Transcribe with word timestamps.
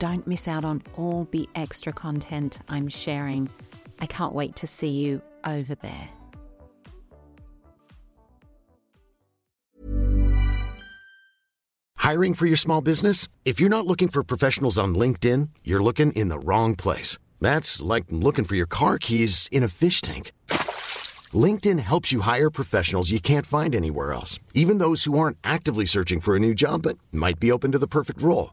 Don't 0.00 0.26
miss 0.26 0.48
out 0.48 0.64
on 0.64 0.82
all 0.96 1.28
the 1.30 1.46
extra 1.54 1.92
content 1.92 2.58
I'm 2.70 2.88
sharing. 2.88 3.50
I 3.98 4.06
can't 4.06 4.34
wait 4.34 4.56
to 4.56 4.66
see 4.66 4.88
you 4.88 5.20
over 5.44 5.74
there. 5.74 6.08
Hiring 11.98 12.32
for 12.32 12.46
your 12.46 12.56
small 12.56 12.80
business? 12.80 13.28
If 13.44 13.60
you're 13.60 13.68
not 13.68 13.86
looking 13.86 14.08
for 14.08 14.22
professionals 14.24 14.78
on 14.78 14.94
LinkedIn, 14.94 15.50
you're 15.64 15.82
looking 15.82 16.12
in 16.12 16.30
the 16.30 16.38
wrong 16.38 16.76
place. 16.76 17.18
That's 17.38 17.82
like 17.82 18.04
looking 18.08 18.46
for 18.46 18.56
your 18.56 18.66
car 18.66 18.96
keys 18.96 19.50
in 19.52 19.62
a 19.62 19.68
fish 19.68 20.00
tank. 20.00 20.32
LinkedIn 21.44 21.78
helps 21.78 22.10
you 22.10 22.22
hire 22.22 22.48
professionals 22.48 23.10
you 23.10 23.20
can't 23.20 23.44
find 23.44 23.74
anywhere 23.74 24.14
else, 24.14 24.38
even 24.54 24.78
those 24.78 25.04
who 25.04 25.18
aren't 25.18 25.36
actively 25.44 25.84
searching 25.84 26.20
for 26.20 26.36
a 26.36 26.40
new 26.40 26.54
job 26.54 26.84
but 26.84 26.96
might 27.12 27.38
be 27.38 27.52
open 27.52 27.72
to 27.72 27.78
the 27.78 27.86
perfect 27.86 28.22
role. 28.22 28.52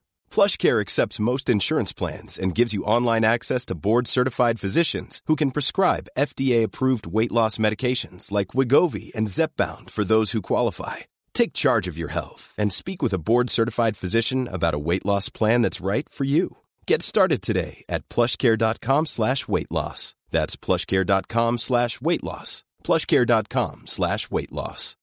PlushCare 0.31 0.79
accepts 0.79 1.19
most 1.19 1.49
insurance 1.49 1.91
plans 1.91 2.37
and 2.37 2.55
gives 2.55 2.73
you 2.73 2.83
online 2.83 3.25
access 3.25 3.65
to 3.65 3.75
board-certified 3.75 4.59
physicians 4.59 5.21
who 5.25 5.35
can 5.35 5.49
prescribe 5.49 6.11
FDA-approved 6.15 7.07
weight 7.07 7.31
loss 7.31 7.57
medications 7.57 8.31
like 8.31 8.53
Wegovy 8.53 9.11
and 9.15 9.25
Zepbound 9.27 9.89
for 9.89 10.03
those 10.03 10.31
who 10.33 10.41
qualify. 10.43 10.97
Take 11.33 11.53
charge 11.53 11.87
of 11.87 11.97
your 11.97 12.09
health 12.09 12.53
and 12.55 12.71
speak 12.71 13.01
with 13.01 13.13
a 13.13 13.19
board-certified 13.19 13.97
physician 13.97 14.47
about 14.47 14.75
a 14.75 14.79
weight 14.79 15.05
loss 15.05 15.27
plan 15.27 15.63
that's 15.63 15.81
right 15.81 16.07
for 16.07 16.23
you. 16.23 16.57
Get 16.85 17.01
started 17.01 17.41
today 17.41 17.83
at 17.89 18.07
plushcare.com 18.07 19.07
slash 19.07 19.47
weight 19.47 19.71
loss. 19.71 20.13
That's 20.29 20.55
plushcare.com 20.55 21.57
slash 21.57 21.99
weight 21.99 22.23
loss. 22.23 22.63
plushcare.com 22.83 23.87
slash 23.87 24.29
weight 24.29 24.51
loss. 24.51 24.95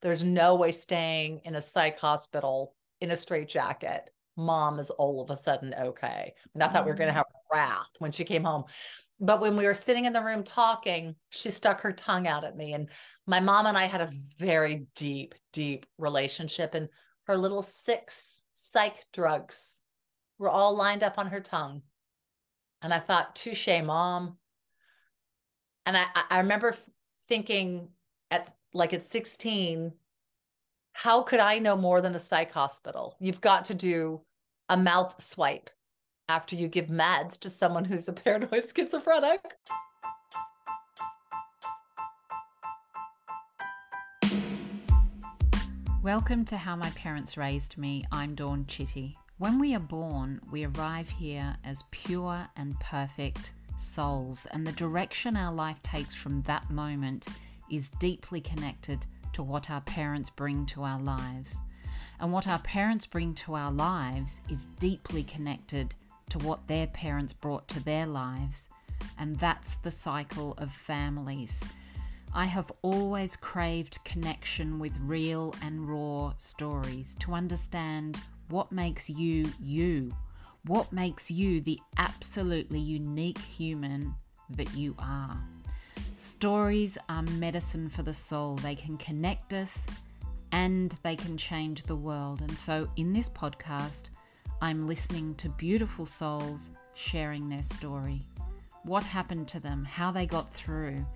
There's 0.00 0.22
no 0.22 0.54
way 0.54 0.70
staying 0.70 1.40
in 1.44 1.56
a 1.56 1.62
psych 1.62 1.98
hospital 1.98 2.74
in 3.00 3.10
a 3.10 3.16
straitjacket. 3.16 4.10
Mom 4.36 4.78
is 4.78 4.90
all 4.90 5.20
of 5.20 5.30
a 5.30 5.36
sudden 5.36 5.74
okay. 5.74 6.32
And 6.54 6.62
I 6.62 6.68
thought 6.68 6.84
we 6.84 6.90
were 6.90 6.96
going 6.96 7.08
to 7.08 7.12
mm. 7.12 7.16
have 7.16 7.26
wrath 7.52 7.90
when 7.98 8.12
she 8.12 8.24
came 8.24 8.44
home. 8.44 8.64
But 9.20 9.40
when 9.40 9.56
we 9.56 9.66
were 9.66 9.74
sitting 9.74 10.04
in 10.04 10.12
the 10.12 10.22
room 10.22 10.44
talking, 10.44 11.16
she 11.30 11.50
stuck 11.50 11.80
her 11.80 11.92
tongue 11.92 12.28
out 12.28 12.44
at 12.44 12.56
me. 12.56 12.72
And 12.74 12.88
my 13.26 13.40
mom 13.40 13.66
and 13.66 13.76
I 13.76 13.86
had 13.86 14.00
a 14.00 14.10
very 14.38 14.86
deep, 14.94 15.34
deep 15.52 15.86
relationship. 15.98 16.74
And 16.74 16.88
her 17.24 17.36
little 17.36 17.62
six 17.62 18.44
psych 18.52 19.04
drugs 19.12 19.80
were 20.38 20.48
all 20.48 20.76
lined 20.76 21.02
up 21.02 21.18
on 21.18 21.28
her 21.28 21.40
tongue. 21.40 21.82
And 22.80 22.94
I 22.94 23.00
thought, 23.00 23.34
touche, 23.34 23.68
mom. 23.84 24.36
And 25.84 25.96
I, 25.96 26.04
I 26.30 26.38
remember 26.38 26.74
thinking 27.28 27.88
at 28.30 28.52
like 28.72 28.92
at 28.92 29.02
16, 29.02 29.92
how 31.02 31.22
could 31.22 31.38
I 31.38 31.60
know 31.60 31.76
more 31.76 32.00
than 32.00 32.16
a 32.16 32.18
psych 32.18 32.50
hospital? 32.50 33.14
You've 33.20 33.40
got 33.40 33.66
to 33.66 33.74
do 33.76 34.20
a 34.68 34.76
mouth 34.76 35.14
swipe 35.22 35.70
after 36.28 36.56
you 36.56 36.66
give 36.66 36.88
meds 36.88 37.38
to 37.38 37.48
someone 37.48 37.84
who's 37.84 38.08
a 38.08 38.12
paranoid 38.24 38.64
schizophrenic. 38.68 39.40
Welcome 46.02 46.44
to 46.46 46.56
How 46.56 46.74
My 46.74 46.90
Parents 46.90 47.36
Raised 47.36 47.78
Me. 47.78 48.04
I'm 48.10 48.34
Dawn 48.34 48.66
Chitty. 48.66 49.16
When 49.36 49.60
we 49.60 49.76
are 49.76 49.78
born, 49.78 50.40
we 50.50 50.66
arrive 50.66 51.08
here 51.08 51.54
as 51.62 51.84
pure 51.92 52.48
and 52.56 52.74
perfect 52.80 53.52
souls, 53.76 54.48
and 54.50 54.66
the 54.66 54.72
direction 54.72 55.36
our 55.36 55.54
life 55.54 55.80
takes 55.84 56.16
from 56.16 56.42
that 56.42 56.68
moment 56.70 57.28
is 57.70 57.90
deeply 58.00 58.40
connected 58.40 59.06
to 59.38 59.44
what 59.44 59.70
our 59.70 59.80
parents 59.82 60.28
bring 60.28 60.66
to 60.66 60.82
our 60.82 61.00
lives. 61.00 61.58
And 62.18 62.32
what 62.32 62.48
our 62.48 62.58
parents 62.58 63.06
bring 63.06 63.34
to 63.34 63.54
our 63.54 63.70
lives 63.70 64.40
is 64.50 64.64
deeply 64.80 65.22
connected 65.22 65.94
to 66.30 66.40
what 66.40 66.66
their 66.66 66.88
parents 66.88 67.32
brought 67.32 67.68
to 67.68 67.78
their 67.84 68.04
lives. 68.04 68.68
And 69.16 69.38
that's 69.38 69.76
the 69.76 69.92
cycle 69.92 70.54
of 70.58 70.72
families. 70.72 71.62
I 72.34 72.46
have 72.46 72.72
always 72.82 73.36
craved 73.36 74.02
connection 74.04 74.80
with 74.80 74.98
real 75.02 75.54
and 75.62 75.88
raw 75.88 76.32
stories 76.38 77.14
to 77.20 77.32
understand 77.32 78.18
what 78.48 78.72
makes 78.72 79.08
you 79.08 79.52
you, 79.62 80.12
what 80.66 80.92
makes 80.92 81.30
you 81.30 81.60
the 81.60 81.78
absolutely 81.96 82.80
unique 82.80 83.38
human 83.38 84.16
that 84.50 84.74
you 84.74 84.96
are. 84.98 85.38
Stories 86.14 86.98
are 87.08 87.22
medicine 87.22 87.88
for 87.88 88.02
the 88.02 88.14
soul. 88.14 88.56
They 88.56 88.74
can 88.74 88.96
connect 88.96 89.52
us 89.52 89.86
and 90.52 90.94
they 91.02 91.16
can 91.16 91.36
change 91.36 91.82
the 91.82 91.96
world. 91.96 92.40
And 92.40 92.56
so, 92.56 92.88
in 92.96 93.12
this 93.12 93.28
podcast, 93.28 94.10
I'm 94.60 94.88
listening 94.88 95.34
to 95.36 95.48
beautiful 95.50 96.06
souls 96.06 96.70
sharing 96.94 97.48
their 97.48 97.62
story. 97.62 98.22
What 98.82 99.02
happened 99.02 99.48
to 99.48 99.60
them, 99.60 99.84
how 99.84 100.10
they 100.10 100.26
got 100.26 100.52
through, 100.52 101.06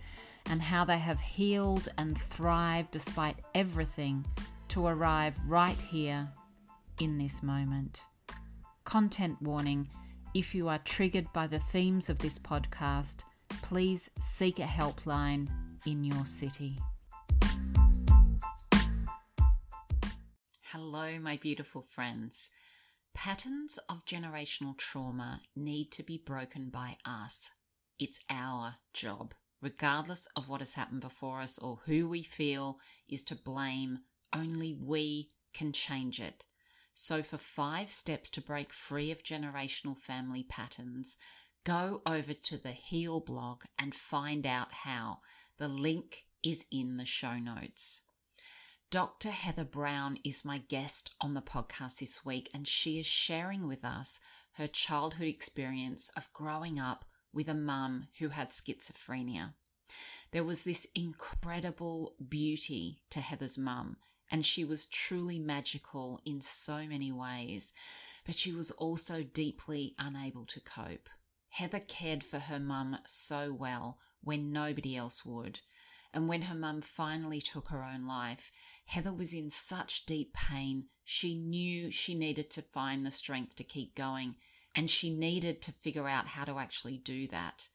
and 0.46 0.60
how 0.60 0.84
they 0.84 0.98
have 0.98 1.20
healed 1.20 1.88
and 1.98 2.16
thrived 2.16 2.90
despite 2.90 3.36
everything 3.54 4.24
to 4.68 4.86
arrive 4.86 5.34
right 5.46 5.80
here 5.80 6.28
in 7.00 7.18
this 7.18 7.42
moment. 7.42 8.02
Content 8.84 9.40
warning 9.40 9.88
if 10.34 10.54
you 10.54 10.68
are 10.68 10.78
triggered 10.78 11.32
by 11.32 11.46
the 11.46 11.58
themes 11.58 12.08
of 12.08 12.18
this 12.18 12.38
podcast, 12.38 13.22
please 13.62 14.10
seek 14.20 14.58
a 14.58 14.62
helpline 14.62 15.48
in 15.86 16.04
your 16.04 16.24
city. 16.24 16.78
Hello, 20.66 21.18
my 21.20 21.36
beautiful 21.36 21.82
friends. 21.82 22.48
Patterns 23.14 23.78
of 23.90 24.06
generational 24.06 24.76
trauma 24.78 25.40
need 25.54 25.90
to 25.92 26.02
be 26.02 26.16
broken 26.16 26.70
by 26.70 26.96
us. 27.04 27.50
It's 27.98 28.20
our 28.30 28.76
job, 28.94 29.34
regardless 29.60 30.26
of 30.34 30.48
what 30.48 30.60
has 30.60 30.74
happened 30.74 31.02
before 31.02 31.40
us 31.40 31.58
or 31.58 31.80
who 31.84 32.08
we 32.08 32.22
feel 32.22 32.78
is 33.08 33.22
to 33.24 33.34
blame. 33.34 33.98
Only 34.34 34.72
we 34.72 35.28
can 35.52 35.72
change 35.72 36.20
it. 36.20 36.46
So, 36.94 37.22
for 37.22 37.38
five 37.38 37.90
steps 37.90 38.28
to 38.30 38.40
break 38.40 38.72
free 38.72 39.10
of 39.10 39.22
generational 39.22 39.96
family 39.96 40.42
patterns, 40.42 41.18
go 41.64 42.02
over 42.06 42.32
to 42.32 42.56
the 42.56 42.70
Heal 42.70 43.20
blog 43.20 43.62
and 43.78 43.94
find 43.94 44.46
out 44.46 44.72
how. 44.72 45.18
The 45.58 45.68
link 45.68 46.24
is 46.42 46.64
in 46.72 46.96
the 46.96 47.04
show 47.04 47.34
notes. 47.34 48.02
Dr. 48.90 49.30
Heather 49.30 49.64
Browne 49.64 50.18
is 50.24 50.44
my 50.44 50.58
guest 50.58 51.14
on 51.20 51.34
the 51.34 51.40
podcast 51.40 52.00
this 52.00 52.24
week, 52.24 52.50
and 52.52 52.66
she 52.66 52.98
is 52.98 53.06
sharing 53.06 53.66
with 53.66 53.84
us 53.84 54.18
her 54.54 54.66
childhood 54.66 55.28
experience 55.28 56.10
of 56.16 56.32
growing 56.32 56.78
up 56.78 57.04
with 57.32 57.48
a 57.48 57.54
mum 57.54 58.08
who 58.18 58.28
had 58.28 58.48
schizophrenia. 58.48 59.54
There 60.32 60.44
was 60.44 60.64
this 60.64 60.86
incredible 60.94 62.16
beauty 62.28 63.02
to 63.10 63.20
Heather's 63.20 63.56
mum, 63.56 63.96
and 64.30 64.44
she 64.44 64.64
was 64.64 64.86
truly 64.86 65.38
magical 65.38 66.20
in 66.24 66.40
so 66.40 66.86
many 66.86 67.12
ways, 67.12 67.72
but 68.26 68.34
she 68.34 68.52
was 68.52 68.70
also 68.72 69.22
deeply 69.22 69.94
unable 69.98 70.44
to 70.46 70.60
cope. 70.60 71.08
Heather 71.56 71.80
cared 71.80 72.24
for 72.24 72.38
her 72.38 72.58
mum 72.58 72.96
so 73.06 73.52
well 73.52 73.98
when 74.22 74.52
nobody 74.52 74.96
else 74.96 75.22
would. 75.22 75.60
And 76.14 76.26
when 76.26 76.42
her 76.42 76.54
mum 76.54 76.80
finally 76.80 77.42
took 77.42 77.68
her 77.68 77.84
own 77.84 78.06
life, 78.06 78.50
Heather 78.86 79.12
was 79.12 79.34
in 79.34 79.50
such 79.50 80.06
deep 80.06 80.32
pain, 80.32 80.86
she 81.04 81.34
knew 81.34 81.90
she 81.90 82.14
needed 82.14 82.48
to 82.52 82.62
find 82.62 83.04
the 83.04 83.10
strength 83.10 83.54
to 83.56 83.64
keep 83.64 83.94
going, 83.94 84.36
and 84.74 84.88
she 84.88 85.10
needed 85.10 85.60
to 85.62 85.72
figure 85.72 86.08
out 86.08 86.28
how 86.28 86.44
to 86.44 86.58
actually 86.58 86.96
do 86.96 87.26
that. 87.28 87.68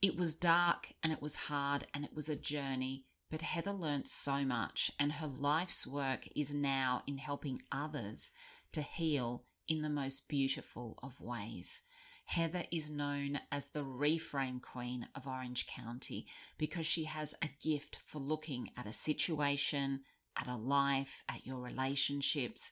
It 0.00 0.16
was 0.16 0.36
dark 0.36 0.92
and 1.02 1.12
it 1.12 1.20
was 1.20 1.48
hard 1.48 1.88
and 1.92 2.04
it 2.04 2.14
was 2.14 2.28
a 2.28 2.36
journey, 2.36 3.06
but 3.28 3.42
Heather 3.42 3.72
learnt 3.72 4.06
so 4.06 4.44
much, 4.44 4.92
and 5.00 5.14
her 5.14 5.26
life's 5.26 5.84
work 5.84 6.28
is 6.36 6.54
now 6.54 7.02
in 7.08 7.18
helping 7.18 7.60
others 7.72 8.30
to 8.70 8.82
heal 8.82 9.44
in 9.66 9.82
the 9.82 9.90
most 9.90 10.28
beautiful 10.28 10.96
of 11.02 11.20
ways. 11.20 11.82
Heather 12.30 12.62
is 12.70 12.92
known 12.92 13.40
as 13.50 13.70
the 13.70 13.82
reframe 13.82 14.62
queen 14.62 15.08
of 15.16 15.26
Orange 15.26 15.66
County 15.66 16.28
because 16.58 16.86
she 16.86 17.02
has 17.02 17.34
a 17.42 17.50
gift 17.60 17.98
for 18.06 18.20
looking 18.20 18.70
at 18.76 18.86
a 18.86 18.92
situation, 18.92 20.02
at 20.38 20.46
a 20.46 20.54
life, 20.54 21.24
at 21.28 21.44
your 21.44 21.58
relationships, 21.58 22.70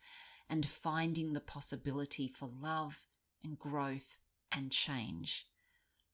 and 0.49 0.65
finding 0.65 1.33
the 1.33 1.41
possibility 1.41 2.29
for 2.29 2.49
love 2.63 3.05
and 3.43 3.59
growth 3.59 4.21
and 4.53 4.71
change. 4.71 5.49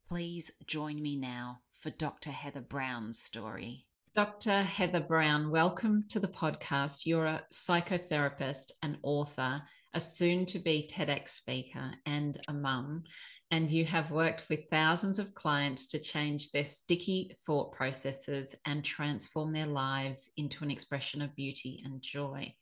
Please 0.08 0.52
join 0.66 1.02
me 1.02 1.14
now 1.14 1.60
for 1.70 1.90
Dr. 1.90 2.30
Heather 2.30 2.62
Browne's 2.62 3.18
story. 3.18 3.84
Dr. 4.14 4.62
Heather 4.62 5.00
Browne, 5.00 5.50
welcome 5.50 6.06
to 6.08 6.18
the 6.18 6.28
podcast. 6.28 7.04
You're 7.04 7.26
a 7.26 7.42
psychotherapist, 7.52 8.70
and 8.82 8.96
author, 9.02 9.64
a 9.94 10.00
soon 10.00 10.44
to 10.46 10.58
be 10.58 10.88
TEDx 10.92 11.28
speaker, 11.28 11.92
and 12.04 12.38
a 12.48 12.52
mum. 12.52 13.04
And 13.50 13.70
you 13.70 13.84
have 13.84 14.10
worked 14.10 14.48
with 14.48 14.68
thousands 14.70 15.18
of 15.18 15.34
clients 15.34 15.86
to 15.88 16.00
change 16.00 16.50
their 16.50 16.64
sticky 16.64 17.36
thought 17.46 17.72
processes 17.72 18.54
and 18.66 18.84
transform 18.84 19.52
their 19.52 19.66
lives 19.66 20.30
into 20.36 20.64
an 20.64 20.70
expression 20.70 21.22
of 21.22 21.36
beauty 21.36 21.82
and 21.84 22.02
joy. 22.02 22.52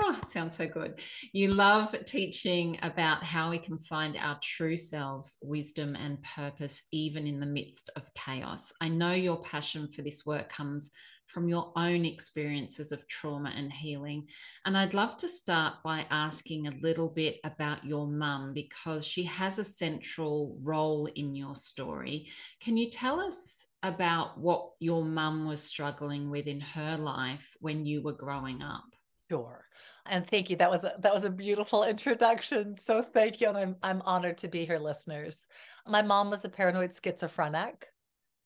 Oh, 0.00 0.16
it 0.22 0.30
sounds 0.30 0.56
so 0.56 0.66
good. 0.68 1.00
You 1.32 1.52
love 1.52 1.94
teaching 2.06 2.78
about 2.82 3.24
how 3.24 3.50
we 3.50 3.58
can 3.58 3.78
find 3.78 4.16
our 4.16 4.38
true 4.42 4.76
selves, 4.76 5.38
wisdom, 5.42 5.96
and 5.96 6.22
purpose, 6.22 6.84
even 6.92 7.26
in 7.26 7.40
the 7.40 7.46
midst 7.46 7.90
of 7.96 8.12
chaos. 8.14 8.72
I 8.80 8.88
know 8.88 9.12
your 9.12 9.40
passion 9.42 9.88
for 9.88 10.02
this 10.02 10.24
work 10.24 10.50
comes 10.50 10.92
from 11.26 11.48
your 11.48 11.72
own 11.74 12.04
experiences 12.04 12.92
of 12.92 13.06
trauma 13.08 13.52
and 13.56 13.72
healing. 13.72 14.28
And 14.64 14.78
I'd 14.78 14.94
love 14.94 15.16
to 15.18 15.28
start 15.28 15.74
by 15.82 16.06
asking 16.10 16.66
a 16.68 16.76
little 16.80 17.08
bit 17.08 17.38
about 17.44 17.84
your 17.84 18.06
mum 18.06 18.52
because 18.54 19.04
she 19.06 19.24
has 19.24 19.58
a 19.58 19.64
central 19.64 20.56
role 20.62 21.06
in 21.16 21.34
your 21.34 21.56
story. 21.56 22.28
Can 22.60 22.76
you 22.76 22.88
tell 22.88 23.20
us 23.20 23.66
about 23.82 24.38
what 24.38 24.70
your 24.78 25.04
mum 25.04 25.44
was 25.44 25.62
struggling 25.62 26.30
with 26.30 26.46
in 26.46 26.60
her 26.60 26.96
life 26.96 27.56
when 27.60 27.84
you 27.84 28.00
were 28.00 28.12
growing 28.14 28.62
up? 28.62 28.84
Sure. 29.30 29.67
And 30.08 30.26
thank 30.26 30.48
you. 30.50 30.56
That 30.56 30.70
was 30.70 30.84
a, 30.84 30.94
that 31.00 31.14
was 31.14 31.24
a 31.24 31.30
beautiful 31.30 31.84
introduction. 31.84 32.76
So 32.76 33.02
thank 33.02 33.40
you, 33.40 33.48
and 33.48 33.56
I'm 33.56 33.76
I'm 33.82 34.02
honored 34.02 34.38
to 34.38 34.48
be 34.48 34.64
here, 34.64 34.78
listeners. 34.78 35.46
My 35.86 36.02
mom 36.02 36.30
was 36.30 36.44
a 36.44 36.48
paranoid 36.48 36.92
schizophrenic, 36.92 37.86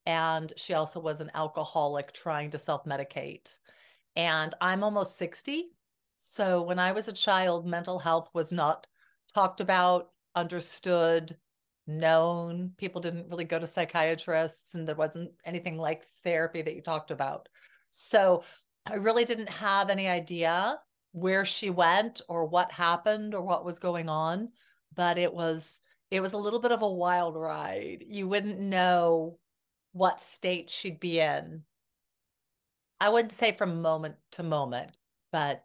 and 0.06 0.52
she 0.56 0.74
also 0.74 1.00
was 1.00 1.20
an 1.20 1.30
alcoholic 1.34 2.12
trying 2.12 2.50
to 2.50 2.58
self 2.58 2.84
medicate. 2.84 3.58
And 4.16 4.54
I'm 4.60 4.82
almost 4.82 5.16
sixty, 5.16 5.70
so 6.16 6.62
when 6.62 6.78
I 6.78 6.92
was 6.92 7.08
a 7.08 7.12
child, 7.12 7.66
mental 7.66 7.98
health 7.98 8.30
was 8.34 8.52
not 8.52 8.86
talked 9.34 9.60
about, 9.60 10.10
understood, 10.34 11.36
known. 11.86 12.72
People 12.76 13.00
didn't 13.00 13.28
really 13.28 13.44
go 13.44 13.58
to 13.58 13.66
psychiatrists, 13.66 14.74
and 14.74 14.86
there 14.86 14.94
wasn't 14.94 15.32
anything 15.44 15.78
like 15.78 16.06
therapy 16.24 16.62
that 16.62 16.74
you 16.74 16.82
talked 16.82 17.10
about. 17.10 17.48
So 17.90 18.44
I 18.86 18.94
really 18.94 19.24
didn't 19.24 19.48
have 19.48 19.90
any 19.90 20.08
idea 20.08 20.78
where 21.12 21.44
she 21.44 21.70
went 21.70 22.20
or 22.28 22.46
what 22.46 22.72
happened 22.72 23.34
or 23.34 23.42
what 23.42 23.64
was 23.64 23.78
going 23.78 24.08
on 24.08 24.48
but 24.94 25.18
it 25.18 25.32
was 25.32 25.80
it 26.10 26.20
was 26.20 26.34
a 26.34 26.38
little 26.38 26.58
bit 26.58 26.72
of 26.72 26.82
a 26.82 26.88
wild 26.88 27.36
ride. 27.36 28.04
You 28.06 28.28
wouldn't 28.28 28.60
know 28.60 29.38
what 29.92 30.20
state 30.20 30.68
she'd 30.68 31.00
be 31.00 31.20
in. 31.20 31.62
I 33.00 33.08
wouldn't 33.08 33.32
say 33.32 33.52
from 33.52 33.80
moment 33.82 34.16
to 34.32 34.42
moment 34.42 34.96
but 35.32 35.64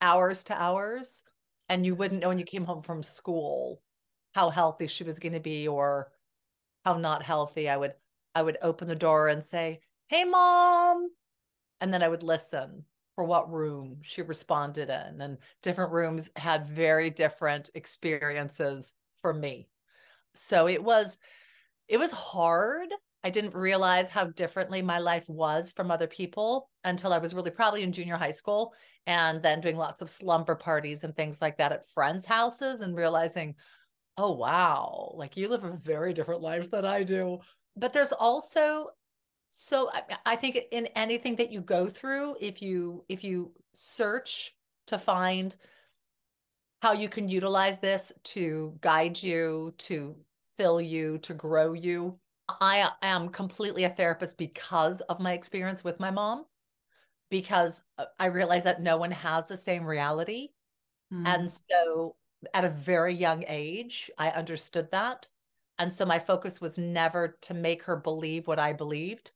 hours 0.00 0.44
to 0.44 0.60
hours 0.60 1.22
and 1.68 1.84
you 1.84 1.94
wouldn't 1.94 2.22
know 2.22 2.28
when 2.28 2.38
you 2.38 2.46
came 2.46 2.64
home 2.64 2.82
from 2.82 3.02
school 3.02 3.82
how 4.34 4.48
healthy 4.48 4.86
she 4.86 5.04
was 5.04 5.18
going 5.18 5.34
to 5.34 5.40
be 5.40 5.68
or 5.68 6.10
how 6.84 6.96
not 6.96 7.22
healthy. 7.22 7.68
I 7.68 7.76
would 7.76 7.92
i 8.34 8.42
would 8.42 8.58
open 8.62 8.88
the 8.88 8.94
door 8.94 9.28
and 9.28 9.42
say 9.42 9.80
hey 10.08 10.24
mom 10.24 11.08
and 11.80 11.92
then 11.92 12.02
i 12.02 12.08
would 12.08 12.22
listen 12.22 12.84
for 13.18 13.24
what 13.24 13.50
room 13.52 13.96
she 14.00 14.22
responded 14.22 14.88
in 14.88 15.20
and 15.20 15.38
different 15.60 15.90
rooms 15.90 16.30
had 16.36 16.68
very 16.68 17.10
different 17.10 17.68
experiences 17.74 18.94
for 19.20 19.34
me. 19.34 19.66
So 20.34 20.68
it 20.68 20.80
was 20.80 21.18
it 21.88 21.96
was 21.96 22.12
hard. 22.12 22.86
I 23.24 23.30
didn't 23.30 23.56
realize 23.56 24.08
how 24.08 24.26
differently 24.26 24.82
my 24.82 25.00
life 25.00 25.24
was 25.28 25.72
from 25.72 25.90
other 25.90 26.06
people 26.06 26.70
until 26.84 27.12
i 27.12 27.18
was 27.18 27.34
really 27.34 27.50
probably 27.50 27.82
in 27.82 27.90
junior 27.90 28.14
high 28.14 28.30
school 28.30 28.72
and 29.08 29.42
then 29.42 29.60
doing 29.60 29.76
lots 29.76 30.00
of 30.00 30.08
slumber 30.08 30.54
parties 30.54 31.02
and 31.02 31.16
things 31.16 31.42
like 31.42 31.58
that 31.58 31.72
at 31.72 31.90
friends 31.90 32.24
houses 32.24 32.82
and 32.82 32.94
realizing 32.94 33.52
oh 34.16 34.30
wow 34.30 35.12
like 35.16 35.36
you 35.36 35.48
live 35.48 35.64
a 35.64 35.72
very 35.72 36.12
different 36.12 36.40
life 36.40 36.70
than 36.70 36.84
i 36.84 37.02
do. 37.02 37.38
But 37.74 37.92
there's 37.92 38.12
also 38.12 38.90
so 39.48 39.90
I, 39.92 40.02
I 40.26 40.36
think 40.36 40.58
in 40.70 40.86
anything 40.88 41.36
that 41.36 41.50
you 41.50 41.60
go 41.60 41.88
through 41.88 42.36
if 42.40 42.60
you 42.60 43.04
if 43.08 43.24
you 43.24 43.52
search 43.72 44.54
to 44.86 44.98
find 44.98 45.54
how 46.80 46.92
you 46.92 47.08
can 47.08 47.28
utilize 47.28 47.78
this 47.78 48.12
to 48.22 48.74
guide 48.80 49.20
you 49.22 49.74
to 49.78 50.14
fill 50.56 50.80
you 50.80 51.18
to 51.18 51.34
grow 51.34 51.72
you 51.72 52.18
i 52.60 52.88
am 53.02 53.28
completely 53.28 53.84
a 53.84 53.90
therapist 53.90 54.36
because 54.38 55.00
of 55.02 55.20
my 55.20 55.32
experience 55.32 55.82
with 55.82 55.98
my 56.00 56.10
mom 56.10 56.44
because 57.30 57.84
uh, 57.98 58.04
i 58.18 58.26
realize 58.26 58.64
that 58.64 58.82
no 58.82 58.98
one 58.98 59.10
has 59.10 59.46
the 59.46 59.56
same 59.56 59.84
reality 59.84 60.48
mm. 61.12 61.26
and 61.26 61.50
so 61.50 62.16
at 62.54 62.64
a 62.64 62.70
very 62.70 63.14
young 63.14 63.44
age 63.48 64.10
i 64.18 64.28
understood 64.30 64.90
that 64.90 65.28
and 65.78 65.92
so 65.92 66.04
my 66.04 66.18
focus 66.18 66.60
was 66.60 66.78
never 66.78 67.38
to 67.40 67.54
make 67.54 67.82
her 67.82 67.96
believe 67.96 68.46
what 68.46 68.58
i 68.58 68.72
believed 68.72 69.30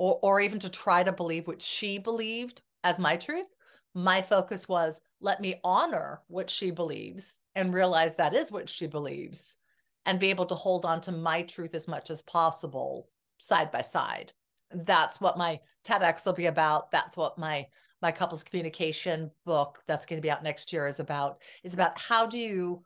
or, 0.00 0.18
or 0.22 0.40
even 0.40 0.58
to 0.58 0.70
try 0.70 1.02
to 1.02 1.12
believe 1.12 1.46
what 1.46 1.60
she 1.60 1.98
believed 1.98 2.62
as 2.82 2.98
my 2.98 3.16
truth. 3.16 3.48
My 3.94 4.22
focus 4.22 4.66
was 4.66 5.02
let 5.20 5.42
me 5.42 5.60
honor 5.62 6.22
what 6.26 6.48
she 6.48 6.70
believes 6.70 7.40
and 7.54 7.74
realize 7.74 8.14
that 8.14 8.34
is 8.34 8.50
what 8.50 8.66
she 8.66 8.86
believes 8.86 9.58
and 10.06 10.18
be 10.18 10.30
able 10.30 10.46
to 10.46 10.54
hold 10.54 10.86
on 10.86 11.02
to 11.02 11.12
my 11.12 11.42
truth 11.42 11.74
as 11.74 11.86
much 11.86 12.08
as 12.08 12.22
possible 12.22 13.10
side 13.36 13.70
by 13.70 13.82
side. 13.82 14.32
That's 14.72 15.20
what 15.20 15.36
my 15.36 15.60
TEDx 15.84 16.24
will 16.24 16.32
be 16.32 16.46
about. 16.46 16.90
That's 16.90 17.16
what 17.16 17.38
my 17.38 17.66
my 18.00 18.10
couples 18.10 18.42
communication 18.42 19.30
book 19.44 19.80
that's 19.86 20.06
going 20.06 20.16
to 20.16 20.22
be 20.22 20.30
out 20.30 20.42
next 20.42 20.72
year 20.72 20.86
is 20.86 21.00
about 21.00 21.42
is 21.62 21.74
about 21.74 21.98
how 21.98 22.24
do 22.24 22.38
you 22.38 22.82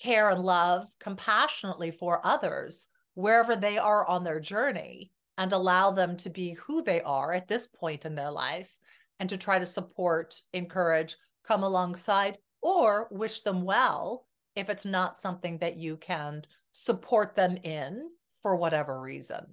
care 0.00 0.30
and 0.30 0.40
love 0.40 0.86
compassionately 1.00 1.90
for 1.90 2.24
others 2.24 2.86
wherever 3.14 3.56
they 3.56 3.76
are 3.76 4.06
on 4.06 4.22
their 4.22 4.38
journey 4.38 5.10
and 5.38 5.52
allow 5.52 5.90
them 5.90 6.16
to 6.18 6.30
be 6.30 6.52
who 6.52 6.82
they 6.82 7.00
are 7.02 7.32
at 7.32 7.48
this 7.48 7.66
point 7.66 8.04
in 8.04 8.14
their 8.14 8.30
life 8.30 8.78
and 9.20 9.28
to 9.28 9.36
try 9.36 9.58
to 9.58 9.66
support, 9.66 10.40
encourage, 10.52 11.16
come 11.46 11.62
alongside, 11.62 12.38
or 12.62 13.08
wish 13.10 13.42
them 13.42 13.62
well 13.62 14.26
if 14.56 14.70
it's 14.70 14.86
not 14.86 15.20
something 15.20 15.58
that 15.58 15.76
you 15.76 15.96
can 15.96 16.44
support 16.72 17.34
them 17.34 17.56
in 17.62 18.10
for 18.42 18.56
whatever 18.56 19.00
reason. 19.00 19.44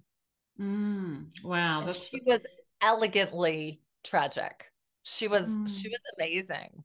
Mm, 0.59 1.27
wow. 1.43 1.81
That's... 1.85 2.09
She 2.09 2.21
was 2.25 2.45
elegantly 2.81 3.81
tragic. 4.03 4.71
She 5.03 5.27
was 5.27 5.49
mm. 5.49 5.67
she 5.67 5.89
was 5.89 6.01
amazing. 6.17 6.83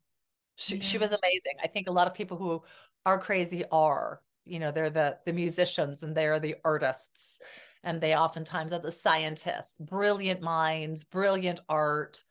She 0.57 0.77
yeah. 0.77 0.83
she 0.83 0.99
was 0.99 1.13
amazing. 1.13 1.53
I 1.63 1.67
think 1.67 1.89
a 1.89 1.93
lot 1.93 2.07
of 2.07 2.15
people 2.15 2.39
who 2.39 2.63
are 3.05 3.19
crazy 3.19 3.65
are, 3.71 4.21
you 4.45 4.59
know, 4.59 4.71
they're 4.71 4.91
the 4.91 5.19
the 5.27 5.33
musicians 5.33 6.03
and 6.03 6.15
they 6.15 6.27
are 6.27 6.41
the 6.41 6.57
artists 6.65 7.41
and 7.83 8.01
they 8.01 8.15
oftentimes 8.15 8.73
are 8.73 8.79
the 8.79 8.93
scientists, 8.93 9.79
brilliant 9.79 10.43
minds, 10.43 11.05
brilliant 11.05 11.61
art, 11.69 12.23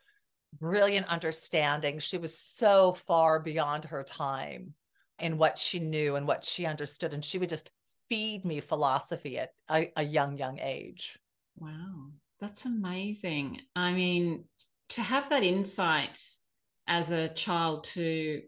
brilliant 0.60 1.08
understanding. 1.08 2.00
She 2.00 2.18
was 2.18 2.38
so 2.38 2.94
far 2.94 3.40
beyond 3.40 3.86
her 3.86 4.04
time 4.04 4.74
in 5.20 5.38
what 5.38 5.58
she 5.58 5.80
knew 5.80 6.16
and 6.16 6.28
what 6.28 6.44
she 6.44 6.66
understood. 6.66 7.14
And 7.14 7.24
she 7.24 7.38
would 7.38 7.50
just 7.50 7.72
feed 8.10 8.46
me 8.46 8.60
philosophy 8.60 9.40
at 9.40 9.52
a, 9.70 9.92
a 9.96 10.04
young, 10.04 10.38
young 10.38 10.60
age. 10.60 11.18
Wow, 11.58 12.12
that's 12.40 12.66
amazing. 12.66 13.62
I 13.75 13.94
mean, 13.94 14.46
to 14.90 15.02
have 15.02 15.30
that 15.30 15.44
insight 15.44 16.22
as 16.88 17.12
a 17.12 17.30
child 17.30 17.84
to 17.84 18.42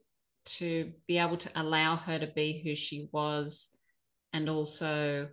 to 0.46 0.94
be 1.08 1.18
able 1.18 1.36
to 1.36 1.50
allow 1.56 1.98
her 1.98 2.18
to 2.18 2.28
be 2.28 2.62
who 2.64 2.74
she 2.74 3.10
was 3.12 3.70
and 4.32 4.50
also 4.50 5.28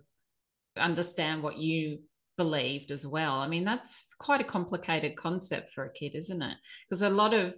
understand 0.77 1.43
what 1.43 1.57
you 1.57 1.99
believed 2.37 2.91
as 2.91 3.07
well. 3.07 3.35
I 3.35 3.47
mean, 3.47 3.63
that's 3.63 4.13
quite 4.19 4.41
a 4.41 4.45
complicated 4.45 5.15
concept 5.15 5.71
for 5.71 5.85
a 5.85 5.93
kid, 5.93 6.15
isn't 6.15 6.41
it? 6.41 6.57
Because 6.87 7.01
a 7.01 7.09
lot 7.09 7.33
of 7.33 7.53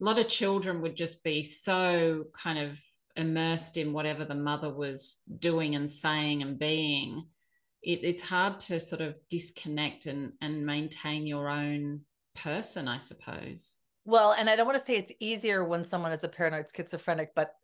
a 0.00 0.04
lot 0.04 0.18
of 0.18 0.28
children 0.28 0.80
would 0.80 0.96
just 0.96 1.22
be 1.22 1.42
so 1.42 2.24
kind 2.36 2.58
of 2.58 2.80
immersed 3.14 3.76
in 3.76 3.92
whatever 3.92 4.24
the 4.24 4.34
mother 4.34 4.72
was 4.72 5.22
doing 5.38 5.76
and 5.76 5.90
saying 5.90 6.42
and 6.42 6.58
being. 6.58 7.24
It, 7.82 8.00
it's 8.02 8.28
hard 8.28 8.58
to 8.60 8.80
sort 8.80 9.02
of 9.02 9.14
disconnect 9.28 10.06
and 10.06 10.32
and 10.40 10.64
maintain 10.64 11.26
your 11.26 11.48
own 11.48 12.00
person, 12.34 12.88
I 12.88 12.98
suppose. 12.98 13.76
Well, 14.04 14.32
and 14.32 14.50
I 14.50 14.56
don't 14.56 14.66
want 14.66 14.78
to 14.78 14.84
say 14.84 14.96
it's 14.96 15.12
easier 15.20 15.64
when 15.64 15.84
someone 15.84 16.12
is 16.12 16.24
a 16.24 16.28
paranoid 16.28 16.66
schizophrenic, 16.74 17.32
but 17.34 17.54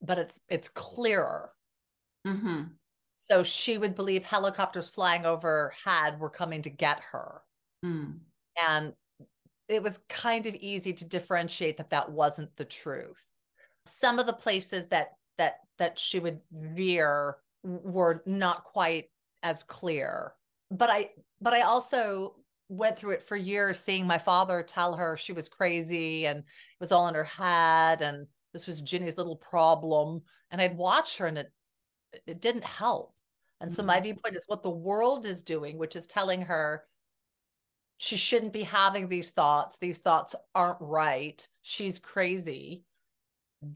but 0.00 0.18
it's 0.18 0.40
it's 0.48 0.68
clearer. 0.68 1.50
Mm-hmm. 2.26 2.62
So 3.16 3.42
she 3.42 3.78
would 3.78 3.94
believe 3.94 4.24
helicopters 4.24 4.88
flying 4.88 5.24
overhead 5.24 6.18
were 6.18 6.30
coming 6.30 6.62
to 6.62 6.70
get 6.70 7.00
her, 7.12 7.42
Mm. 7.84 8.20
and 8.60 8.94
it 9.68 9.82
was 9.82 9.98
kind 10.08 10.46
of 10.46 10.54
easy 10.56 10.92
to 10.92 11.04
differentiate 11.04 11.76
that 11.78 11.90
that 11.90 12.10
wasn't 12.10 12.54
the 12.56 12.64
truth. 12.64 13.24
Some 13.86 14.18
of 14.18 14.26
the 14.26 14.32
places 14.32 14.88
that 14.88 15.16
that 15.38 15.60
that 15.78 15.98
she 15.98 16.18
would 16.20 16.40
veer 16.52 17.36
were 17.62 18.22
not 18.26 18.64
quite 18.64 19.10
as 19.42 19.62
clear, 19.62 20.34
but 20.70 20.90
I 20.90 21.10
but 21.40 21.52
I 21.52 21.62
also 21.62 22.36
went 22.68 22.98
through 22.98 23.12
it 23.12 23.22
for 23.22 23.36
years 23.36 23.78
seeing 23.78 24.06
my 24.06 24.18
father 24.18 24.62
tell 24.62 24.96
her 24.96 25.16
she 25.16 25.32
was 25.32 25.48
crazy 25.48 26.26
and 26.26 26.38
it 26.38 26.44
was 26.80 26.90
all 26.90 27.06
in 27.08 27.14
her 27.14 27.24
head 27.24 28.00
and 28.00 28.26
this 28.54 28.66
was 28.66 28.80
Ginny's 28.80 29.18
little 29.18 29.36
problem 29.36 30.22
and 30.50 30.60
I'd 30.60 30.76
watch 30.76 31.18
her 31.18 31.26
and 31.26 31.36
it 31.36 31.52
it 32.26 32.40
didn't 32.40 32.64
help. 32.64 33.14
And 33.60 33.72
so 33.72 33.82
my 33.82 34.00
viewpoint 34.00 34.36
is 34.36 34.44
what 34.48 34.62
the 34.62 34.70
world 34.70 35.24
is 35.26 35.42
doing, 35.42 35.78
which 35.78 35.94
is 35.96 36.06
telling 36.06 36.42
her 36.42 36.84
she 37.98 38.16
shouldn't 38.16 38.52
be 38.52 38.64
having 38.64 39.08
these 39.08 39.30
thoughts. 39.30 39.78
These 39.78 39.98
thoughts 39.98 40.34
aren't 40.54 40.80
right. 40.80 41.46
She's 41.62 41.98
crazy. 41.98 42.84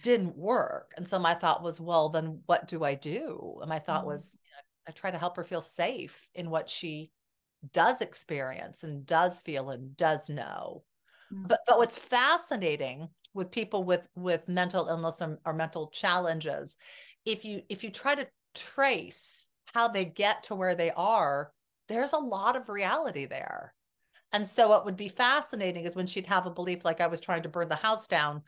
Didn't 0.02 0.36
work. 0.36 0.92
And 0.96 1.06
so 1.06 1.18
my 1.18 1.34
thought 1.34 1.62
was, 1.62 1.80
well, 1.80 2.08
then 2.08 2.42
what 2.46 2.66
do 2.66 2.82
I 2.82 2.94
do? 2.94 3.58
And 3.60 3.68
my 3.68 3.78
thought 3.78 4.04
Mhm. 4.04 4.08
was, 4.08 4.38
you 4.42 4.50
know, 4.50 4.62
I 4.88 4.92
try 4.92 5.10
to 5.12 5.18
help 5.18 5.36
her 5.36 5.44
feel 5.44 5.62
safe 5.62 6.28
in 6.34 6.50
what 6.50 6.68
she 6.68 7.12
does 7.72 8.00
experience 8.00 8.82
and 8.84 9.06
does 9.06 9.42
feel 9.42 9.70
and 9.70 9.96
does 9.96 10.28
know. 10.28 10.84
Mm. 11.32 11.48
But 11.48 11.60
but 11.66 11.78
what's 11.78 11.98
fascinating 11.98 13.08
with 13.34 13.50
people 13.50 13.84
with 13.84 14.08
with 14.16 14.48
mental 14.48 14.88
illness 14.88 15.22
or, 15.22 15.38
or 15.44 15.52
mental 15.52 15.88
challenges, 15.90 16.78
if 17.26 17.44
you 17.44 17.62
if 17.68 17.84
you 17.84 17.90
try 17.90 18.14
to 18.14 18.26
trace 18.54 19.50
how 19.74 19.88
they 19.88 20.06
get 20.06 20.44
to 20.44 20.54
where 20.54 20.74
they 20.74 20.90
are, 20.92 21.52
there's 21.88 22.14
a 22.14 22.18
lot 22.18 22.56
of 22.56 22.70
reality 22.70 23.26
there. 23.26 23.74
And 24.32 24.46
so 24.46 24.68
what 24.68 24.84
would 24.84 24.96
be 24.96 25.08
fascinating 25.08 25.84
is 25.84 25.94
when 25.94 26.06
she'd 26.06 26.26
have 26.26 26.46
a 26.46 26.50
belief 26.50 26.84
like 26.84 27.00
I 27.00 27.06
was 27.08 27.20
trying 27.20 27.42
to 27.42 27.48
burn 27.48 27.68
the 27.68 27.76
house 27.76 28.08
down, 28.08 28.42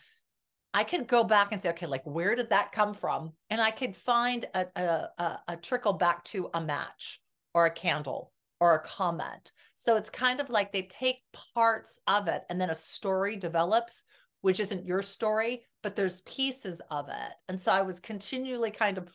I 0.72 0.84
could 0.84 1.06
go 1.06 1.24
back 1.24 1.52
and 1.52 1.60
say, 1.60 1.70
okay, 1.70 1.86
like 1.86 2.04
where 2.04 2.34
did 2.34 2.50
that 2.50 2.72
come 2.72 2.94
from? 2.94 3.32
And 3.50 3.60
I 3.60 3.70
could 3.70 3.96
find 3.96 4.44
a 4.54 4.66
a, 4.76 5.08
a, 5.18 5.40
a 5.48 5.56
trickle 5.56 5.94
back 5.94 6.24
to 6.24 6.48
a 6.54 6.60
match 6.60 7.20
or 7.54 7.66
a 7.66 7.70
candle 7.70 8.32
or 8.60 8.74
a 8.74 8.82
comment. 8.82 9.52
So 9.74 9.96
it's 9.96 10.10
kind 10.10 10.40
of 10.40 10.50
like 10.50 10.72
they 10.72 10.82
take 10.82 11.22
parts 11.54 12.00
of 12.06 12.28
it 12.28 12.42
and 12.50 12.60
then 12.60 12.70
a 12.70 12.74
story 12.74 13.36
develops, 13.36 14.04
which 14.40 14.60
isn't 14.60 14.86
your 14.86 15.02
story, 15.02 15.64
but 15.82 15.96
there's 15.96 16.22
pieces 16.22 16.80
of 16.90 17.08
it. 17.08 17.32
And 17.48 17.60
so 17.60 17.72
I 17.72 17.82
was 17.82 18.00
continually 18.00 18.70
kind 18.70 18.98
of 18.98 19.08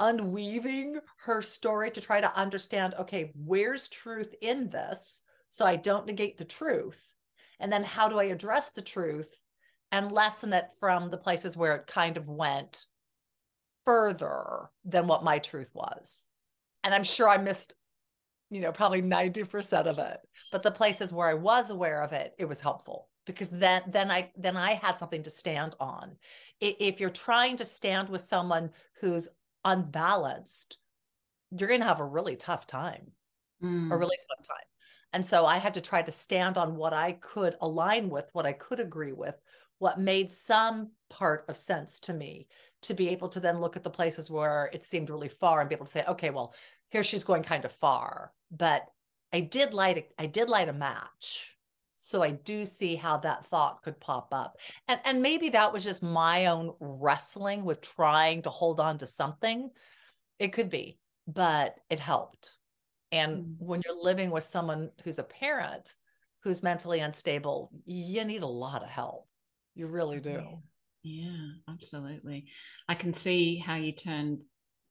unweaving 0.00 0.98
her 1.24 1.40
story 1.40 1.90
to 1.90 2.00
try 2.00 2.20
to 2.20 2.36
understand 2.36 2.94
okay, 2.98 3.32
where's 3.34 3.88
truth 3.88 4.34
in 4.40 4.68
this? 4.68 5.22
So 5.48 5.64
I 5.64 5.76
don't 5.76 6.06
negate 6.06 6.36
the 6.36 6.44
truth. 6.44 7.00
And 7.60 7.72
then 7.72 7.84
how 7.84 8.08
do 8.08 8.18
I 8.18 8.24
address 8.24 8.70
the 8.70 8.82
truth 8.82 9.40
and 9.92 10.10
lessen 10.10 10.52
it 10.52 10.70
from 10.80 11.10
the 11.10 11.18
places 11.18 11.56
where 11.56 11.76
it 11.76 11.86
kind 11.86 12.16
of 12.16 12.28
went 12.28 12.86
further 13.84 14.70
than 14.84 15.06
what 15.06 15.24
my 15.24 15.38
truth 15.38 15.70
was? 15.74 16.26
And 16.82 16.94
I'm 16.94 17.04
sure 17.04 17.28
I 17.28 17.38
missed 17.38 17.74
you 18.50 18.60
know, 18.60 18.72
probably 18.72 19.02
90% 19.02 19.86
of 19.86 19.98
it. 19.98 20.18
But 20.52 20.62
the 20.62 20.70
places 20.70 21.12
where 21.12 21.28
I 21.28 21.34
was 21.34 21.70
aware 21.70 22.02
of 22.02 22.12
it, 22.12 22.34
it 22.38 22.44
was 22.44 22.60
helpful 22.60 23.08
because 23.26 23.48
then 23.48 23.82
then 23.88 24.10
I 24.10 24.30
then 24.36 24.56
I 24.56 24.74
had 24.74 24.98
something 24.98 25.22
to 25.22 25.30
stand 25.30 25.76
on. 25.80 26.16
If 26.60 27.00
you're 27.00 27.10
trying 27.10 27.56
to 27.56 27.64
stand 27.64 28.08
with 28.08 28.20
someone 28.20 28.70
who's 29.00 29.28
unbalanced, 29.64 30.78
you're 31.50 31.68
going 31.68 31.80
to 31.80 31.86
have 31.86 32.00
a 32.00 32.06
really 32.06 32.36
tough 32.36 32.66
time. 32.66 33.12
Mm. 33.62 33.92
A 33.92 33.96
really 33.96 34.16
tough 34.28 34.46
time. 34.46 34.66
And 35.12 35.24
so 35.24 35.46
I 35.46 35.58
had 35.58 35.74
to 35.74 35.80
try 35.80 36.02
to 36.02 36.12
stand 36.12 36.58
on 36.58 36.76
what 36.76 36.92
I 36.92 37.12
could 37.12 37.56
align 37.60 38.10
with, 38.10 38.28
what 38.32 38.46
I 38.46 38.52
could 38.52 38.80
agree 38.80 39.12
with, 39.12 39.36
what 39.78 40.00
made 40.00 40.30
some 40.30 40.90
part 41.08 41.44
of 41.48 41.56
sense 41.56 42.00
to 42.00 42.12
me 42.12 42.48
to 42.82 42.94
be 42.94 43.08
able 43.08 43.28
to 43.28 43.40
then 43.40 43.60
look 43.60 43.76
at 43.76 43.84
the 43.84 43.90
places 43.90 44.30
where 44.30 44.70
it 44.72 44.84
seemed 44.84 45.10
really 45.10 45.28
far 45.28 45.60
and 45.60 45.68
be 45.68 45.74
able 45.74 45.86
to 45.86 45.92
say, 45.92 46.04
okay, 46.08 46.30
well, 46.30 46.52
here 46.90 47.02
she's 47.02 47.24
going 47.24 47.42
kind 47.42 47.64
of 47.64 47.72
far. 47.72 48.32
But 48.50 48.86
I 49.32 49.40
did 49.40 49.72
light 49.72 49.98
a, 49.98 50.22
I 50.22 50.26
did 50.26 50.48
light 50.48 50.68
a 50.68 50.72
match. 50.72 51.53
So 52.06 52.22
I 52.22 52.32
do 52.32 52.64
see 52.64 52.96
how 52.96 53.18
that 53.18 53.46
thought 53.46 53.82
could 53.82 53.98
pop 54.00 54.28
up. 54.32 54.56
And 54.88 55.00
and 55.04 55.22
maybe 55.22 55.50
that 55.50 55.72
was 55.72 55.84
just 55.84 56.02
my 56.02 56.46
own 56.46 56.74
wrestling 56.80 57.64
with 57.64 57.80
trying 57.80 58.42
to 58.42 58.50
hold 58.50 58.80
on 58.80 58.98
to 58.98 59.06
something. 59.06 59.70
It 60.38 60.52
could 60.52 60.70
be, 60.70 61.00
but 61.26 61.76
it 61.90 62.00
helped. 62.00 62.56
And 63.12 63.44
Mm. 63.44 63.56
when 63.58 63.82
you're 63.84 64.02
living 64.02 64.30
with 64.30 64.44
someone 64.44 64.90
who's 65.02 65.18
a 65.18 65.24
parent 65.24 65.96
who's 66.42 66.62
mentally 66.62 67.00
unstable, 67.00 67.70
you 67.86 68.24
need 68.24 68.42
a 68.42 68.46
lot 68.46 68.82
of 68.82 68.88
help. 68.88 69.28
You 69.74 69.86
really 69.86 70.20
do. 70.20 70.40
Yeah, 70.40 70.56
yeah, 71.02 71.48
absolutely. 71.68 72.48
I 72.88 72.94
can 72.94 73.12
see 73.12 73.56
how 73.56 73.76
you 73.76 73.92
turned 73.92 74.44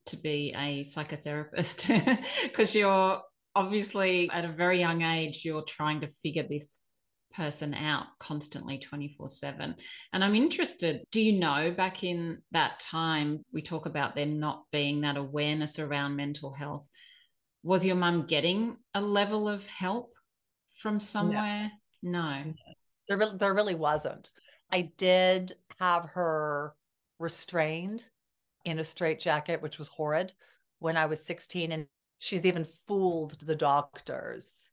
to 0.07 0.17
be 0.17 0.53
a 0.55 0.83
psychotherapist 0.83 1.87
because 2.43 2.75
you're 2.75 3.21
obviously 3.55 4.29
at 4.31 4.45
a 4.45 4.51
very 4.51 4.79
young 4.79 5.01
age, 5.03 5.45
you're 5.45 5.63
trying 5.63 6.01
to 6.01 6.07
figure 6.07 6.43
this 6.43 6.89
person 7.33 7.73
out 7.73 8.05
constantly 8.19 8.77
24 8.77 9.27
7 9.27 9.75
and 10.13 10.23
i'm 10.23 10.35
interested 10.35 11.03
do 11.11 11.19
you 11.21 11.33
know 11.33 11.71
back 11.71 12.03
in 12.03 12.37
that 12.51 12.79
time 12.79 13.43
we 13.51 13.61
talk 13.61 13.85
about 13.85 14.15
there 14.15 14.25
not 14.25 14.63
being 14.71 15.01
that 15.01 15.17
awareness 15.17 15.79
around 15.79 16.15
mental 16.15 16.53
health 16.53 16.87
was 17.63 17.85
your 17.85 17.95
mum 17.95 18.25
getting 18.27 18.75
a 18.93 19.01
level 19.01 19.47
of 19.47 19.65
help 19.65 20.13
from 20.75 20.99
somewhere? 20.99 21.71
No, 22.01 22.43
no. 22.43 22.53
There, 23.07 23.17
really, 23.17 23.37
there 23.37 23.53
really 23.53 23.75
wasn't. 23.75 24.31
I 24.71 24.91
did 24.97 25.53
have 25.79 26.09
her 26.13 26.73
restrained 27.19 28.03
in 28.65 28.79
a 28.79 28.83
straitjacket 28.83 29.61
which 29.61 29.77
was 29.77 29.87
horrid 29.87 30.33
when 30.79 30.97
i 30.97 31.05
was 31.05 31.25
16 31.25 31.71
and 31.71 31.87
she's 32.19 32.45
even 32.45 32.65
fooled 32.65 33.37
the 33.45 33.55
doctors 33.55 34.72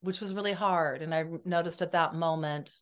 which 0.00 0.20
was 0.20 0.34
really 0.34 0.52
hard. 0.52 1.02
And 1.02 1.14
I 1.14 1.24
noticed 1.44 1.82
at 1.82 1.92
that 1.92 2.14
moment, 2.14 2.72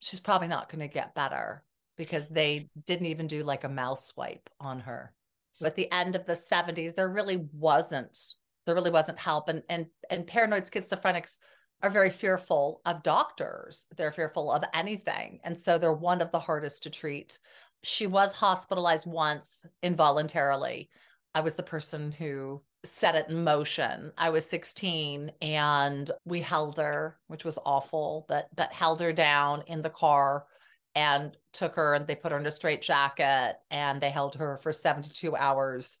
she's 0.00 0.20
probably 0.20 0.48
not 0.48 0.70
going 0.70 0.80
to 0.80 0.92
get 0.92 1.14
better 1.14 1.64
because 1.96 2.28
they 2.28 2.70
didn't 2.86 3.06
even 3.06 3.26
do 3.26 3.42
like 3.42 3.64
a 3.64 3.68
mouth 3.68 3.98
swipe 3.98 4.48
on 4.60 4.80
her. 4.80 5.12
So 5.50 5.66
at 5.66 5.74
the 5.74 5.90
end 5.90 6.14
of 6.14 6.24
the 6.24 6.34
70s, 6.34 6.94
there 6.94 7.08
really 7.08 7.48
wasn't, 7.52 8.18
there 8.64 8.74
really 8.74 8.90
wasn't 8.90 9.18
help. 9.18 9.48
And 9.48 9.62
and 9.68 9.86
and 10.10 10.26
paranoid 10.26 10.64
schizophrenics 10.64 11.40
are 11.82 11.90
very 11.90 12.10
fearful 12.10 12.80
of 12.84 13.02
doctors. 13.02 13.86
They're 13.96 14.12
fearful 14.12 14.50
of 14.50 14.64
anything. 14.74 15.40
And 15.44 15.56
so 15.56 15.78
they're 15.78 15.92
one 15.92 16.20
of 16.20 16.32
the 16.32 16.38
hardest 16.38 16.84
to 16.84 16.90
treat. 16.90 17.38
She 17.82 18.06
was 18.06 18.32
hospitalized 18.32 19.06
once 19.06 19.64
involuntarily. 19.82 20.90
I 21.34 21.40
was 21.40 21.54
the 21.54 21.62
person 21.62 22.10
who 22.10 22.62
set 22.84 23.14
it 23.14 23.28
in 23.28 23.42
motion. 23.42 24.12
I 24.16 24.30
was 24.30 24.48
16 24.48 25.32
and 25.42 26.10
we 26.24 26.40
held 26.40 26.78
her, 26.78 27.18
which 27.26 27.44
was 27.44 27.58
awful, 27.64 28.24
but 28.28 28.48
but 28.54 28.72
held 28.72 29.00
her 29.00 29.12
down 29.12 29.62
in 29.66 29.82
the 29.82 29.90
car 29.90 30.46
and 30.94 31.36
took 31.52 31.74
her 31.76 31.94
and 31.94 32.06
they 32.06 32.14
put 32.14 32.32
her 32.32 32.38
in 32.38 32.46
a 32.46 32.50
straight 32.50 32.82
jacket 32.82 33.56
and 33.70 34.00
they 34.00 34.10
held 34.10 34.36
her 34.36 34.58
for 34.62 34.72
72 34.72 35.36
hours. 35.36 35.98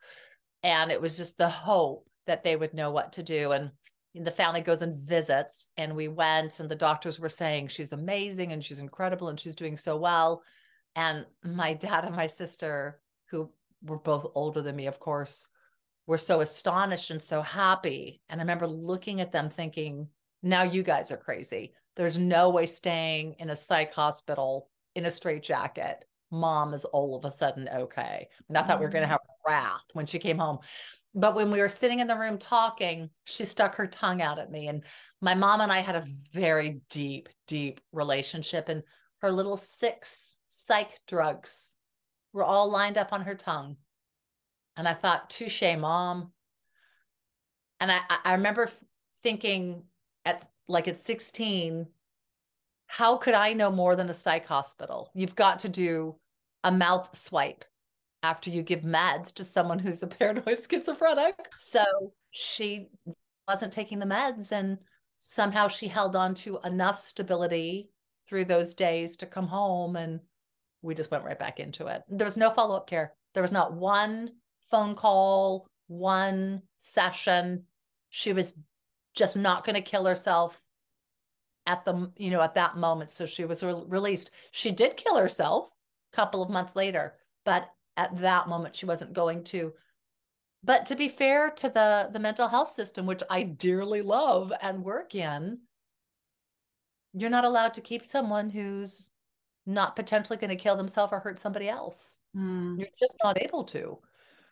And 0.62 0.90
it 0.90 1.00
was 1.00 1.16
just 1.16 1.38
the 1.38 1.48
hope 1.48 2.08
that 2.26 2.44
they 2.44 2.56
would 2.56 2.74
know 2.74 2.90
what 2.90 3.12
to 3.14 3.22
do. 3.22 3.52
And 3.52 3.70
the 4.14 4.30
family 4.30 4.60
goes 4.60 4.82
and 4.82 4.98
visits 4.98 5.70
and 5.76 5.94
we 5.94 6.08
went 6.08 6.60
and 6.60 6.68
the 6.68 6.76
doctors 6.76 7.20
were 7.20 7.28
saying 7.28 7.68
she's 7.68 7.92
amazing 7.92 8.52
and 8.52 8.62
she's 8.62 8.80
incredible 8.80 9.28
and 9.28 9.38
she's 9.38 9.54
doing 9.54 9.76
so 9.76 9.96
well. 9.96 10.42
And 10.96 11.26
my 11.44 11.74
dad 11.74 12.04
and 12.04 12.16
my 12.16 12.26
sister, 12.26 13.00
who 13.30 13.50
were 13.82 13.98
both 13.98 14.30
older 14.34 14.62
than 14.62 14.74
me, 14.74 14.86
of 14.86 14.98
course, 14.98 15.48
were 16.08 16.18
so 16.18 16.40
astonished 16.40 17.10
and 17.10 17.20
so 17.22 17.42
happy. 17.42 18.20
And 18.30 18.40
I 18.40 18.42
remember 18.42 18.66
looking 18.66 19.20
at 19.20 19.30
them 19.30 19.50
thinking, 19.50 20.08
now 20.42 20.62
you 20.62 20.82
guys 20.82 21.12
are 21.12 21.18
crazy. 21.18 21.74
There's 21.96 22.16
no 22.16 22.48
way 22.48 22.64
staying 22.64 23.34
in 23.38 23.50
a 23.50 23.56
psych 23.56 23.92
hospital 23.92 24.70
in 24.94 25.04
a 25.04 25.10
straitjacket. 25.10 26.04
Mom 26.30 26.72
is 26.72 26.86
all 26.86 27.14
of 27.14 27.26
a 27.26 27.30
sudden 27.30 27.68
okay. 27.68 28.26
And 28.48 28.56
i 28.56 28.62
thought 28.62 28.80
we 28.80 28.86
were 28.86 28.90
going 28.90 29.02
to 29.02 29.06
Mm. 29.08 29.12
have 29.12 29.20
wrath 29.46 29.84
when 29.92 30.06
she 30.06 30.18
came 30.18 30.38
home. 30.38 30.58
But 31.14 31.34
when 31.34 31.50
we 31.50 31.60
were 31.60 31.68
sitting 31.68 32.00
in 32.00 32.06
the 32.06 32.18
room 32.18 32.38
talking 32.38 33.10
she 33.24 33.44
stuck 33.44 33.74
her 33.76 33.86
tongue 33.86 34.22
out 34.22 34.38
at 34.38 34.50
me. 34.50 34.68
And 34.68 34.84
my 35.20 35.34
mom 35.34 35.60
and 35.60 35.70
i 35.72 35.80
had 35.80 35.96
a 35.96 36.04
very 36.32 36.80
deep 36.90 37.28
deep 37.46 37.80
relationship 37.92 38.68
and 38.68 38.82
her 39.20 39.30
little 39.30 39.56
six 39.56 40.38
psych 40.46 40.98
drugs 41.06 41.74
were 42.32 42.44
all 42.44 42.70
lined 42.70 42.96
up 42.98 43.12
on 43.12 43.22
her 43.22 43.34
tongue 43.34 43.76
and 44.78 44.88
i 44.88 44.94
thought 44.94 45.28
touche 45.28 45.62
mom. 45.78 46.32
And 47.80 47.92
i 47.92 48.00
i 48.24 48.32
remember 48.32 48.70
thinking 49.22 49.82
at 50.24 50.48
like 50.68 50.88
at 50.88 50.96
16 50.96 51.86
how 52.86 53.16
could 53.18 53.34
i 53.34 53.52
know 53.52 53.70
more 53.70 53.94
than 53.94 54.08
a 54.08 54.14
psych 54.14 54.46
hospital? 54.46 55.10
You've 55.14 55.36
got 55.36 55.58
to 55.60 55.68
do 55.68 56.16
a 56.64 56.72
mouth 56.72 57.14
swipe 57.14 57.64
after 58.22 58.50
you 58.50 58.62
give 58.62 58.80
meds 58.80 59.32
to 59.34 59.44
someone 59.44 59.78
who's 59.78 60.02
a 60.02 60.06
paranoid 60.18 60.60
schizophrenic. 60.68 61.36
So 61.52 61.84
she 62.30 62.88
wasn't 63.46 63.72
taking 63.72 63.98
the 63.98 64.06
meds 64.06 64.52
and 64.52 64.78
somehow 65.18 65.68
she 65.68 65.88
held 65.88 66.16
on 66.16 66.34
to 66.34 66.58
enough 66.64 66.98
stability 66.98 67.90
through 68.28 68.44
those 68.44 68.74
days 68.74 69.16
to 69.18 69.26
come 69.26 69.46
home 69.46 69.96
and 69.96 70.20
we 70.82 70.94
just 70.94 71.10
went 71.10 71.24
right 71.24 71.38
back 71.38 71.60
into 71.60 71.86
it. 71.86 72.02
There 72.08 72.26
was 72.26 72.36
no 72.36 72.50
follow-up 72.50 72.88
care. 72.88 73.14
There 73.34 73.42
was 73.42 73.52
not 73.52 73.72
one 73.72 74.30
phone 74.70 74.94
call 74.94 75.66
one 75.86 76.62
session. 76.76 77.64
She 78.10 78.32
was 78.32 78.54
just 79.14 79.36
not 79.36 79.64
going 79.64 79.76
to 79.76 79.82
kill 79.82 80.04
herself 80.04 80.62
at 81.66 81.84
the 81.84 82.10
you 82.16 82.30
know 82.30 82.40
at 82.40 82.54
that 82.54 82.76
moment. 82.76 83.10
So 83.10 83.26
she 83.26 83.44
was 83.44 83.62
re- 83.62 83.84
released. 83.86 84.30
She 84.52 84.70
did 84.70 84.96
kill 84.96 85.16
herself 85.16 85.74
a 86.12 86.16
couple 86.16 86.42
of 86.42 86.50
months 86.50 86.74
later 86.74 87.14
but 87.48 87.72
at 87.96 88.14
that 88.16 88.46
moment 88.46 88.76
she 88.76 88.84
wasn't 88.84 89.14
going 89.14 89.42
to. 89.42 89.72
But 90.62 90.84
to 90.86 90.96
be 90.96 91.08
fair 91.08 91.48
to 91.52 91.70
the 91.70 92.10
the 92.12 92.18
mental 92.18 92.46
health 92.46 92.70
system 92.70 93.06
which 93.06 93.22
i 93.30 93.42
dearly 93.42 94.02
love 94.02 94.52
and 94.60 94.84
work 94.84 95.14
in 95.14 95.58
you're 97.14 97.30
not 97.30 97.46
allowed 97.46 97.72
to 97.74 97.80
keep 97.80 98.04
someone 98.04 98.50
who's 98.50 99.08
not 99.64 99.96
potentially 99.96 100.36
going 100.36 100.50
to 100.50 100.56
kill 100.56 100.76
themselves 100.76 101.10
or 101.10 101.20
hurt 101.20 101.38
somebody 101.38 101.70
else. 101.70 102.18
Mm. 102.36 102.78
you're 102.78 102.98
just 103.00 103.16
not 103.24 103.40
able 103.40 103.64
to 103.64 103.98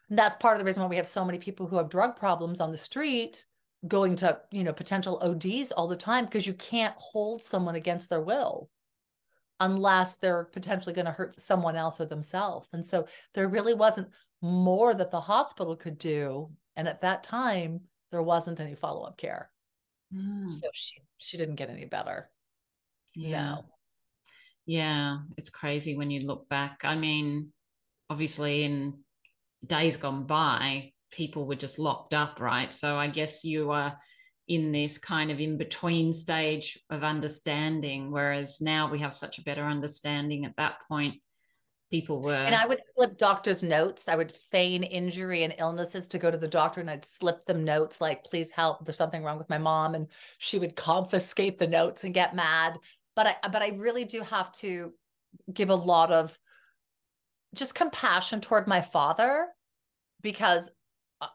and 0.09 0.19
that's 0.19 0.37
part 0.37 0.55
of 0.55 0.59
the 0.61 0.65
reason 0.65 0.83
why 0.83 0.89
we 0.89 0.97
have 0.97 1.07
so 1.07 1.25
many 1.25 1.39
people 1.39 1.67
who 1.67 1.77
have 1.77 1.89
drug 1.89 2.17
problems 2.17 2.61
on 2.61 2.71
the 2.73 2.79
street 2.79 3.45
going 3.89 4.17
to 4.17 4.41
you 4.51 4.65
know 4.65 4.73
potential 4.73 5.21
ods 5.23 5.73
all 5.73 5.87
the 5.89 5.97
time 5.97 6.25
because 6.25 6.47
you 6.47 6.55
can't 6.55 6.95
hold 6.99 7.43
someone 7.43 7.75
against 7.77 8.11
their 8.11 8.23
will 8.23 8.71
unless 9.61 10.17
they're 10.17 10.45
potentially 10.45 10.95
going 10.95 11.07
to 11.07 11.13
hurt 11.13 11.39
someone 11.41 11.77
else 11.77 12.01
or 12.01 12.07
themselves 12.07 12.69
and 12.73 12.85
so 12.85 13.07
there 13.35 13.49
really 13.49 13.75
wasn't 13.75 14.09
more 14.43 14.93
that 14.95 15.11
the 15.11 15.21
hospital 15.21 15.77
could 15.77 15.99
do 15.99 16.51
and 16.77 16.89
at 16.89 17.01
that 17.01 17.23
time 17.23 17.81
there 18.11 18.23
wasn't 18.23 18.61
any 18.61 18.75
follow-up 18.75 19.17
care 19.17 19.51
Mm. 20.15 20.49
so 20.49 20.69
she 20.73 21.01
she 21.19 21.37
didn't 21.37 21.57
get 21.57 21.69
any 21.69 21.85
better 21.85 22.31
Yeah. 23.17 23.57
no 23.57 23.65
Yeah, 24.67 25.19
it's 25.37 25.51
crazy 25.51 25.97
when 25.97 26.11
you 26.11 26.27
look 26.27 26.49
back. 26.49 26.85
I 26.85 26.95
mean, 26.95 27.53
obviously, 28.09 28.63
in 28.63 29.03
days 29.67 29.97
gone 29.97 30.25
by, 30.25 30.93
people 31.11 31.47
were 31.47 31.55
just 31.55 31.79
locked 31.79 32.15
up, 32.15 32.41
right? 32.41 32.73
So 32.73 32.99
I 32.99 33.09
guess 33.09 33.45
you 33.45 33.71
are 33.71 33.97
in 34.49 34.71
this 34.71 34.99
kind 34.99 35.31
of 35.31 35.41
in 35.41 35.57
between 35.57 36.13
stage 36.13 36.79
of 36.91 37.03
understanding, 37.03 38.11
whereas 38.11 38.61
now 38.61 38.89
we 38.89 39.01
have 39.01 39.15
such 39.15 39.39
a 39.39 39.43
better 39.43 39.65
understanding. 39.65 40.45
At 40.45 40.57
that 40.57 40.77
point, 40.89 41.17
people 41.91 42.23
were. 42.23 42.35
And 42.35 42.55
I 42.55 42.67
would 42.67 42.81
slip 42.95 43.17
doctors' 43.17 43.63
notes. 43.63 44.09
I 44.09 44.15
would 44.17 44.33
feign 44.33 44.83
injury 44.83 45.43
and 45.43 45.55
illnesses 45.59 46.07
to 46.09 46.19
go 46.19 46.31
to 46.31 46.39
the 46.39 46.49
doctor, 46.49 46.81
and 46.81 46.91
I'd 46.91 47.05
slip 47.05 47.45
them 47.45 47.65
notes 47.65 48.01
like, 48.01 48.25
please 48.25 48.53
help. 48.53 48.85
There's 48.85 48.97
something 48.97 49.25
wrong 49.25 49.39
with 49.39 49.51
my 49.51 49.59
mom. 49.59 49.95
And 49.95 50.07
she 50.39 50.59
would 50.59 50.77
confiscate 50.77 51.59
the 51.59 51.67
notes 51.67 52.05
and 52.05 52.15
get 52.15 52.37
mad. 52.37 52.77
But 53.15 53.27
I 53.27 53.49
but 53.49 53.63
I 53.63 53.69
really 53.71 54.05
do 54.05 54.21
have 54.21 54.53
to 54.53 54.93
give 55.53 55.71
a 55.71 55.75
lot 55.75 56.13
of 56.13 56.39
just 57.55 57.75
compassion 57.75 58.41
toward 58.41 58.67
my 58.67 58.83
father 58.83 59.49
because 60.23 60.71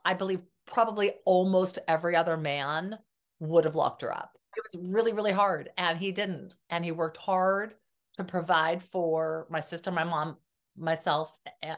I 0.05 0.13
believe 0.13 0.41
probably 0.65 1.13
almost 1.25 1.79
every 1.87 2.15
other 2.15 2.37
man 2.37 2.97
would 3.39 3.65
have 3.65 3.75
locked 3.75 4.01
her 4.01 4.13
up. 4.13 4.37
It 4.55 4.63
was 4.71 4.83
really, 4.83 5.13
really 5.13 5.31
hard. 5.31 5.69
And 5.77 5.97
he 5.97 6.11
didn't. 6.11 6.55
And 6.69 6.83
he 6.83 6.91
worked 6.91 7.17
hard 7.17 7.75
to 8.15 8.23
provide 8.23 8.83
for 8.83 9.47
my 9.49 9.61
sister, 9.61 9.91
my 9.91 10.03
mom, 10.03 10.37
myself, 10.77 11.37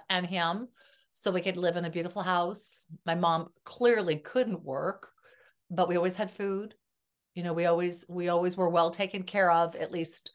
and 0.09 0.25
him 0.25 0.67
so 1.11 1.29
we 1.29 1.41
could 1.41 1.57
live 1.57 1.77
in 1.77 1.85
a 1.85 1.91
beautiful 1.91 2.23
house. 2.23 2.87
My 3.05 3.13
mom 3.13 3.49
clearly 3.65 4.15
couldn't 4.15 4.63
work, 4.63 5.11
but 5.69 5.87
we 5.87 5.95
always 5.95 6.15
had 6.15 6.31
food. 6.31 6.73
You 7.35 7.43
know, 7.43 7.53
we 7.53 7.67
always 7.67 8.03
we 8.09 8.29
always 8.29 8.57
were 8.57 8.69
well 8.69 8.89
taken 8.89 9.23
care 9.23 9.51
of, 9.51 9.75
at 9.75 9.91
least 9.91 10.31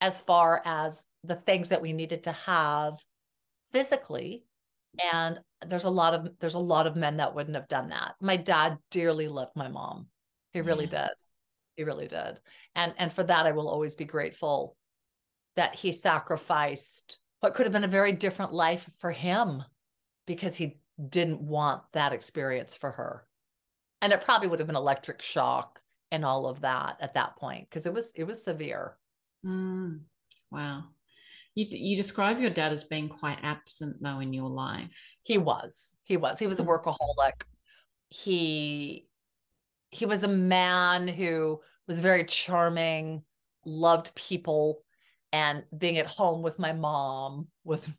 as 0.00 0.20
far 0.20 0.60
as 0.64 1.06
the 1.22 1.36
things 1.36 1.68
that 1.68 1.82
we 1.82 1.92
needed 1.92 2.24
to 2.24 2.32
have 2.32 2.98
physically. 3.70 4.44
And 5.12 5.38
there's 5.66 5.84
a 5.84 5.90
lot 5.90 6.14
of 6.14 6.28
there's 6.40 6.54
a 6.54 6.58
lot 6.58 6.86
of 6.86 6.96
men 6.96 7.18
that 7.18 7.34
wouldn't 7.34 7.56
have 7.56 7.68
done 7.68 7.88
that. 7.88 8.14
My 8.20 8.36
dad 8.36 8.78
dearly 8.90 9.28
loved 9.28 9.56
my 9.56 9.68
mom. 9.68 10.08
He 10.52 10.60
really 10.60 10.86
did. 10.86 11.10
He 11.76 11.84
really 11.84 12.08
did. 12.08 12.40
And 12.74 12.94
and 12.98 13.12
for 13.12 13.24
that 13.24 13.46
I 13.46 13.52
will 13.52 13.68
always 13.68 13.96
be 13.96 14.04
grateful 14.04 14.76
that 15.56 15.74
he 15.74 15.92
sacrificed 15.92 17.18
what 17.40 17.54
could 17.54 17.66
have 17.66 17.72
been 17.72 17.84
a 17.84 17.88
very 17.88 18.12
different 18.12 18.52
life 18.52 18.88
for 18.98 19.10
him 19.10 19.62
because 20.26 20.56
he 20.56 20.78
didn't 21.08 21.40
want 21.40 21.82
that 21.92 22.12
experience 22.12 22.76
for 22.76 22.90
her. 22.90 23.24
And 24.02 24.12
it 24.12 24.20
probably 24.20 24.48
would 24.48 24.58
have 24.58 24.66
been 24.66 24.76
electric 24.76 25.22
shock 25.22 25.80
and 26.10 26.24
all 26.24 26.46
of 26.46 26.60
that 26.62 26.96
at 27.00 27.14
that 27.14 27.36
point 27.36 27.68
because 27.68 27.86
it 27.86 27.92
was 27.92 28.12
it 28.14 28.24
was 28.24 28.42
severe. 28.42 28.96
Mm, 29.44 30.00
wow. 30.50 30.84
You, 31.58 31.66
you 31.70 31.96
describe 31.96 32.38
your 32.38 32.50
dad 32.50 32.70
as 32.70 32.84
being 32.84 33.08
quite 33.08 33.40
absent, 33.42 33.96
though, 34.00 34.20
in 34.20 34.32
your 34.32 34.48
life. 34.48 35.16
He 35.24 35.38
was. 35.38 35.96
He 36.04 36.16
was. 36.16 36.38
He 36.38 36.46
was 36.46 36.60
a 36.60 36.62
Mm. 36.62 36.68
workaholic. 36.68 37.42
He 38.10 39.08
he 39.90 40.06
was 40.06 40.22
a 40.22 40.28
man 40.28 41.08
who 41.08 41.60
was 41.88 41.98
very 41.98 42.22
charming, 42.24 43.24
loved 43.64 44.14
people, 44.14 44.84
and 45.32 45.64
being 45.76 45.98
at 45.98 46.06
home 46.06 46.42
with 46.42 46.60
my 46.60 46.72
mom 46.72 47.48
was 47.64 47.90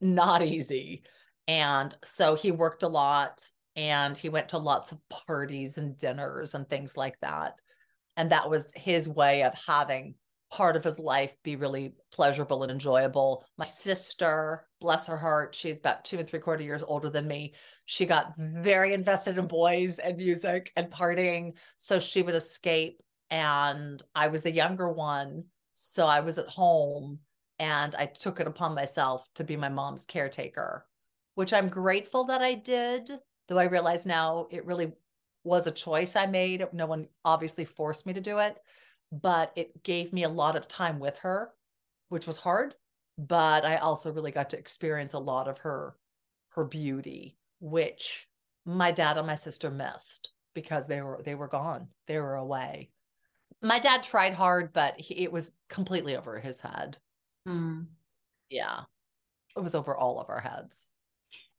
not 0.00 0.42
easy. 0.42 1.04
And 1.48 1.96
so 2.04 2.34
he 2.34 2.50
worked 2.50 2.82
a 2.82 2.88
lot 2.88 3.40
and 3.74 4.18
he 4.18 4.28
went 4.28 4.50
to 4.50 4.58
lots 4.58 4.92
of 4.92 4.98
parties 5.08 5.78
and 5.78 5.96
dinners 5.96 6.54
and 6.54 6.68
things 6.68 6.94
like 6.96 7.18
that. 7.20 7.54
And 8.18 8.32
that 8.32 8.50
was 8.50 8.70
his 8.74 9.08
way 9.08 9.44
of 9.44 9.54
having 9.66 10.16
part 10.52 10.76
of 10.76 10.84
his 10.84 10.98
life 10.98 11.34
be 11.42 11.56
really 11.56 11.94
pleasurable 12.12 12.62
and 12.62 12.70
enjoyable. 12.70 13.42
My 13.56 13.64
sister, 13.64 14.66
bless 14.82 15.06
her 15.06 15.16
heart, 15.16 15.54
she's 15.54 15.78
about 15.78 16.04
two 16.04 16.18
and 16.18 16.28
three 16.28 16.40
quarter 16.40 16.62
years 16.62 16.82
older 16.82 17.08
than 17.08 17.26
me. 17.26 17.54
She 17.86 18.04
got 18.04 18.38
mm-hmm. 18.38 18.62
very 18.62 18.92
invested 18.92 19.38
in 19.38 19.46
boys 19.46 19.98
and 19.98 20.18
music 20.18 20.70
and 20.76 20.90
partying. 20.90 21.54
So 21.78 21.98
she 21.98 22.20
would 22.20 22.34
escape. 22.34 23.02
And 23.30 24.02
I 24.14 24.28
was 24.28 24.42
the 24.42 24.52
younger 24.52 24.92
one. 24.92 25.44
So 25.72 26.04
I 26.04 26.20
was 26.20 26.36
at 26.36 26.48
home 26.48 27.20
and 27.58 27.94
I 27.94 28.04
took 28.04 28.38
it 28.38 28.46
upon 28.46 28.74
myself 28.74 29.26
to 29.36 29.44
be 29.44 29.56
my 29.56 29.70
mom's 29.70 30.04
caretaker, 30.04 30.86
which 31.34 31.54
I'm 31.54 31.68
grateful 31.70 32.24
that 32.24 32.42
I 32.42 32.54
did. 32.54 33.10
Though 33.48 33.58
I 33.58 33.64
realize 33.64 34.04
now 34.04 34.48
it 34.50 34.66
really 34.66 34.92
was 35.44 35.66
a 35.66 35.72
choice 35.72 36.14
I 36.14 36.26
made. 36.26 36.66
No 36.74 36.84
one 36.84 37.08
obviously 37.24 37.64
forced 37.64 38.04
me 38.04 38.12
to 38.12 38.20
do 38.20 38.38
it 38.38 38.58
but 39.12 39.52
it 39.54 39.84
gave 39.84 40.12
me 40.12 40.24
a 40.24 40.28
lot 40.28 40.56
of 40.56 40.66
time 40.66 40.98
with 40.98 41.18
her, 41.18 41.50
which 42.08 42.26
was 42.26 42.38
hard. 42.38 42.74
But 43.18 43.66
I 43.66 43.76
also 43.76 44.10
really 44.10 44.32
got 44.32 44.50
to 44.50 44.58
experience 44.58 45.12
a 45.12 45.18
lot 45.18 45.46
of 45.46 45.58
her 45.58 45.94
her 46.52 46.64
beauty, 46.64 47.36
which 47.60 48.26
my 48.64 48.90
dad 48.90 49.18
and 49.18 49.26
my 49.26 49.34
sister 49.34 49.70
missed 49.70 50.30
because 50.54 50.86
they 50.86 51.02
were 51.02 51.20
they 51.22 51.34
were 51.34 51.48
gone. 51.48 51.88
They 52.08 52.18
were 52.18 52.36
away. 52.36 52.90
My 53.60 53.78
dad 53.78 54.02
tried 54.02 54.34
hard, 54.34 54.72
but 54.72 54.98
he, 54.98 55.22
it 55.22 55.30
was 55.30 55.52
completely 55.68 56.16
over 56.16 56.40
his 56.40 56.60
head. 56.60 56.96
Mm. 57.46 57.86
Yeah. 58.48 58.80
It 59.56 59.60
was 59.60 59.74
over 59.74 59.96
all 59.96 60.18
of 60.18 60.30
our 60.30 60.40
heads. 60.40 60.88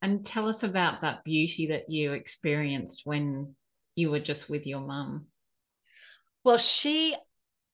And 0.02 0.26
tell 0.26 0.50
us 0.50 0.64
about 0.64 1.02
that 1.02 1.24
beauty 1.24 1.68
that 1.68 1.86
you 1.88 2.12
experienced 2.12 3.04
when 3.06 3.56
you 3.96 4.12
were 4.12 4.20
just 4.20 4.50
with 4.50 4.68
your 4.68 4.82
mum. 4.82 5.28
Well, 6.44 6.58
she 6.58 7.16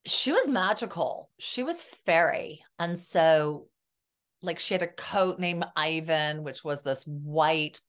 she 0.06 0.32
was 0.32 0.48
magical. 0.48 1.30
She 1.40 1.64
was 1.64 1.82
fairy. 1.82 2.64
And 2.78 2.98
so 2.98 3.68
like 4.42 4.60
she 4.60 4.74
had 4.74 4.82
a 4.82 4.88
coat 4.88 5.40
named 5.40 5.66
Ivan, 5.76 6.44
which 6.44 6.64
was 6.64 6.82
this 6.84 7.04
white 7.06 7.82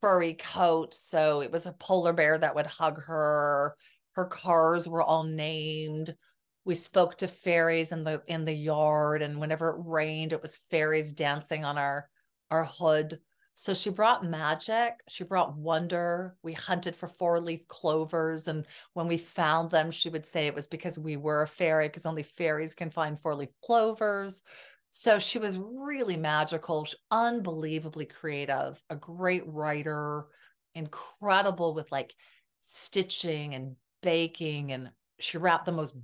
furry 0.00 0.34
coat. 0.34 0.94
So 0.94 1.42
it 1.42 1.50
was 1.50 1.66
a 1.66 1.72
polar 1.72 2.12
bear 2.12 2.38
that 2.38 2.54
would 2.54 2.66
hug 2.66 3.02
her. 3.04 3.76
Her 4.12 4.24
cars 4.26 4.88
were 4.88 5.02
all 5.02 5.24
named. 5.24 6.14
we 6.64 6.74
spoke 6.74 7.16
to 7.18 7.28
fairies 7.28 7.92
in 7.92 8.04
the 8.04 8.22
in 8.26 8.44
the 8.44 8.52
yard 8.52 9.22
and 9.22 9.38
whenever 9.40 9.70
it 9.70 9.82
rained 9.86 10.32
it 10.32 10.42
was 10.42 10.58
fairies 10.70 11.12
dancing 11.12 11.64
on 11.64 11.78
our 11.78 12.08
our 12.50 12.64
hood 12.64 13.20
so 13.58 13.72
she 13.72 13.88
brought 13.88 14.22
magic 14.22 15.00
she 15.08 15.24
brought 15.24 15.56
wonder 15.56 16.36
we 16.42 16.52
hunted 16.52 16.94
for 16.94 17.08
four 17.08 17.40
leaf 17.40 17.66
clovers 17.68 18.48
and 18.48 18.66
when 18.92 19.08
we 19.08 19.16
found 19.16 19.70
them 19.70 19.90
she 19.90 20.10
would 20.10 20.26
say 20.26 20.46
it 20.46 20.54
was 20.54 20.66
because 20.66 20.98
we 20.98 21.16
were 21.16 21.42
a 21.42 21.48
fairy 21.48 21.88
because 21.88 22.04
only 22.04 22.22
fairies 22.22 22.74
can 22.74 22.90
find 22.90 23.18
four 23.18 23.34
leaf 23.34 23.48
clovers 23.64 24.42
so 24.90 25.18
she 25.18 25.38
was 25.38 25.58
really 25.58 26.18
magical 26.18 26.86
unbelievably 27.10 28.04
creative 28.04 28.82
a 28.90 28.96
great 28.96 29.42
writer 29.46 30.26
incredible 30.74 31.74
with 31.74 31.90
like 31.90 32.14
stitching 32.60 33.54
and 33.54 33.74
baking 34.02 34.72
and 34.72 34.90
she 35.18 35.38
wrapped 35.38 35.64
the 35.64 35.72
most 35.72 35.94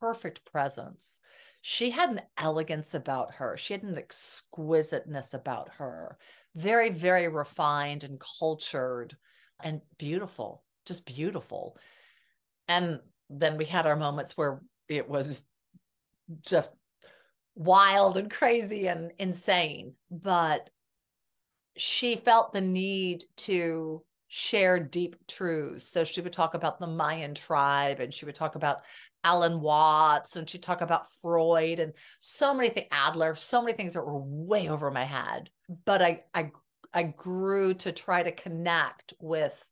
perfect 0.00 0.44
presents. 0.44 1.20
She 1.66 1.88
had 1.88 2.10
an 2.10 2.20
elegance 2.36 2.92
about 2.92 3.32
her. 3.36 3.56
She 3.56 3.72
had 3.72 3.84
an 3.84 3.96
exquisiteness 3.96 5.32
about 5.32 5.70
her. 5.76 6.18
Very, 6.54 6.90
very 6.90 7.26
refined 7.26 8.04
and 8.04 8.20
cultured 8.20 9.16
and 9.62 9.80
beautiful, 9.96 10.62
just 10.84 11.06
beautiful. 11.06 11.78
And 12.68 13.00
then 13.30 13.56
we 13.56 13.64
had 13.64 13.86
our 13.86 13.96
moments 13.96 14.36
where 14.36 14.60
it 14.90 15.08
was 15.08 15.42
just 16.42 16.74
wild 17.54 18.18
and 18.18 18.30
crazy 18.30 18.86
and 18.86 19.12
insane. 19.18 19.94
But 20.10 20.68
she 21.78 22.16
felt 22.16 22.52
the 22.52 22.60
need 22.60 23.24
to 23.36 24.04
share 24.28 24.80
deep 24.80 25.16
truths. 25.28 25.88
So 25.88 26.02
she 26.02 26.20
would 26.20 26.32
talk 26.32 26.54
about 26.54 26.80
the 26.80 26.88
Mayan 26.88 27.34
tribe 27.34 28.00
and 28.00 28.12
she 28.12 28.26
would 28.26 28.34
talk 28.34 28.56
about 28.56 28.82
Alan 29.24 29.60
Watts 29.60 30.36
and 30.36 30.48
she 30.48 30.58
talk 30.58 30.82
about 30.82 31.10
Freud 31.20 31.78
and 31.78 31.94
so 32.20 32.54
many 32.54 32.68
things, 32.68 32.86
Adler, 32.92 33.34
so 33.34 33.62
many 33.62 33.72
things 33.72 33.94
that 33.94 34.04
were 34.04 34.18
way 34.18 34.68
over 34.68 34.90
my 34.90 35.04
head. 35.04 35.50
But 35.84 36.02
I 36.02 36.24
I 36.34 36.52
I 36.92 37.02
grew 37.04 37.74
to 37.74 37.90
try 37.90 38.22
to 38.22 38.30
connect 38.30 39.14
with 39.18 39.66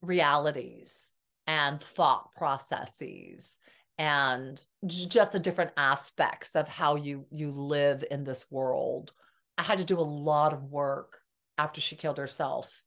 realities 0.00 1.14
and 1.46 1.80
thought 1.80 2.32
processes 2.36 3.58
and 3.98 4.64
just 4.86 5.32
the 5.32 5.38
different 5.38 5.72
aspects 5.76 6.56
of 6.56 6.68
how 6.68 6.96
you 6.96 7.26
you 7.30 7.50
live 7.50 8.04
in 8.10 8.24
this 8.24 8.50
world. 8.50 9.12
I 9.58 9.62
had 9.62 9.78
to 9.78 9.84
do 9.84 9.98
a 9.98 10.02
lot 10.02 10.52
of 10.52 10.64
work 10.64 11.20
after 11.58 11.80
she 11.80 11.96
killed 11.96 12.18
herself 12.18 12.84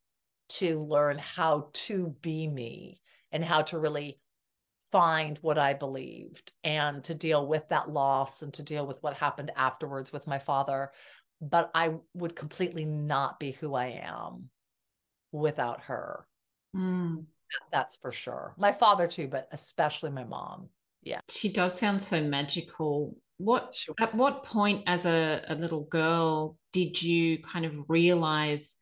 to 0.50 0.80
learn 0.80 1.18
how 1.18 1.70
to 1.74 2.16
be 2.22 2.48
me 2.48 3.02
and 3.32 3.44
how 3.44 3.62
to 3.62 3.80
really 3.80 4.20
find 4.92 5.38
what 5.42 5.58
I 5.58 5.74
believed 5.74 6.52
and 6.64 7.04
to 7.04 7.14
deal 7.14 7.48
with 7.48 7.68
that 7.70 7.90
loss 7.90 8.42
and 8.42 8.54
to 8.54 8.64
deal 8.64 8.86
with 8.86 9.02
what 9.02 9.16
happened 9.16 9.52
afterwards 9.56 10.12
with 10.12 10.28
my 10.28 10.40
father. 10.40 10.92
But 11.42 11.70
I 11.74 11.96
would 12.14 12.36
completely 12.36 12.86
not 12.86 13.40
be 13.40 13.52
who 13.52 13.76
I 13.76 14.02
am 14.04 14.50
without 15.32 15.82
her. 15.84 16.26
Mm. 16.76 17.26
That's 17.72 17.96
for 17.98 18.12
sure. 18.12 18.54
My 18.58 18.72
father 18.72 19.08
too, 19.08 19.28
but 19.28 19.48
especially 19.52 20.10
my 20.10 20.24
mom. 20.24 20.70
Yeah. 21.04 21.20
She 21.30 21.50
does 21.50 21.78
sound 21.78 22.02
so 22.02 22.22
magical. 22.22 23.16
What 23.38 23.74
sure. 23.74 23.96
at 24.00 24.16
what 24.16 24.44
point 24.44 24.84
as 24.88 25.06
a, 25.06 25.44
a 25.48 25.56
little 25.56 25.84
girl 25.86 26.58
did 26.74 27.02
you 27.02 27.40
kind 27.40 27.66
of 27.66 27.74
realize 27.88 28.78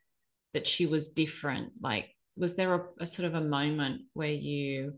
that 0.54 0.66
she 0.66 0.86
was 0.86 1.10
different? 1.10 1.74
Like 1.82 2.16
was 2.38 2.56
there 2.56 2.74
a, 2.74 2.84
a 3.02 3.06
sort 3.06 3.28
of 3.28 3.36
a 3.36 3.46
moment 3.46 4.02
where 4.14 4.32
you 4.32 4.94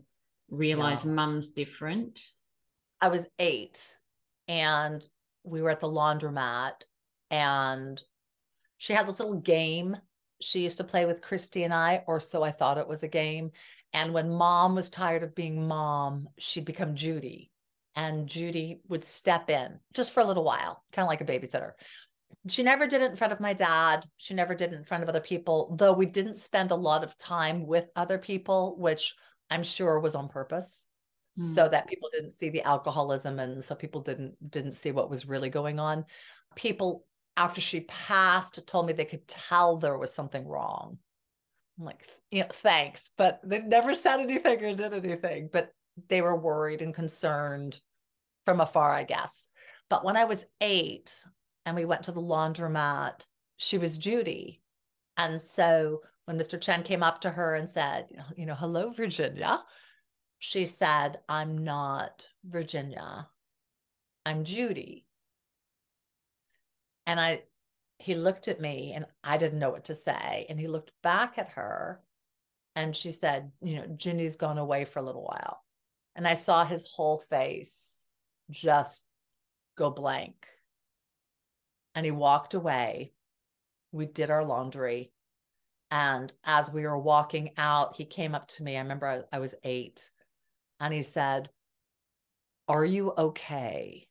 realize 0.50 1.04
yeah. 1.04 1.12
mum's 1.12 1.50
different? 1.50 2.20
I 3.00 3.08
was 3.08 3.26
eight 3.38 3.96
and 4.46 5.06
we 5.44 5.62
were 5.62 5.70
at 5.70 5.80
the 5.80 5.88
laundromat 5.88 6.72
and 7.30 8.02
she 8.76 8.92
had 8.92 9.06
this 9.06 9.20
little 9.20 9.40
game 9.40 9.96
she 10.40 10.62
used 10.62 10.78
to 10.78 10.84
play 10.84 11.04
with 11.04 11.22
Christy 11.22 11.64
and 11.64 11.74
I, 11.74 12.04
or 12.06 12.20
so 12.20 12.42
I 12.42 12.50
thought 12.50 12.78
it 12.78 12.88
was 12.88 13.02
a 13.02 13.08
game. 13.08 13.50
And 13.92 14.12
when 14.12 14.30
mom 14.30 14.74
was 14.74 14.90
tired 14.90 15.22
of 15.22 15.34
being 15.34 15.66
mom, 15.66 16.28
she'd 16.38 16.64
become 16.64 16.94
Judy. 16.94 17.50
And 17.96 18.28
Judy 18.28 18.80
would 18.88 19.02
step 19.02 19.50
in 19.50 19.80
just 19.94 20.14
for 20.14 20.20
a 20.20 20.24
little 20.24 20.44
while, 20.44 20.84
kind 20.92 21.04
of 21.04 21.08
like 21.08 21.20
a 21.20 21.24
babysitter. 21.24 21.72
She 22.48 22.62
never 22.62 22.86
did 22.86 23.02
it 23.02 23.10
in 23.10 23.16
front 23.16 23.32
of 23.32 23.40
my 23.40 23.52
dad. 23.52 24.06
She 24.18 24.34
never 24.34 24.54
did 24.54 24.72
it 24.72 24.76
in 24.76 24.84
front 24.84 25.02
of 25.02 25.08
other 25.08 25.20
people, 25.20 25.74
though 25.76 25.92
we 25.92 26.06
didn't 26.06 26.36
spend 26.36 26.70
a 26.70 26.76
lot 26.76 27.02
of 27.02 27.16
time 27.16 27.66
with 27.66 27.88
other 27.96 28.18
people, 28.18 28.76
which 28.78 29.14
I'm 29.50 29.62
sure 29.62 30.00
was 30.00 30.14
on 30.14 30.28
purpose 30.28 30.86
mm. 31.38 31.54
so 31.54 31.68
that 31.68 31.88
people 31.88 32.08
didn't 32.12 32.32
see 32.32 32.50
the 32.50 32.62
alcoholism 32.62 33.38
and 33.38 33.64
so 33.64 33.74
people 33.74 34.00
didn't 34.00 34.34
didn't 34.50 34.72
see 34.72 34.90
what 34.90 35.10
was 35.10 35.26
really 35.26 35.50
going 35.50 35.78
on. 35.78 36.04
People 36.54 37.04
after 37.36 37.60
she 37.60 37.82
passed 37.82 38.66
told 38.66 38.86
me 38.86 38.92
they 38.92 39.04
could 39.04 39.26
tell 39.28 39.76
there 39.76 39.96
was 39.96 40.12
something 40.12 40.46
wrong. 40.46 40.98
I'm 41.78 41.84
like, 41.84 42.04
know, 42.40 42.48
thanks, 42.52 43.10
but 43.16 43.40
they 43.44 43.60
never 43.60 43.94
said 43.94 44.20
anything 44.20 44.64
or 44.64 44.74
did 44.74 44.92
anything, 44.92 45.48
but 45.52 45.72
they 46.08 46.20
were 46.20 46.36
worried 46.36 46.82
and 46.82 46.92
concerned 46.92 47.80
from 48.44 48.60
afar, 48.60 48.92
I 48.92 49.04
guess. 49.04 49.48
But 49.88 50.04
when 50.04 50.16
I 50.16 50.24
was 50.24 50.46
8 50.60 51.24
and 51.64 51.76
we 51.76 51.84
went 51.84 52.04
to 52.04 52.12
the 52.12 52.20
laundromat, 52.20 53.24
she 53.56 53.78
was 53.78 53.98
Judy. 53.98 54.60
And 55.16 55.40
so 55.40 56.02
when 56.28 56.38
Mr. 56.38 56.60
Chen 56.60 56.82
came 56.82 57.02
up 57.02 57.22
to 57.22 57.30
her 57.30 57.54
and 57.54 57.70
said, 57.70 58.06
you 58.36 58.44
know, 58.44 58.54
hello, 58.54 58.90
Virginia, 58.90 59.64
she 60.38 60.66
said, 60.66 61.20
I'm 61.26 61.56
not 61.56 62.22
Virginia. 62.44 63.26
I'm 64.26 64.44
Judy. 64.44 65.06
And 67.06 67.18
I, 67.18 67.44
he 67.98 68.14
looked 68.14 68.46
at 68.46 68.60
me 68.60 68.92
and 68.94 69.06
I 69.24 69.38
didn't 69.38 69.58
know 69.58 69.70
what 69.70 69.86
to 69.86 69.94
say. 69.94 70.44
And 70.50 70.60
he 70.60 70.68
looked 70.68 70.92
back 71.02 71.38
at 71.38 71.48
her 71.52 72.02
and 72.76 72.94
she 72.94 73.10
said, 73.10 73.50
you 73.62 73.76
know, 73.76 73.86
Ginny's 73.96 74.36
gone 74.36 74.58
away 74.58 74.84
for 74.84 74.98
a 74.98 75.04
little 75.04 75.24
while. 75.24 75.62
And 76.14 76.28
I 76.28 76.34
saw 76.34 76.62
his 76.62 76.84
whole 76.92 77.16
face 77.16 78.06
just 78.50 79.02
go 79.78 79.90
blank. 79.90 80.46
And 81.94 82.04
he 82.04 82.12
walked 82.12 82.52
away. 82.52 83.14
We 83.92 84.04
did 84.04 84.28
our 84.30 84.44
laundry. 84.44 85.10
And 85.90 86.32
as 86.44 86.70
we 86.70 86.84
were 86.84 86.98
walking 86.98 87.50
out, 87.56 87.96
he 87.96 88.04
came 88.04 88.34
up 88.34 88.46
to 88.48 88.62
me. 88.62 88.76
I 88.76 88.80
remember 88.80 89.06
I, 89.06 89.36
I 89.36 89.38
was 89.38 89.54
eight 89.64 90.10
and 90.80 90.92
he 90.92 91.02
said, 91.02 91.48
Are 92.68 92.84
you 92.84 93.12
okay? 93.16 94.06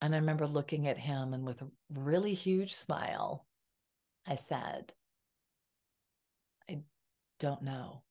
And 0.00 0.14
I 0.14 0.18
remember 0.18 0.46
looking 0.46 0.86
at 0.88 0.98
him 0.98 1.34
and 1.34 1.46
with 1.46 1.62
a 1.62 1.68
really 1.90 2.34
huge 2.34 2.74
smile, 2.74 3.46
I 4.26 4.36
said, 4.36 4.92
I 6.68 6.80
don't 7.38 7.62
know. 7.62 8.02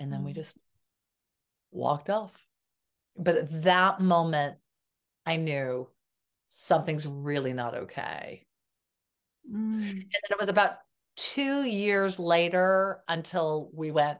And 0.00 0.12
then 0.12 0.24
we 0.24 0.32
mm. 0.32 0.36
just 0.36 0.58
walked 1.70 2.10
off. 2.10 2.36
But 3.16 3.36
at 3.36 3.62
that 3.62 4.00
moment, 4.00 4.58
I 5.26 5.36
knew 5.36 5.88
something's 6.46 7.06
really 7.06 7.52
not 7.52 7.74
okay. 7.74 8.46
Mm. 9.50 9.80
And 9.80 10.04
then 10.10 10.30
it 10.30 10.38
was 10.38 10.48
about 10.48 10.76
two 11.16 11.64
years 11.64 12.18
later 12.18 13.00
until 13.08 13.70
we 13.74 13.90
went 13.90 14.18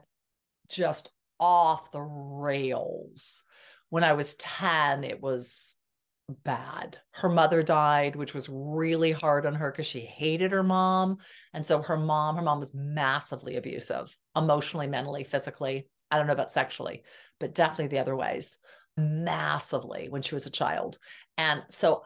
just 0.69 1.09
off 1.39 1.91
the 1.91 2.01
rails. 2.01 3.43
When 3.89 4.03
I 4.03 4.13
was 4.13 4.35
10, 4.35 5.03
it 5.03 5.21
was 5.21 5.75
bad. 6.43 6.97
Her 7.11 7.29
mother 7.29 7.63
died, 7.63 8.15
which 8.15 8.33
was 8.33 8.49
really 8.49 9.11
hard 9.11 9.45
on 9.45 9.55
her 9.55 9.71
because 9.71 9.87
she 9.87 10.01
hated 10.01 10.51
her 10.51 10.63
mom. 10.63 11.17
And 11.53 11.65
so 11.65 11.81
her 11.81 11.97
mom, 11.97 12.35
her 12.35 12.41
mom 12.41 12.59
was 12.59 12.75
massively 12.75 13.55
abusive, 13.55 14.15
emotionally, 14.35 14.87
mentally, 14.87 15.23
physically. 15.23 15.87
I 16.11 16.17
don't 16.17 16.27
know 16.27 16.33
about 16.33 16.51
sexually, 16.51 17.03
but 17.39 17.55
definitely 17.55 17.87
the 17.87 18.01
other 18.01 18.15
ways, 18.15 18.57
massively 18.97 20.09
when 20.09 20.21
she 20.21 20.35
was 20.35 20.45
a 20.45 20.51
child. 20.51 20.97
And 21.37 21.63
so 21.69 22.03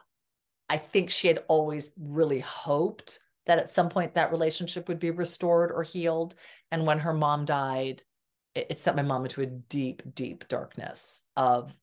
I 0.68 0.78
think 0.78 1.10
she 1.10 1.28
had 1.28 1.40
always 1.48 1.92
really 1.98 2.40
hoped 2.40 3.20
that 3.46 3.58
at 3.58 3.70
some 3.70 3.88
point 3.88 4.14
that 4.14 4.32
relationship 4.32 4.88
would 4.88 4.98
be 4.98 5.10
restored 5.10 5.70
or 5.70 5.82
healed. 5.82 6.34
And 6.70 6.86
when 6.86 7.00
her 7.00 7.12
mom 7.12 7.44
died, 7.44 8.02
it, 8.54 8.68
it 8.70 8.78
sent 8.78 8.96
my 8.96 9.02
mom 9.02 9.24
into 9.24 9.42
a 9.42 9.46
deep, 9.46 10.02
deep 10.14 10.48
darkness 10.48 11.22
of 11.36 11.76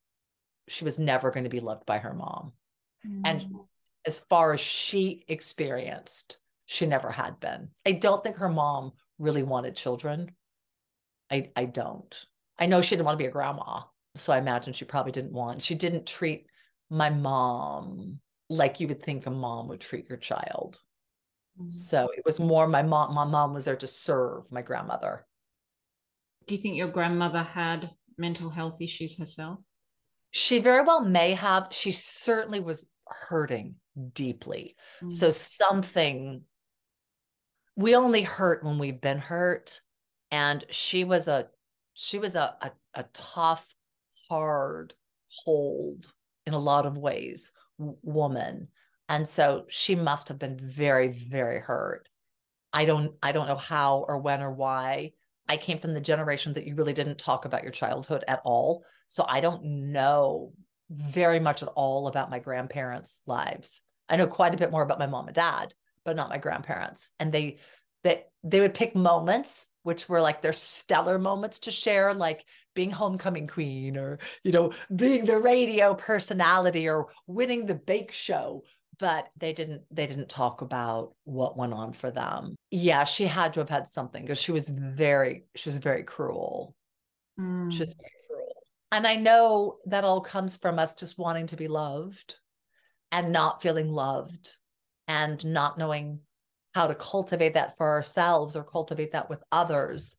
she 0.68 0.84
was 0.84 0.98
never 0.98 1.32
going 1.32 1.44
to 1.44 1.50
be 1.50 1.60
loved 1.60 1.86
by 1.86 2.00
her 2.00 2.14
mom. 2.14 2.54
Mm. 3.08 3.22
And 3.26 3.46
as 4.06 4.22
far 4.22 4.54
as 4.54 4.60
she 4.60 5.24
experienced, 5.28 6.38
she 6.66 6.86
never 6.86 7.12
had 7.12 7.40
been. 7.40 7.70
I 7.86 7.92
don't 7.92 8.24
think 8.24 8.38
her 8.38 8.50
mom 8.50 8.94
really 9.20 9.44
wanted 9.44 9.76
children. 9.76 10.32
I, 11.30 11.52
I 11.56 11.66
don't. 11.66 12.26
I 12.58 12.66
know 12.66 12.82
she 12.82 12.96
didn't 12.96 13.06
want 13.06 13.20
to 13.20 13.24
be 13.24 13.28
a 13.28 13.32
grandma. 13.32 13.82
So 14.16 14.34
I 14.34 14.40
imagine 14.40 14.74
she 14.74 14.86
probably 14.86 15.12
didn't 15.12 15.32
want, 15.32 15.62
she 15.62 15.76
didn't 15.76 16.06
treat 16.06 16.48
my 16.90 17.10
mom 17.10 18.20
like 18.52 18.80
you 18.80 18.88
would 18.88 19.02
think 19.02 19.26
a 19.26 19.32
mom 19.32 19.68
would 19.70 19.80
treat 19.80 20.10
your 20.10 20.18
child. 20.18 20.80
Mm-hmm. 21.58 21.68
So 21.68 22.10
it 22.16 22.24
was 22.26 22.40
more 22.40 22.68
my 22.68 22.84
mom, 22.84 23.16
my 23.16 23.26
mom 23.26 23.54
was 23.54 23.66
there 23.66 23.76
to 23.78 23.88
serve 23.88 24.52
my 24.52 24.62
grandmother. 24.62 25.26
Do 26.48 26.56
you 26.56 26.62
think 26.62 26.76
your 26.76 26.90
grandmother 26.90 27.44
had 27.44 27.92
mental 28.18 28.50
health 28.50 28.82
issues 28.82 29.18
herself? 29.18 29.60
She 30.32 30.60
very 30.60 30.84
well 30.84 31.02
may 31.02 31.34
have. 31.34 31.68
She 31.72 31.92
certainly 31.92 32.60
was 32.60 32.92
hurting 33.06 33.76
deeply. 34.14 34.76
Mm. 35.02 35.12
So 35.12 35.32
something 35.32 36.44
we 37.76 37.96
only 37.96 38.22
hurt 38.22 38.64
when 38.64 38.80
we've 38.80 39.02
been 39.02 39.20
hurt. 39.20 39.82
And 40.30 40.64
she 40.70 41.04
was 41.04 41.28
a 41.28 41.50
she 41.94 42.20
was 42.20 42.36
a, 42.36 42.56
a, 42.62 42.72
a 42.96 43.04
tough, 43.14 43.68
hard, 44.30 44.94
cold 45.46 46.12
in 46.46 46.54
a 46.54 46.60
lot 46.60 46.86
of 46.86 46.98
ways 46.98 47.52
woman. 48.02 48.68
And 49.10 49.28
so 49.28 49.66
she 49.68 49.96
must 49.96 50.30
have 50.30 50.40
been 50.40 50.58
very, 50.60 51.10
very 51.10 51.60
hurt. 51.60 52.08
I 52.74 52.86
don't 52.86 53.16
I 53.22 53.32
don't 53.32 53.48
know 53.48 53.58
how 53.58 54.06
or 54.08 54.18
when 54.20 54.42
or 54.42 54.52
why. 54.52 55.12
I 55.50 55.58
came 55.58 55.80
from 55.80 55.94
the 55.94 56.02
generation 56.02 56.54
that 56.54 56.66
you 56.66 56.76
really 56.76 56.94
didn't 56.94 57.18
talk 57.18 57.44
about 57.44 57.64
your 57.64 57.74
childhood 57.74 58.24
at 58.28 58.42
all. 58.46 58.86
So 59.08 59.26
I 59.28 59.42
don't 59.42 59.92
know 59.92 60.54
very 60.90 61.40
much 61.40 61.62
at 61.62 61.70
all 61.76 62.08
about 62.08 62.30
my 62.30 62.40
grandparents' 62.40 63.22
lives. 63.26 63.82
I 64.08 64.16
know 64.16 64.28
quite 64.28 64.54
a 64.54 64.58
bit 64.58 64.72
more 64.72 64.84
about 64.84 65.00
my 65.00 65.08
mom 65.08 65.28
and 65.28 65.36
dad, 65.36 65.74
but 66.06 66.16
not 66.16 66.30
my 66.30 66.38
grandparents. 66.38 67.12
And 67.20 67.34
they 67.34 67.60
that 68.04 68.30
they 68.44 68.62
would 68.62 68.74
pick 68.74 68.96
moments 68.96 69.70
which 69.84 70.08
were 70.08 70.22
like 70.22 70.42
their 70.42 70.54
stellar 70.54 71.18
moments 71.18 71.60
to 71.60 71.72
share, 71.72 72.14
like 72.14 72.46
being 72.74 72.92
homecoming 72.92 73.48
queen 73.48 73.98
or, 73.98 74.20
you 74.44 74.52
know, 74.52 74.74
being 74.96 75.26
the 75.26 75.38
radio 75.38 75.94
personality 75.94 76.88
or 76.88 77.08
winning 77.28 77.66
the 77.66 77.76
bake 77.76 78.12
show. 78.12 78.64
But 79.00 79.30
they 79.36 79.52
didn't 79.52 79.82
they 79.90 80.06
didn't 80.06 80.30
talk 80.30 80.62
about 80.62 81.14
what 81.24 81.58
went 81.58 81.74
on 81.74 81.92
for 81.94 82.12
them. 82.12 82.56
Yeah, 82.70 83.04
she 83.04 83.26
had 83.26 83.54
to 83.54 83.60
have 83.60 83.70
had 83.70 83.88
something 83.88 84.24
because 84.24 84.40
she 84.40 84.52
was 84.52 84.70
very, 84.70 85.46
she 85.56 85.70
was 85.70 85.80
very 85.80 86.04
cruel. 86.04 86.76
Mm. 87.40 87.72
She 87.72 87.80
was 87.80 87.94
very 87.94 88.12
cruel. 88.28 88.54
And 88.92 89.08
I 89.08 89.16
know 89.16 89.78
that 89.86 90.04
all 90.04 90.22
comes 90.22 90.56
from 90.58 90.78
us 90.78 90.94
just 90.94 91.18
wanting 91.18 91.48
to 91.48 91.56
be 91.56 91.68
loved 91.68 92.38
and 93.12 93.32
not 93.32 93.62
feeling 93.62 93.92
loved 93.92 94.58
and 95.08 95.44
not 95.44 95.80
knowing 95.80 96.20
how 96.74 96.88
to 96.88 96.96
cultivate 96.96 97.56
that 97.56 97.78
for 97.78 97.90
ourselves 97.90 98.56
or 98.56 98.64
cultivate 98.64 99.14
that 99.14 99.30
with 99.30 99.44
others. 99.52 100.16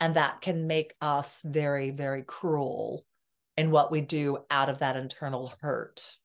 And 0.00 0.14
that 0.14 0.40
can 0.40 0.66
make 0.66 0.94
us 1.00 1.40
very, 1.44 1.90
very 1.90 2.22
cruel 2.22 3.04
in 3.56 3.70
what 3.70 3.90
we 3.90 4.00
do 4.00 4.38
out 4.50 4.68
of 4.68 4.78
that 4.78 4.96
internal 4.96 5.52
hurt. 5.60 6.16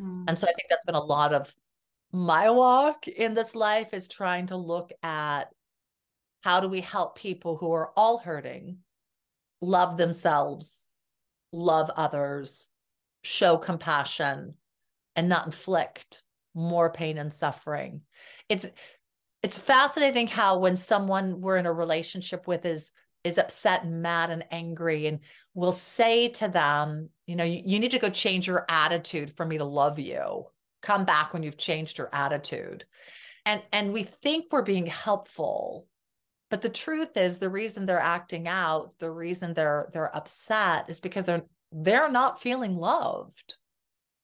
Mm. 0.00 0.24
And 0.26 0.38
so 0.38 0.46
I 0.46 0.52
think 0.52 0.68
that's 0.68 0.84
been 0.84 0.94
a 0.94 1.02
lot 1.02 1.32
of 1.32 1.54
my 2.12 2.50
walk 2.50 3.06
in 3.06 3.34
this 3.34 3.54
life 3.54 3.94
is 3.94 4.08
trying 4.08 4.46
to 4.46 4.56
look 4.56 4.92
at 5.02 5.44
how 6.42 6.60
do 6.60 6.68
we 6.68 6.80
help 6.80 7.16
people 7.16 7.56
who 7.56 7.72
are 7.72 7.92
all 7.96 8.18
hurting 8.18 8.78
love 9.60 9.98
themselves, 9.98 10.88
love 11.52 11.90
others, 11.96 12.68
show 13.22 13.58
compassion, 13.58 14.54
and 15.16 15.28
not 15.28 15.46
inflict 15.46 16.22
more 16.54 16.90
pain 16.90 17.18
and 17.18 17.32
suffering. 17.32 18.02
It's 18.48 18.66
it's 19.42 19.58
fascinating 19.58 20.26
how 20.26 20.58
when 20.58 20.76
someone 20.76 21.40
we're 21.40 21.56
in 21.56 21.66
a 21.66 21.72
relationship 21.72 22.46
with 22.46 22.66
is 22.66 22.92
is 23.24 23.38
upset 23.38 23.84
and 23.84 24.02
mad 24.02 24.30
and 24.30 24.44
angry 24.50 25.06
and 25.06 25.20
we'll 25.54 25.72
say 25.72 26.28
to 26.28 26.48
them 26.48 27.08
you 27.26 27.36
know 27.36 27.44
you, 27.44 27.62
you 27.64 27.78
need 27.78 27.90
to 27.90 27.98
go 27.98 28.08
change 28.10 28.46
your 28.46 28.64
attitude 28.68 29.30
for 29.36 29.44
me 29.44 29.58
to 29.58 29.64
love 29.64 29.98
you 29.98 30.44
come 30.82 31.04
back 31.04 31.32
when 31.32 31.42
you've 31.42 31.58
changed 31.58 31.98
your 31.98 32.08
attitude 32.12 32.84
and 33.44 33.62
and 33.72 33.92
we 33.92 34.02
think 34.02 34.46
we're 34.50 34.62
being 34.62 34.86
helpful 34.86 35.86
but 36.48 36.62
the 36.62 36.68
truth 36.68 37.16
is 37.16 37.38
the 37.38 37.50
reason 37.50 37.84
they're 37.84 37.98
acting 38.00 38.48
out 38.48 38.92
the 38.98 39.10
reason 39.10 39.52
they're 39.54 39.90
they're 39.92 40.14
upset 40.16 40.88
is 40.88 41.00
because 41.00 41.24
they're 41.24 41.44
they're 41.72 42.10
not 42.10 42.40
feeling 42.40 42.74
loved 42.74 43.56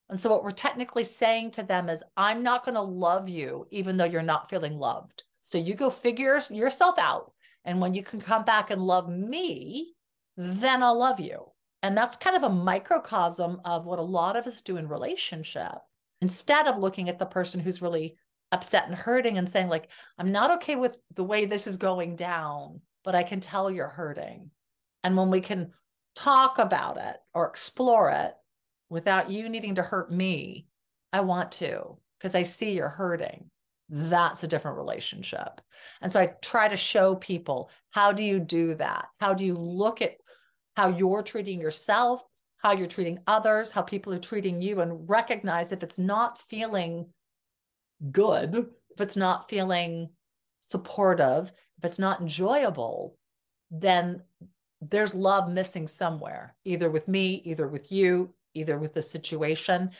and 0.08 0.20
so, 0.20 0.30
what 0.30 0.44
we're 0.44 0.52
technically 0.52 1.04
saying 1.04 1.52
to 1.52 1.64
them 1.64 1.88
is, 1.88 2.04
I'm 2.16 2.42
not 2.42 2.64
going 2.64 2.76
to 2.76 2.80
love 2.80 3.28
you, 3.28 3.66
even 3.70 3.96
though 3.96 4.04
you're 4.04 4.22
not 4.22 4.48
feeling 4.48 4.78
loved. 4.78 5.24
So, 5.40 5.58
you 5.58 5.74
go 5.74 5.90
figure 5.90 6.38
yourself 6.50 6.98
out. 6.98 7.32
And 7.66 7.80
when 7.80 7.92
you 7.92 8.02
can 8.02 8.20
come 8.20 8.44
back 8.44 8.70
and 8.70 8.80
love 8.80 9.08
me, 9.08 9.92
then 10.38 10.82
I'll 10.82 10.98
love 10.98 11.20
you. 11.20 11.44
And 11.82 11.96
that's 11.96 12.16
kind 12.16 12.34
of 12.34 12.44
a 12.44 12.48
microcosm 12.48 13.60
of 13.64 13.84
what 13.84 13.98
a 13.98 14.02
lot 14.02 14.36
of 14.36 14.46
us 14.46 14.62
do 14.62 14.78
in 14.78 14.88
relationship. 14.88 15.74
Instead 16.22 16.66
of 16.66 16.78
looking 16.78 17.10
at 17.10 17.18
the 17.18 17.26
person 17.26 17.60
who's 17.60 17.82
really 17.82 18.16
upset 18.52 18.86
and 18.86 18.94
hurting 18.94 19.36
and 19.36 19.48
saying, 19.48 19.68
like, 19.68 19.88
I'm 20.18 20.32
not 20.32 20.52
okay 20.52 20.76
with 20.76 20.96
the 21.14 21.24
way 21.24 21.44
this 21.44 21.66
is 21.66 21.76
going 21.76 22.16
down, 22.16 22.80
but 23.04 23.14
I 23.14 23.22
can 23.22 23.40
tell 23.40 23.70
you're 23.70 23.88
hurting. 23.88 24.50
And 25.04 25.16
when 25.16 25.30
we 25.30 25.42
can 25.42 25.72
talk 26.14 26.58
about 26.58 26.96
it 26.96 27.16
or 27.34 27.46
explore 27.46 28.08
it, 28.10 28.34
without 28.88 29.30
you 29.30 29.48
needing 29.48 29.76
to 29.76 29.82
hurt 29.82 30.12
me. 30.12 30.66
I 31.12 31.20
want 31.20 31.52
to 31.52 31.96
because 32.18 32.34
I 32.34 32.42
see 32.42 32.72
you're 32.72 32.88
hurting. 32.88 33.50
That's 33.88 34.42
a 34.42 34.48
different 34.48 34.78
relationship. 34.78 35.60
And 36.00 36.10
so 36.10 36.20
I 36.20 36.34
try 36.42 36.68
to 36.68 36.76
show 36.76 37.14
people 37.14 37.70
how 37.90 38.12
do 38.12 38.24
you 38.24 38.40
do 38.40 38.74
that? 38.74 39.08
How 39.20 39.32
do 39.32 39.46
you 39.46 39.54
look 39.54 40.02
at 40.02 40.16
how 40.76 40.88
you're 40.88 41.22
treating 41.22 41.60
yourself, 41.60 42.22
how 42.58 42.72
you're 42.72 42.86
treating 42.86 43.20
others, 43.26 43.70
how 43.70 43.82
people 43.82 44.12
are 44.12 44.18
treating 44.18 44.60
you, 44.60 44.80
and 44.80 45.08
recognize 45.08 45.72
if 45.72 45.82
it's 45.82 45.98
not 45.98 46.40
feeling 46.50 47.06
good, 48.10 48.66
if 48.90 49.00
it's 49.00 49.16
not 49.16 49.48
feeling 49.48 50.10
supportive, 50.60 51.52
if 51.78 51.84
it's 51.84 51.98
not 51.98 52.20
enjoyable, 52.20 53.16
then 53.70 54.22
there's 54.80 55.14
love 55.14 55.50
missing 55.50 55.86
somewhere, 55.86 56.54
either 56.64 56.90
with 56.90 57.08
me, 57.08 57.40
either 57.44 57.68
with 57.68 57.90
you, 57.90 58.34
either 58.54 58.78
with 58.78 58.94
the 58.94 59.02
situation 59.02 59.90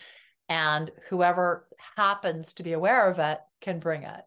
and 0.49 0.91
whoever 1.09 1.67
happens 1.97 2.55
to 2.55 2.63
be 2.63 2.73
aware 2.73 3.09
of 3.09 3.19
it 3.19 3.39
can 3.61 3.79
bring 3.79 4.03
it. 4.03 4.23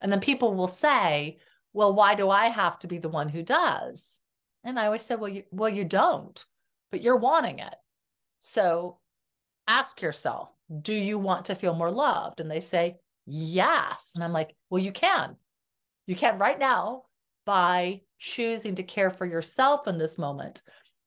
And 0.00 0.12
then 0.12 0.20
people 0.20 0.54
will 0.54 0.68
say, 0.68 1.38
well, 1.72 1.94
why 1.94 2.14
do 2.14 2.30
I 2.30 2.46
have 2.46 2.78
to 2.80 2.88
be 2.88 2.98
the 2.98 3.08
one 3.08 3.28
who 3.28 3.42
does? 3.42 4.18
And 4.64 4.78
I 4.78 4.86
always 4.86 5.02
say, 5.02 5.14
well, 5.14 5.28
you, 5.28 5.44
well, 5.50 5.68
you 5.68 5.84
don't, 5.84 6.44
but 6.90 7.02
you're 7.02 7.16
wanting 7.16 7.60
it. 7.60 7.74
So 8.38 8.98
ask 9.68 10.02
yourself, 10.02 10.52
do 10.82 10.94
you 10.94 11.18
want 11.18 11.46
to 11.46 11.54
feel 11.54 11.74
more 11.74 11.90
loved? 11.90 12.40
And 12.40 12.50
they 12.50 12.60
say, 12.60 12.96
yes. 13.26 14.12
And 14.14 14.24
I'm 14.24 14.32
like, 14.32 14.54
well, 14.68 14.82
you 14.82 14.92
can. 14.92 15.36
You 16.06 16.16
can 16.16 16.38
right 16.38 16.58
now 16.58 17.04
by 17.46 18.00
choosing 18.18 18.74
to 18.74 18.82
care 18.82 19.10
for 19.10 19.26
yourself 19.26 19.86
in 19.86 19.98
this 19.98 20.18
moment 20.18 20.62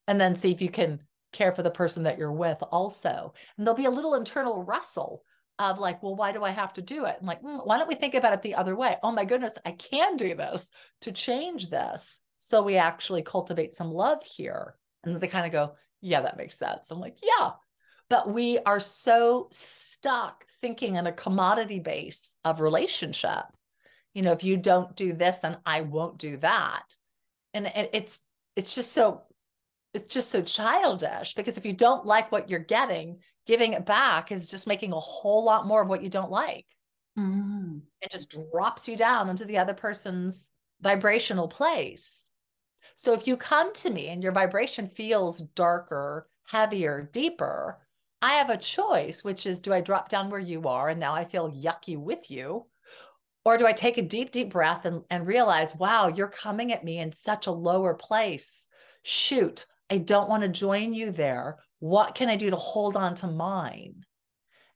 and 0.08 0.19
then 0.19 0.36
see 0.36 0.52
if 0.52 0.62
you 0.62 0.69
can 0.69 0.99
care 1.34 1.52
for 1.52 1.63
the 1.63 1.72
person 1.72 2.04
that 2.04 2.17
you're 2.17 2.32
with 2.32 2.58
also. 2.72 3.34
And 3.58 3.67
there'll 3.67 3.78
be 3.78 3.86
a 3.86 3.91
little 3.91 4.15
internal 4.15 4.63
wrestle 4.63 5.24
of 5.60 5.80
like, 5.80 6.02
well, 6.02 6.15
why 6.15 6.32
do 6.32 6.43
I 6.43 6.52
have 6.52 6.74
to 6.74 6.82
do 6.82 7.06
it? 7.06 7.15
And 7.19 7.28
like, 7.28 7.41
mm, 7.41 7.65
why 7.65 7.78
don't 7.78 7.88
we 7.88 7.96
think 7.96 8.15
about 8.15 8.34
it 8.34 8.41
the 8.41 8.56
other 8.56 8.76
way? 8.76 8.98
Oh 9.04 9.12
my 9.12 9.26
goodness, 9.26 9.54
I 9.65 9.72
can 9.72 10.17
do 10.17 10.34
this 10.36 10.72
to 11.02 11.12
change 11.12 11.69
this. 11.69 12.22
So 12.38 12.63
we 12.63 12.78
actually 12.78 13.22
cultivate 13.22 13.76
some 13.76 13.91
love 13.91 14.24
here. 14.24 14.76
And 15.04 15.19
they 15.19 15.28
kind 15.28 15.46
of 15.46 15.52
go, 15.52 15.76
yeah, 16.02 16.22
that 16.22 16.38
makes 16.38 16.58
sense. 16.58 16.89
I'm 16.91 17.00
like, 17.00 17.17
yeah. 17.22 17.52
But 18.10 18.30
we 18.30 18.60
are 18.60 18.80
so 18.80 19.48
stuck 19.52 20.46
thinking 20.62 20.96
in 20.96 21.08
a 21.08 21.13
commodity 21.13 21.80
base 21.80 22.38
of 22.43 22.62
relationship. 22.62 23.46
You 24.13 24.22
know, 24.22 24.32
if 24.34 24.43
you 24.43 24.58
don't 24.58 24.96
do 24.96 25.13
this, 25.13 25.39
then 25.39 25.58
I 25.65 25.82
won't 25.82 26.17
do 26.17 26.38
that. 26.38 26.84
And 27.54 27.72
it's 27.93 28.19
it's 28.56 28.76
just 28.76 28.91
so 28.91 29.24
it's 29.93 30.13
just 30.13 30.29
so 30.29 30.41
childish 30.41 31.36
because 31.36 31.58
if 31.58 31.65
you 31.65 31.73
don't 31.73 32.06
like 32.06 32.32
what 32.32 32.49
you're 32.49 32.60
getting, 32.60 33.19
giving 33.45 33.73
it 33.73 33.86
back 33.86 34.32
is 34.32 34.47
just 34.47 34.67
making 34.67 34.91
a 34.91 34.99
whole 34.99 35.43
lot 35.43 35.67
more 35.67 35.84
of 35.84 35.89
what 35.89 36.03
you 36.03 36.10
don't 36.10 36.32
like. 36.32 36.65
Mm. 37.17 37.82
It 38.01 38.12
just 38.12 38.36
drops 38.51 38.88
you 38.88 38.95
down 38.95 39.29
into 39.29 39.45
the 39.45 39.58
other 39.58 39.73
person's 39.73 40.51
vibrational 40.82 41.47
place. 41.47 42.34
So 42.95 43.13
if 43.13 43.27
you 43.27 43.38
come 43.38 43.73
to 43.73 43.89
me 43.89 44.10
and 44.10 44.23
your 44.23 44.32
vibration 44.32 44.88
feels 44.88 45.41
darker, 45.56 46.27
heavier, 46.45 47.10
deeper, 47.12 47.79
I 48.21 48.34
have 48.34 48.49
a 48.49 48.58
choice, 48.58 49.23
which 49.23 49.45
is 49.45 49.62
do 49.62 49.73
I 49.73 49.82
drop 49.82 50.10
down 50.10 50.29
where 50.29 50.39
you 50.39 50.63
are 50.63 50.89
and 50.89 50.99
now 50.99 51.13
I 51.13 51.25
feel 51.25 51.51
yucky 51.51 51.97
with 51.97 52.32
you? 52.32 52.65
Or 53.45 53.58
do 53.58 53.67
I 53.67 53.73
take 53.73 53.97
a 53.97 54.01
deep, 54.01 54.32
deep 54.32 54.49
breath 54.49 54.86
and, 54.86 55.03
and 55.10 55.27
realize, 55.27 55.75
wow, 55.75 56.08
you're 56.08 56.29
coming 56.29 56.71
at 56.71 56.86
me 56.86 56.99
in 56.99 57.12
such 57.12 57.47
a 57.47 57.51
lower 57.51 57.93
place? 57.93 58.67
Shoot, 59.03 59.65
I 59.89 59.98
don't 59.98 60.30
want 60.30 60.43
to 60.43 60.50
join 60.50 60.93
you 60.93 61.12
there. 61.12 61.58
What 61.80 62.15
can 62.15 62.30
I 62.30 62.36
do 62.36 62.50
to 62.50 62.56
hold 62.56 62.96
on 62.96 63.15
to 63.15 63.28
mine? 63.28 64.04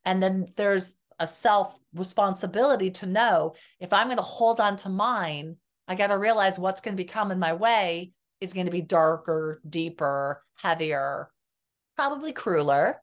And 0.06 0.22
then 0.22 0.48
there's 0.56 0.96
a 1.20 1.28
self 1.28 1.78
responsibility 1.93 2.91
to 2.91 3.06
know 3.06 3.56
if 3.80 3.93
I'm 3.93 4.08
going 4.08 4.17
to 4.17 4.24
hold 4.24 4.60
on 4.60 4.76
to 4.78 4.89
mine, 4.89 5.58
I 5.88 5.96
got 5.96 6.08
to 6.08 6.17
realize 6.17 6.60
what's 6.60 6.82
going 6.82 6.96
to 6.96 7.04
be 7.04 7.08
coming 7.08 7.39
my 7.39 7.54
way 7.54 8.12
is 8.39 8.54
going 8.54 8.65
to 8.65 8.72
be 8.72 8.82
darker, 8.82 9.62
deeper, 9.67 10.43
heavier, 10.56 11.30
probably 11.96 12.32
crueler. 12.32 13.02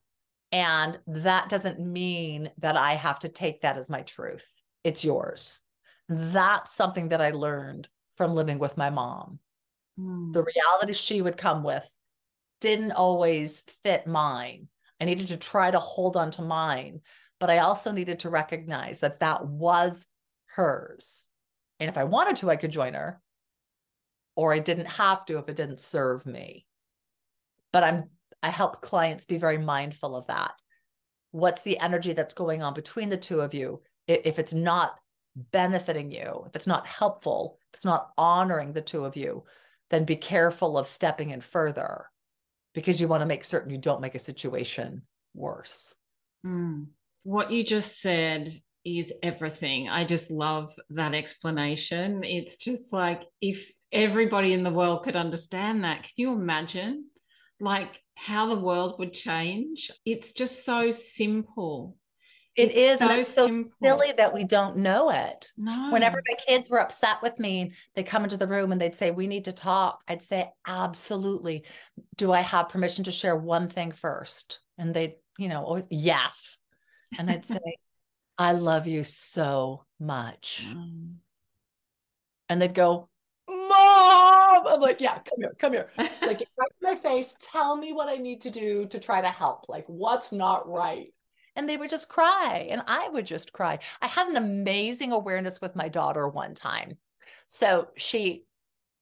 And 0.52 0.98
that 1.08 1.48
doesn't 1.48 1.80
mean 1.80 2.50
that 2.58 2.76
I 2.76 2.94
have 2.94 3.18
to 3.20 3.28
take 3.28 3.62
that 3.62 3.76
as 3.76 3.90
my 3.90 4.02
truth. 4.02 4.46
It's 4.84 5.04
yours. 5.04 5.58
That's 6.08 6.72
something 6.72 7.08
that 7.08 7.20
I 7.20 7.30
learned 7.30 7.88
from 8.12 8.34
living 8.34 8.58
with 8.58 8.76
my 8.76 8.90
mom. 8.90 9.40
Mm. 9.98 10.32
The 10.32 10.44
reality 10.44 10.92
she 10.92 11.22
would 11.22 11.36
come 11.36 11.62
with 11.62 11.88
didn't 12.60 12.92
always 12.92 13.62
fit 13.82 14.06
mine. 14.06 14.68
I 15.00 15.04
needed 15.04 15.28
to 15.28 15.36
try 15.36 15.70
to 15.70 15.78
hold 15.78 16.16
on 16.16 16.30
to 16.32 16.42
mine, 16.42 17.00
but 17.40 17.50
I 17.50 17.58
also 17.58 17.92
needed 17.92 18.20
to 18.20 18.30
recognize 18.30 19.00
that 19.00 19.20
that 19.20 19.46
was 19.46 20.06
hers. 20.46 21.26
And 21.80 21.90
if 21.90 21.98
I 21.98 22.04
wanted 22.04 22.36
to, 22.36 22.50
I 22.50 22.56
could 22.56 22.70
join 22.70 22.94
her, 22.94 23.20
or 24.36 24.54
I 24.54 24.60
didn't 24.60 24.86
have 24.86 25.26
to 25.26 25.38
if 25.38 25.48
it 25.48 25.56
didn't 25.56 25.80
serve 25.80 26.24
me. 26.26 26.66
But 27.72 27.84
I'm 27.84 28.10
I 28.42 28.50
help 28.50 28.82
clients 28.82 29.24
be 29.24 29.38
very 29.38 29.58
mindful 29.58 30.14
of 30.14 30.26
that. 30.26 30.52
What's 31.30 31.62
the 31.62 31.78
energy 31.78 32.12
that's 32.12 32.34
going 32.34 32.62
on 32.62 32.74
between 32.74 33.08
the 33.08 33.16
two 33.16 33.40
of 33.40 33.54
you? 33.54 33.80
If 34.06 34.38
it's 34.38 34.52
not 34.52 34.98
benefiting 35.34 36.12
you, 36.12 36.44
if 36.46 36.54
it's 36.54 36.66
not 36.66 36.86
helpful, 36.86 37.58
if 37.68 37.78
it's 37.78 37.84
not 37.84 38.12
honoring 38.18 38.72
the 38.72 38.82
two 38.82 39.04
of 39.04 39.16
you, 39.16 39.44
then 39.90 40.04
be 40.04 40.16
careful 40.16 40.78
of 40.78 40.86
stepping 40.86 41.30
in 41.30 41.40
further 41.40 42.06
because 42.74 43.00
you 43.00 43.08
want 43.08 43.20
to 43.20 43.26
make 43.26 43.44
certain 43.44 43.70
you 43.70 43.78
don't 43.78 44.00
make 44.00 44.14
a 44.14 44.18
situation 44.18 45.02
worse. 45.34 45.94
Mm. 46.44 46.86
What 47.24 47.50
you 47.50 47.64
just 47.64 48.00
said 48.00 48.52
is 48.84 49.12
everything. 49.22 49.88
I 49.88 50.04
just 50.04 50.30
love 50.30 50.70
that 50.90 51.14
explanation. 51.14 52.22
It's 52.22 52.56
just 52.56 52.92
like 52.92 53.24
if 53.40 53.72
everybody 53.92 54.52
in 54.52 54.62
the 54.62 54.72
world 54.72 55.04
could 55.04 55.16
understand 55.16 55.84
that, 55.84 56.02
can 56.02 56.12
you 56.16 56.32
imagine 56.32 57.06
like 57.60 57.98
how 58.16 58.48
the 58.48 58.60
world 58.60 58.98
would 58.98 59.12
change? 59.12 59.90
It's 60.04 60.32
just 60.32 60.64
so 60.64 60.90
simple. 60.90 61.96
It 62.56 62.70
it's 62.70 62.78
is, 62.78 62.98
so 63.00 63.10
it's 63.10 63.34
so 63.34 63.62
silly 63.82 64.12
that 64.16 64.32
we 64.32 64.44
don't 64.44 64.76
know 64.76 65.10
it. 65.10 65.52
No. 65.56 65.90
Whenever 65.90 66.22
my 66.28 66.36
kids 66.36 66.70
were 66.70 66.80
upset 66.80 67.20
with 67.20 67.40
me, 67.40 67.72
they'd 67.94 68.06
come 68.06 68.22
into 68.22 68.36
the 68.36 68.46
room 68.46 68.70
and 68.70 68.80
they'd 68.80 68.94
say, 68.94 69.10
"We 69.10 69.26
need 69.26 69.46
to 69.46 69.52
talk." 69.52 70.02
I'd 70.06 70.22
say, 70.22 70.52
"Absolutely." 70.66 71.64
Do 72.16 72.32
I 72.32 72.40
have 72.42 72.68
permission 72.68 73.04
to 73.04 73.10
share 73.10 73.36
one 73.36 73.68
thing 73.68 73.90
first? 73.90 74.60
And 74.78 74.94
they, 74.94 75.18
you 75.36 75.48
know, 75.48 75.64
always, 75.64 75.86
yes. 75.90 76.62
And 77.18 77.28
I'd 77.28 77.44
say, 77.44 77.58
"I 78.38 78.52
love 78.52 78.86
you 78.86 79.02
so 79.02 79.84
much." 79.98 80.64
Mm. 80.68 81.16
And 82.48 82.62
they'd 82.62 82.72
go, 82.74 83.08
"Mom!" 83.48 84.66
I'm 84.68 84.80
like, 84.80 85.00
"Yeah, 85.00 85.18
come 85.18 85.40
here, 85.40 85.56
come 85.58 85.72
here." 85.72 85.90
Like, 85.98 86.20
right 86.56 86.70
in 86.80 86.82
my 86.82 86.94
face, 86.94 87.34
tell 87.40 87.76
me 87.76 87.92
what 87.92 88.08
I 88.08 88.14
need 88.14 88.42
to 88.42 88.50
do 88.50 88.86
to 88.86 89.00
try 89.00 89.20
to 89.20 89.28
help. 89.28 89.68
Like, 89.68 89.86
what's 89.88 90.30
not 90.30 90.68
right? 90.68 91.12
And 91.56 91.68
they 91.68 91.76
would 91.76 91.90
just 91.90 92.08
cry 92.08 92.68
and 92.70 92.82
I 92.86 93.08
would 93.08 93.26
just 93.26 93.52
cry. 93.52 93.78
I 94.00 94.06
had 94.06 94.28
an 94.28 94.36
amazing 94.36 95.12
awareness 95.12 95.60
with 95.60 95.76
my 95.76 95.88
daughter 95.88 96.28
one 96.28 96.54
time. 96.54 96.98
So 97.46 97.88
she 97.96 98.44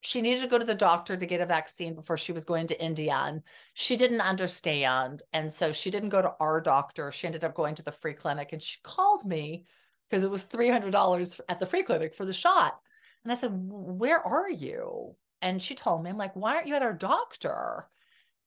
she 0.05 0.21
needed 0.21 0.41
to 0.41 0.49
go 0.49 0.59
to 0.59 0.65
the 0.65 0.75
doctor 0.75 1.17
to 1.17 1.27
get 1.27 1.41
a 1.41 1.47
vaccine 1.47 1.95
before 1.95 2.17
she 2.17 2.33
was 2.33 2.45
going 2.45 2.67
to 2.67 2.85
India 2.85 3.15
and 3.15 3.43
she 3.75 3.97
didn't 3.97 4.21
understand 4.21 5.23
and 5.33 5.53
so 5.53 5.71
she 5.71 5.93
didn't 5.93 6.09
go 6.09 6.21
to 6.21 6.35
our 6.41 6.61
doctor. 6.61 7.12
She 7.12 7.27
ended 7.27 7.45
up 7.45 7.55
going 7.55 7.77
to 7.77 7.85
the 7.85 7.93
free 7.93 8.15
clinic 8.15 8.53
and 8.53 8.61
she 8.61 8.79
called 8.83 9.25
me 9.25 9.65
because 10.11 10.25
it 10.25 10.31
was 10.31 10.45
$300 10.45 11.41
at 11.49 11.61
the 11.61 11.67
free 11.67 11.85
clinic 11.85 12.15
for 12.15 12.25
the 12.25 12.33
shot. 12.33 12.81
And 13.23 13.33
I 13.33 13.37
said, 13.37 13.53
"Where 13.53 14.21
are 14.21 14.51
you?" 14.51 15.17
And 15.41 15.62
she 15.62 15.75
told 15.77 16.03
me, 16.03 16.11
I'm 16.11 16.19
like, 16.19 16.35
"Why 16.35 16.57
aren't 16.57 16.67
you 16.67 16.75
at 16.75 16.83
our 16.83 16.93
doctor?" 16.93 17.88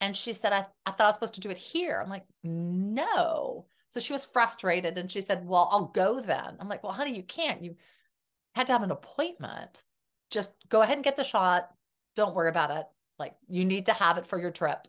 And 0.01 0.15
she 0.15 0.33
said, 0.33 0.53
I, 0.53 0.65
I 0.85 0.91
thought 0.91 1.05
I 1.05 1.07
was 1.07 1.15
supposed 1.15 1.35
to 1.35 1.41
do 1.41 1.49
it 1.49 1.57
here. 1.57 1.99
I'm 2.01 2.09
like, 2.09 2.25
no. 2.43 3.65
So 3.89 3.99
she 3.99 4.13
was 4.13 4.25
frustrated 4.25 4.97
and 4.97 5.11
she 5.11 5.21
said, 5.21 5.47
Well, 5.47 5.69
I'll 5.71 5.85
go 5.85 6.19
then. 6.19 6.57
I'm 6.59 6.67
like, 6.67 6.83
Well, 6.83 6.93
honey, 6.93 7.15
you 7.15 7.23
can't. 7.23 7.63
You 7.63 7.75
had 8.53 8.67
to 8.67 8.73
have 8.73 8.83
an 8.83 8.91
appointment. 8.91 9.83
Just 10.31 10.55
go 10.69 10.81
ahead 10.81 10.97
and 10.97 11.03
get 11.03 11.15
the 11.15 11.23
shot. 11.23 11.69
Don't 12.15 12.35
worry 12.35 12.49
about 12.49 12.71
it. 12.71 12.85
Like, 13.19 13.35
you 13.47 13.65
need 13.65 13.85
to 13.87 13.93
have 13.93 14.17
it 14.17 14.25
for 14.25 14.39
your 14.39 14.51
trip 14.51 14.87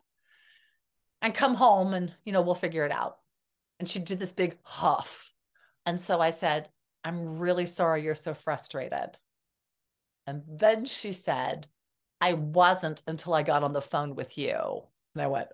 and 1.22 1.34
come 1.34 1.54
home 1.54 1.94
and, 1.94 2.12
you 2.24 2.32
know, 2.32 2.42
we'll 2.42 2.54
figure 2.54 2.84
it 2.84 2.92
out. 2.92 3.18
And 3.78 3.88
she 3.88 3.98
did 3.98 4.18
this 4.18 4.32
big 4.32 4.56
huff. 4.62 5.32
And 5.84 6.00
so 6.00 6.20
I 6.20 6.30
said, 6.30 6.68
I'm 7.04 7.38
really 7.38 7.66
sorry 7.66 8.02
you're 8.02 8.14
so 8.14 8.34
frustrated. 8.34 9.16
And 10.26 10.42
then 10.48 10.86
she 10.86 11.12
said, 11.12 11.68
I 12.20 12.32
wasn't 12.32 13.02
until 13.06 13.34
I 13.34 13.42
got 13.42 13.62
on 13.62 13.72
the 13.72 13.82
phone 13.82 14.16
with 14.16 14.36
you. 14.36 14.56
And 15.14 15.22
I 15.22 15.26
went, 15.28 15.48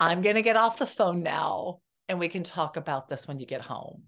I'm 0.00 0.22
going 0.22 0.36
to 0.36 0.42
get 0.42 0.56
off 0.56 0.78
the 0.78 0.86
phone 0.86 1.22
now 1.22 1.80
and 2.08 2.18
we 2.18 2.28
can 2.28 2.42
talk 2.42 2.76
about 2.76 3.08
this 3.08 3.26
when 3.26 3.38
you 3.38 3.46
get 3.46 3.62
home. 3.62 4.02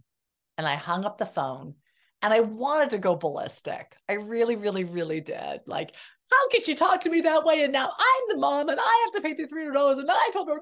And 0.56 0.66
I 0.66 0.74
hung 0.74 1.04
up 1.04 1.18
the 1.18 1.26
phone 1.26 1.74
and 2.22 2.32
I 2.32 2.40
wanted 2.40 2.90
to 2.90 2.98
go 2.98 3.14
ballistic. 3.14 3.96
I 4.08 4.14
really, 4.14 4.56
really, 4.56 4.84
really 4.84 5.20
did. 5.20 5.60
Like, 5.66 5.94
how 6.30 6.48
could 6.50 6.64
she 6.64 6.74
talk 6.74 7.00
to 7.02 7.10
me 7.10 7.20
that 7.22 7.44
way? 7.44 7.62
And 7.62 7.72
now 7.72 7.86
I'm 7.86 8.22
the 8.28 8.38
mom 8.38 8.68
and 8.68 8.78
I 8.78 9.04
have 9.04 9.14
to 9.14 9.26
pay 9.26 9.34
the 9.34 9.46
$300 9.46 9.98
and 9.98 10.10
I 10.10 10.30
told 10.32 10.48
her, 10.48 10.60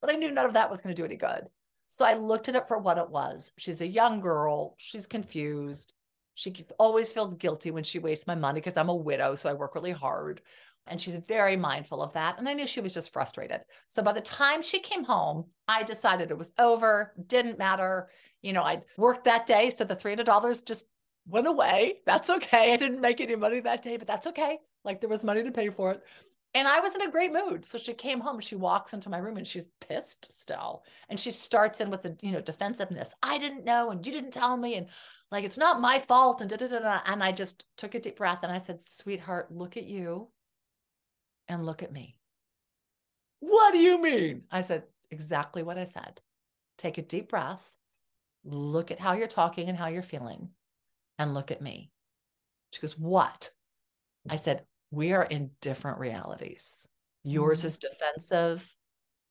but 0.00 0.10
I 0.10 0.16
knew 0.16 0.30
none 0.30 0.46
of 0.46 0.54
that 0.54 0.70
was 0.70 0.80
going 0.80 0.94
to 0.94 1.00
do 1.00 1.06
any 1.06 1.16
good. 1.16 1.44
So 1.88 2.04
I 2.04 2.14
looked 2.14 2.48
at 2.48 2.54
it 2.54 2.68
for 2.68 2.78
what 2.78 2.98
it 2.98 3.10
was. 3.10 3.52
She's 3.58 3.80
a 3.80 3.86
young 3.86 4.20
girl. 4.20 4.74
She's 4.78 5.06
confused. 5.06 5.92
She 6.34 6.64
always 6.78 7.12
feels 7.12 7.34
guilty 7.34 7.70
when 7.70 7.84
she 7.84 7.98
wastes 7.98 8.26
my 8.26 8.34
money 8.34 8.60
because 8.60 8.76
I'm 8.76 8.88
a 8.88 8.94
widow. 8.94 9.34
So 9.34 9.50
I 9.50 9.54
work 9.54 9.74
really 9.74 9.90
hard. 9.90 10.40
And 10.86 11.00
she's 11.00 11.16
very 11.16 11.56
mindful 11.56 12.02
of 12.02 12.12
that. 12.14 12.38
And 12.38 12.48
I 12.48 12.52
knew 12.52 12.66
she 12.66 12.80
was 12.80 12.94
just 12.94 13.12
frustrated. 13.12 13.60
So 13.86 14.02
by 14.02 14.12
the 14.12 14.20
time 14.20 14.62
she 14.62 14.80
came 14.80 15.04
home, 15.04 15.46
I 15.68 15.82
decided 15.82 16.30
it 16.30 16.38
was 16.38 16.52
over, 16.58 17.14
didn't 17.26 17.58
matter. 17.58 18.10
You 18.42 18.52
know, 18.52 18.62
I 18.62 18.82
worked 18.96 19.24
that 19.24 19.46
day. 19.46 19.70
So 19.70 19.84
the 19.84 19.96
$300 19.96 20.66
just 20.66 20.86
went 21.26 21.46
away. 21.46 21.98
That's 22.06 22.30
okay. 22.30 22.72
I 22.72 22.76
didn't 22.76 23.00
make 23.00 23.20
any 23.20 23.36
money 23.36 23.60
that 23.60 23.82
day, 23.82 23.96
but 23.96 24.08
that's 24.08 24.26
okay. 24.26 24.58
Like 24.84 25.00
there 25.00 25.10
was 25.10 25.24
money 25.24 25.44
to 25.44 25.52
pay 25.52 25.70
for 25.70 25.92
it. 25.92 26.02
And 26.52 26.66
I 26.66 26.80
was 26.80 26.96
in 26.96 27.02
a 27.02 27.10
great 27.10 27.32
mood. 27.32 27.64
So 27.64 27.78
she 27.78 27.92
came 27.92 28.18
home, 28.18 28.40
she 28.40 28.56
walks 28.56 28.92
into 28.92 29.08
my 29.08 29.18
room 29.18 29.36
and 29.36 29.46
she's 29.46 29.68
pissed 29.80 30.32
still. 30.32 30.82
And 31.08 31.20
she 31.20 31.30
starts 31.30 31.80
in 31.80 31.90
with 31.90 32.02
the, 32.02 32.16
you 32.22 32.32
know, 32.32 32.40
defensiveness. 32.40 33.14
I 33.22 33.38
didn't 33.38 33.64
know 33.64 33.90
and 33.90 34.04
you 34.04 34.12
didn't 34.12 34.32
tell 34.32 34.56
me. 34.56 34.74
And 34.74 34.88
like, 35.30 35.44
it's 35.44 35.58
not 35.58 35.80
my 35.80 36.00
fault. 36.00 36.40
And 36.40 36.50
da, 36.50 36.56
da, 36.56 36.66
da, 36.66 36.80
da. 36.80 37.00
And 37.06 37.22
I 37.22 37.30
just 37.30 37.66
took 37.76 37.94
a 37.94 38.00
deep 38.00 38.16
breath 38.16 38.40
and 38.42 38.50
I 38.50 38.58
said, 38.58 38.82
sweetheart, 38.82 39.52
look 39.52 39.76
at 39.76 39.84
you 39.84 40.28
and 41.50 41.66
look 41.66 41.82
at 41.82 41.92
me. 41.92 42.16
What 43.40 43.72
do 43.72 43.78
you 43.78 44.00
mean? 44.00 44.44
I 44.50 44.62
said, 44.62 44.84
exactly 45.10 45.62
what 45.62 45.76
I 45.76 45.84
said. 45.84 46.20
Take 46.78 46.96
a 46.96 47.02
deep 47.02 47.28
breath, 47.28 47.62
look 48.44 48.90
at 48.90 49.00
how 49.00 49.12
you're 49.12 49.26
talking 49.26 49.68
and 49.68 49.76
how 49.76 49.88
you're 49.88 50.02
feeling, 50.02 50.50
and 51.18 51.34
look 51.34 51.50
at 51.50 51.60
me. 51.60 51.90
She 52.72 52.80
goes, 52.80 52.96
What? 52.96 53.50
I 54.28 54.36
said, 54.36 54.64
We 54.90 55.12
are 55.12 55.24
in 55.24 55.50
different 55.60 55.98
realities. 55.98 56.86
Yours 57.24 57.58
mm-hmm. 57.58 57.66
is 57.66 57.78
defensive, 57.78 58.74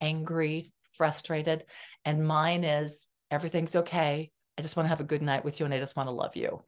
angry, 0.02 0.72
frustrated, 0.94 1.66
and 2.06 2.28
mine 2.28 2.64
is 2.64 3.08
everything's 3.32 3.76
okay. 3.76 4.32
I 4.58 4.62
just 4.62 4.76
want 4.76 4.86
to 4.86 4.90
have 4.90 5.00
a 5.00 5.06
good 5.06 5.22
night 5.22 5.46
with 5.46 5.60
you 5.60 5.66
and 5.66 5.74
I 5.74 5.80
just 5.80 5.96
want 5.96 6.10
to 6.10 6.14
love 6.14 6.36
you. 6.36 6.62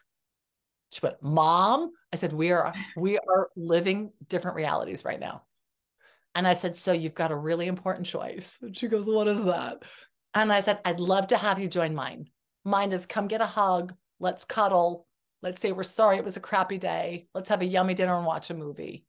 She 0.91 0.99
went, 1.01 1.21
Mom, 1.23 1.91
I 2.13 2.17
said, 2.17 2.33
We 2.33 2.51
are 2.51 2.73
we 2.95 3.17
are 3.17 3.49
living 3.55 4.11
different 4.27 4.57
realities 4.57 5.05
right 5.05 5.19
now. 5.19 5.43
And 6.35 6.45
I 6.45 6.53
said, 6.53 6.75
So 6.75 6.91
you've 6.91 7.15
got 7.15 7.31
a 7.31 7.35
really 7.35 7.67
important 7.67 8.05
choice. 8.05 8.57
And 8.61 8.75
she 8.75 8.87
goes, 8.87 9.05
What 9.05 9.27
is 9.27 9.43
that? 9.45 9.83
And 10.33 10.51
I 10.51 10.61
said, 10.61 10.79
I'd 10.85 10.99
love 10.99 11.27
to 11.27 11.37
have 11.37 11.59
you 11.59 11.67
join 11.67 11.95
mine. 11.95 12.27
Mine 12.63 12.91
is 12.91 13.05
come 13.05 13.27
get 13.27 13.41
a 13.41 13.45
hug. 13.45 13.93
Let's 14.19 14.45
cuddle. 14.45 15.07
Let's 15.41 15.61
say 15.61 15.71
we're 15.71 15.83
sorry 15.83 16.17
it 16.17 16.23
was 16.23 16.37
a 16.37 16.41
crappy 16.41 16.77
day. 16.77 17.27
Let's 17.33 17.49
have 17.49 17.61
a 17.61 17.65
yummy 17.65 17.95
dinner 17.95 18.15
and 18.15 18.25
watch 18.25 18.49
a 18.49 18.53
movie. 18.53 19.05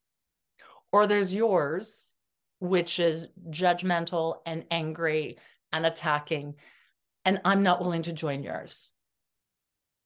Or 0.91 1.07
there's 1.07 1.35
yours, 1.35 2.15
which 2.61 2.99
is 2.99 3.29
judgmental 3.51 4.37
and 4.47 4.65
angry 4.71 5.39
and 5.73 5.85
attacking. 5.85 6.55
And 7.25 7.41
I'm 7.45 7.63
not 7.63 7.81
willing 7.81 8.03
to 8.03 8.13
join 8.13 8.43
yours. 8.43 8.93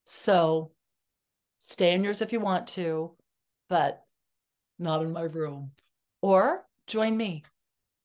So 0.05 0.73
stay 1.67 1.93
in 1.95 2.05
yours 2.05 2.23
if 2.23 2.33
you 2.33 2.41
want 2.41 2.69
to, 2.69 3.15
but 3.69 4.03
not 4.79 5.03
in 5.03 5.13
my 5.13 5.23
room. 5.23 5.73
Or 6.23 6.65
join 6.87 7.17
me. 7.17 7.45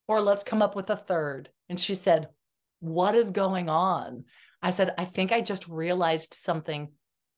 Or 0.08 0.20
let's 0.20 0.44
come 0.44 0.62
up 0.62 0.76
with 0.76 0.90
a 0.90 0.96
third. 0.96 1.50
And 1.70 1.80
she 1.80 1.94
said, 1.94 2.30
What 2.80 3.16
is 3.16 3.32
going 3.32 3.70
on? 3.70 4.26
I 4.62 4.72
said, 4.72 4.94
I 4.98 5.06
think 5.06 5.32
I 5.32 5.42
just 5.42 5.68
realized 5.68 6.34
something 6.34 6.90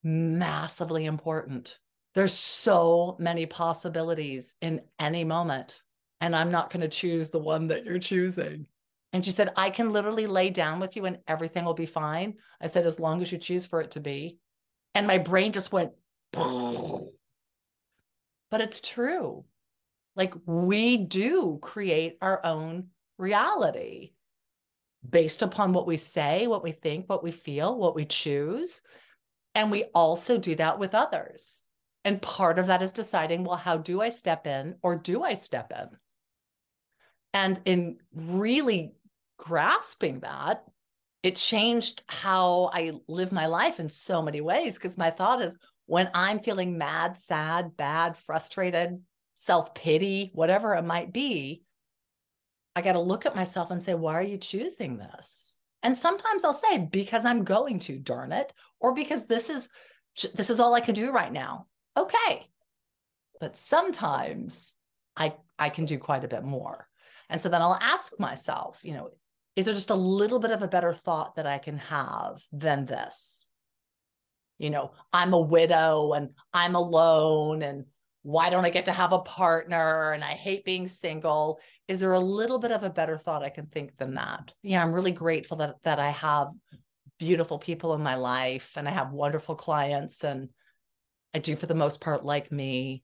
massively 0.04 1.06
important. 1.06 1.78
There's 2.16 2.34
so 2.34 3.16
many 3.20 3.46
possibilities 3.46 4.56
in 4.62 4.82
any 5.00 5.24
moment. 5.24 5.82
And 6.22 6.36
I'm 6.36 6.52
not 6.52 6.70
going 6.70 6.82
to 6.82 6.88
choose 6.88 7.30
the 7.30 7.40
one 7.40 7.68
that 7.68 7.86
you're 7.86 8.00
choosing. 8.00 8.66
And 9.12 9.24
she 9.24 9.32
said, 9.32 9.52
I 9.56 9.70
can 9.70 9.92
literally 9.92 10.26
lay 10.26 10.50
down 10.50 10.80
with 10.80 10.96
you 10.96 11.06
and 11.06 11.20
everything 11.28 11.66
will 11.66 11.74
be 11.74 11.86
fine. 11.86 12.36
I 12.62 12.68
said, 12.68 12.88
as 12.88 13.00
long 13.00 13.22
as 13.22 13.32
you 13.32 13.38
choose 13.38 13.66
for 13.66 13.82
it 13.82 13.92
to 13.92 14.00
be. 14.00 14.38
And 14.96 15.06
my 15.06 15.18
brain 15.18 15.52
just 15.52 15.72
went, 15.72 15.92
but 16.34 17.02
it's 18.62 18.82
true. 18.82 19.46
Like 20.16 20.34
we 20.46 20.98
do 20.98 21.60
create 21.62 22.18
our 22.22 22.46
own 22.46 22.88
reality 23.18 24.12
based 25.08 25.42
upon 25.42 25.74
what 25.74 25.88
we 25.88 25.98
say, 25.98 26.48
what 26.48 26.64
we 26.64 26.72
think, 26.72 27.10
what 27.10 27.24
we 27.24 27.32
feel, 27.32 27.78
what 27.78 27.96
we 27.96 28.06
choose. 28.06 28.82
And 29.56 29.72
we 29.72 29.86
also 29.96 30.38
do 30.38 30.56
that 30.56 30.80
with 30.80 30.96
others. 30.96 31.68
And 32.06 32.22
part 32.22 32.60
of 32.60 32.68
that 32.68 32.82
is 32.82 32.92
deciding, 32.92 33.44
well, 33.44 33.58
how 33.58 33.78
do 33.78 34.02
I 34.02 34.10
step 34.10 34.48
in 34.48 34.76
or 34.82 34.96
do 34.96 35.24
I 35.24 35.36
step 35.36 35.72
in? 35.72 35.90
And 37.34 37.60
in 37.66 37.98
really 38.14 38.94
grasping 39.38 40.22
that, 40.22 40.64
it 41.24 41.38
changed 41.38 42.04
how 42.08 42.70
I 42.74 42.94
live 43.08 43.32
my 43.32 43.48
life 43.48 43.80
in 43.80 43.90
so 43.90 44.22
many 44.22 44.42
ways. 44.42 44.78
Because 44.78 44.98
my 44.98 45.10
thought 45.10 45.42
is 45.42 45.58
when 45.86 46.10
I'm 46.14 46.40
feeling 46.40 46.78
mad, 46.78 47.18
sad, 47.18 47.76
bad, 47.76 48.18
frustrated, 48.18 49.02
self 49.34 49.74
pity, 49.76 50.32
whatever 50.34 50.76
it 50.76 50.84
might 50.84 51.12
be, 51.12 51.64
I 52.76 52.82
got 52.82 52.94
to 52.94 53.00
look 53.00 53.26
at 53.26 53.36
myself 53.36 53.72
and 53.72 53.82
say, 53.82 53.94
why 53.94 54.16
are 54.16 54.24
you 54.24 54.38
choosing 54.38 54.98
this? 54.98 55.60
And 55.84 55.98
sometimes 55.98 56.44
I'll 56.44 56.54
say, 56.54 56.78
because 56.78 57.26
I'm 57.26 57.44
going 57.44 57.80
to, 57.80 58.00
darn 58.00 58.32
it, 58.32 58.54
or 58.80 58.94
because 58.94 59.26
this 59.26 59.50
is 59.50 59.70
this 60.34 60.50
is 60.50 60.60
all 60.60 60.74
I 60.74 60.80
can 60.80 60.96
do 60.96 61.12
right 61.12 61.32
now. 61.32 61.68
Okay. 61.98 62.48
But 63.40 63.58
sometimes 63.58 64.76
I 65.18 65.36
I 65.60 65.70
can 65.70 65.86
do 65.86 65.98
quite 65.98 66.24
a 66.24 66.30
bit 66.30 66.44
more. 66.44 66.88
And 67.30 67.42
so 67.42 67.50
then 67.50 67.62
I'll 67.62 67.80
ask 67.82 68.20
myself, 68.20 68.80
you 68.84 68.94
know, 68.94 69.10
is 69.56 69.66
there 69.66 69.74
just 69.74 69.90
a 69.90 69.96
little 69.96 70.40
bit 70.40 70.52
of 70.52 70.62
a 70.62 70.68
better 70.68 70.94
thought 70.94 71.36
that 71.36 71.46
I 71.46 71.58
can 71.58 71.78
have 71.78 72.44
than 72.52 72.86
this? 72.86 73.53
You 74.58 74.70
know, 74.70 74.92
I'm 75.12 75.34
a 75.34 75.40
widow 75.40 76.14
and 76.14 76.30
I'm 76.54 76.76
alone 76.76 77.62
and 77.64 77.86
why 78.22 78.50
don't 78.50 78.66
I 78.66 78.70
get 78.70 78.86
to 78.86 78.94
have 78.94 79.12
a 79.12 79.20
partner 79.20 80.14
and 80.14 80.24
I 80.24 80.32
hate 80.32 80.64
being 80.64 80.88
single? 80.88 81.60
Is 81.88 82.00
there 82.00 82.14
a 82.14 82.20
little 82.20 82.58
bit 82.58 82.72
of 82.72 82.84
a 82.84 82.90
better 82.90 83.18
thought 83.18 83.44
I 83.44 83.50
can 83.50 83.66
think 83.66 83.98
than 83.98 84.16
that? 84.16 84.54
Yeah, 84.62 84.82
I'm 84.82 84.94
really 84.94 85.12
grateful 85.12 85.58
that 85.58 85.76
that 85.84 86.00
I 86.00 86.10
have 86.12 86.48
beautiful 87.20 87.60
people 87.60 87.94
in 87.94 88.02
my 88.02 88.16
life 88.16 88.74
and 88.78 88.88
I 88.88 88.92
have 88.92 89.12
wonderful 89.12 89.56
clients 89.56 90.24
and 90.24 90.50
I 91.34 91.40
do 91.40 91.56
for 91.56 91.66
the 91.66 91.76
most 91.76 92.00
part 92.00 92.24
like 92.24 92.52
me. 92.52 93.04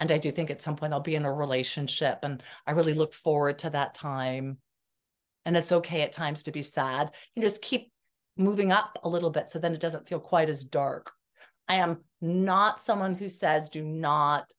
And 0.00 0.10
I 0.12 0.18
do 0.18 0.30
think 0.30 0.50
at 0.50 0.62
some 0.62 0.76
point 0.76 0.92
I'll 0.92 1.00
be 1.00 1.14
in 1.16 1.24
a 1.24 1.32
relationship 1.32 2.20
and 2.22 2.42
I 2.66 2.72
really 2.72 2.94
look 2.94 3.12
forward 3.12 3.58
to 3.60 3.70
that 3.70 3.94
time. 3.94 4.58
And 5.44 5.56
it's 5.56 5.72
okay 5.72 6.02
at 6.02 6.12
times 6.12 6.44
to 6.44 6.52
be 6.52 6.62
sad. 6.62 7.10
You 7.34 7.42
just 7.42 7.62
keep 7.62 7.90
moving 8.38 8.72
up 8.72 8.98
a 9.02 9.08
little 9.08 9.30
bit 9.30 9.48
so 9.48 9.58
then 9.58 9.74
it 9.74 9.80
doesn't 9.80 10.08
feel 10.08 10.20
quite 10.20 10.48
as 10.48 10.64
dark. 10.64 11.12
I 11.68 11.76
am 11.76 11.98
not 12.20 12.80
someone 12.80 13.14
who 13.14 13.28
says 13.28 13.68
do 13.68 13.82
not 13.82 14.50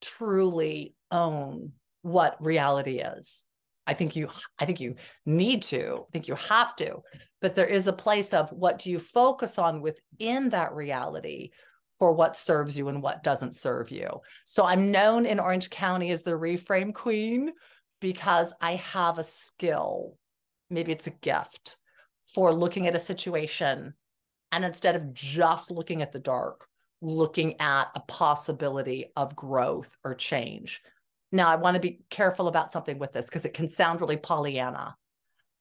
truly 0.00 0.94
own 1.10 1.72
what 2.02 2.44
reality 2.44 2.98
is. 2.98 3.44
I 3.86 3.94
think 3.94 4.16
you 4.16 4.28
I 4.58 4.64
think 4.64 4.80
you 4.80 4.96
need 5.24 5.62
to, 5.62 6.04
I 6.08 6.10
think 6.12 6.28
you 6.28 6.34
have 6.34 6.76
to. 6.76 6.98
But 7.40 7.54
there 7.54 7.66
is 7.66 7.86
a 7.86 7.92
place 7.92 8.34
of 8.34 8.50
what 8.50 8.78
do 8.78 8.90
you 8.90 8.98
focus 8.98 9.58
on 9.58 9.80
within 9.80 10.50
that 10.50 10.74
reality 10.74 11.50
for 11.98 12.12
what 12.12 12.36
serves 12.36 12.76
you 12.76 12.88
and 12.88 13.02
what 13.02 13.22
doesn't 13.22 13.54
serve 13.54 13.90
you. 13.90 14.20
So 14.44 14.64
I'm 14.64 14.90
known 14.90 15.26
in 15.26 15.40
Orange 15.40 15.70
County 15.70 16.10
as 16.10 16.22
the 16.22 16.32
reframe 16.32 16.94
queen 16.94 17.52
because 18.00 18.54
I 18.60 18.72
have 18.72 19.18
a 19.18 19.24
skill, 19.24 20.16
maybe 20.70 20.92
it's 20.92 21.06
a 21.06 21.10
gift 21.10 21.76
for 22.34 22.52
looking 22.52 22.86
at 22.86 22.96
a 22.96 23.00
situation 23.00 23.94
and 24.52 24.64
instead 24.64 24.96
of 24.96 25.12
just 25.12 25.70
looking 25.70 26.02
at 26.02 26.12
the 26.12 26.18
dark, 26.18 26.66
looking 27.00 27.60
at 27.60 27.88
a 27.94 28.00
possibility 28.00 29.12
of 29.16 29.36
growth 29.36 29.90
or 30.04 30.14
change. 30.14 30.82
Now, 31.30 31.48
I 31.48 31.56
want 31.56 31.74
to 31.74 31.80
be 31.80 32.00
careful 32.10 32.48
about 32.48 32.72
something 32.72 32.98
with 32.98 33.12
this 33.12 33.26
because 33.26 33.44
it 33.44 33.54
can 33.54 33.68
sound 33.68 34.00
really 34.00 34.16
Pollyanna. 34.16 34.96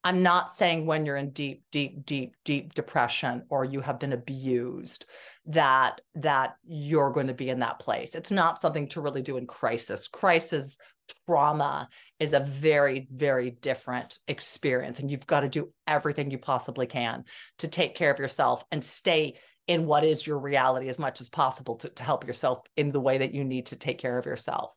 I'm 0.04 0.24
not 0.24 0.50
saying 0.50 0.86
when 0.86 1.06
you're 1.06 1.18
in 1.18 1.32
deep, 1.32 1.64
deep, 1.72 2.06
deep, 2.06 2.36
deep 2.46 2.74
depression 2.74 3.44
or 3.50 3.66
you 3.66 3.82
have 3.82 4.00
been 4.00 4.14
abused 4.14 5.06
that 5.48 6.00
that 6.16 6.56
you're 6.66 7.12
going 7.12 7.28
to 7.28 7.34
be 7.34 7.50
in 7.50 7.60
that 7.60 7.80
place. 7.80 8.16
It's 8.16 8.32
not 8.32 8.62
something 8.62 8.88
to 8.90 9.02
really 9.02 9.22
do 9.22 9.36
in 9.36 9.48
crisis. 9.48 10.08
Crisis 10.08 10.78
trauma 11.26 11.90
is 12.20 12.34
a 12.34 12.40
very, 12.40 13.08
very 13.12 13.52
different 13.52 14.20
experience. 14.28 15.00
And 15.00 15.10
you've 15.12 15.28
got 15.28 15.42
to 15.42 15.50
do 15.50 15.72
everything 15.86 16.32
you 16.32 16.38
possibly 16.38 16.88
can 16.88 17.26
to 17.60 17.68
take 17.68 17.96
care 17.96 18.12
of 18.12 18.20
yourself 18.20 18.64
and 18.72 18.84
stay 18.84 19.36
in 19.68 19.86
what 19.86 20.04
is 20.04 20.26
your 20.26 20.40
reality 20.40 20.88
as 20.88 20.98
much 20.98 21.22
as 21.22 21.30
possible 21.30 21.76
to, 21.76 21.90
to 21.90 22.04
help 22.04 22.26
yourself 22.26 22.60
in 22.76 22.92
the 22.92 23.02
way 23.02 23.20
that 23.20 23.34
you 23.34 23.44
need 23.44 23.68
to 23.68 23.76
take 23.76 24.00
care 24.00 24.18
of 24.18 24.26
yourself. 24.26 24.76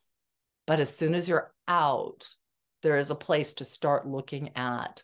But 0.66 0.80
as 0.80 0.95
soon 0.95 1.14
as 1.14 1.28
you're 1.28 1.53
out, 1.68 2.26
there 2.82 2.97
is 2.97 3.11
a 3.11 3.14
place 3.14 3.55
to 3.55 3.64
start 3.64 4.07
looking 4.07 4.51
at 4.57 5.03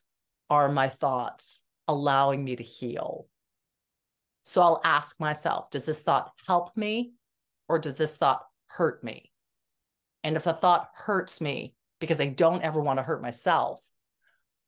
are 0.50 0.68
my 0.68 0.88
thoughts 0.88 1.64
allowing 1.88 2.44
me 2.44 2.56
to 2.56 2.62
heal? 2.62 3.28
So 4.44 4.60
I'll 4.60 4.80
ask 4.84 5.18
myself, 5.18 5.70
does 5.70 5.86
this 5.86 6.02
thought 6.02 6.32
help 6.46 6.76
me 6.76 7.12
or 7.68 7.78
does 7.78 7.96
this 7.96 8.16
thought 8.16 8.44
hurt 8.68 9.02
me? 9.02 9.32
And 10.22 10.36
if 10.36 10.44
the 10.44 10.52
thought 10.52 10.88
hurts 10.94 11.40
me 11.40 11.74
because 12.00 12.20
I 12.20 12.26
don't 12.26 12.62
ever 12.62 12.80
want 12.80 12.98
to 12.98 13.02
hurt 13.02 13.22
myself, 13.22 13.84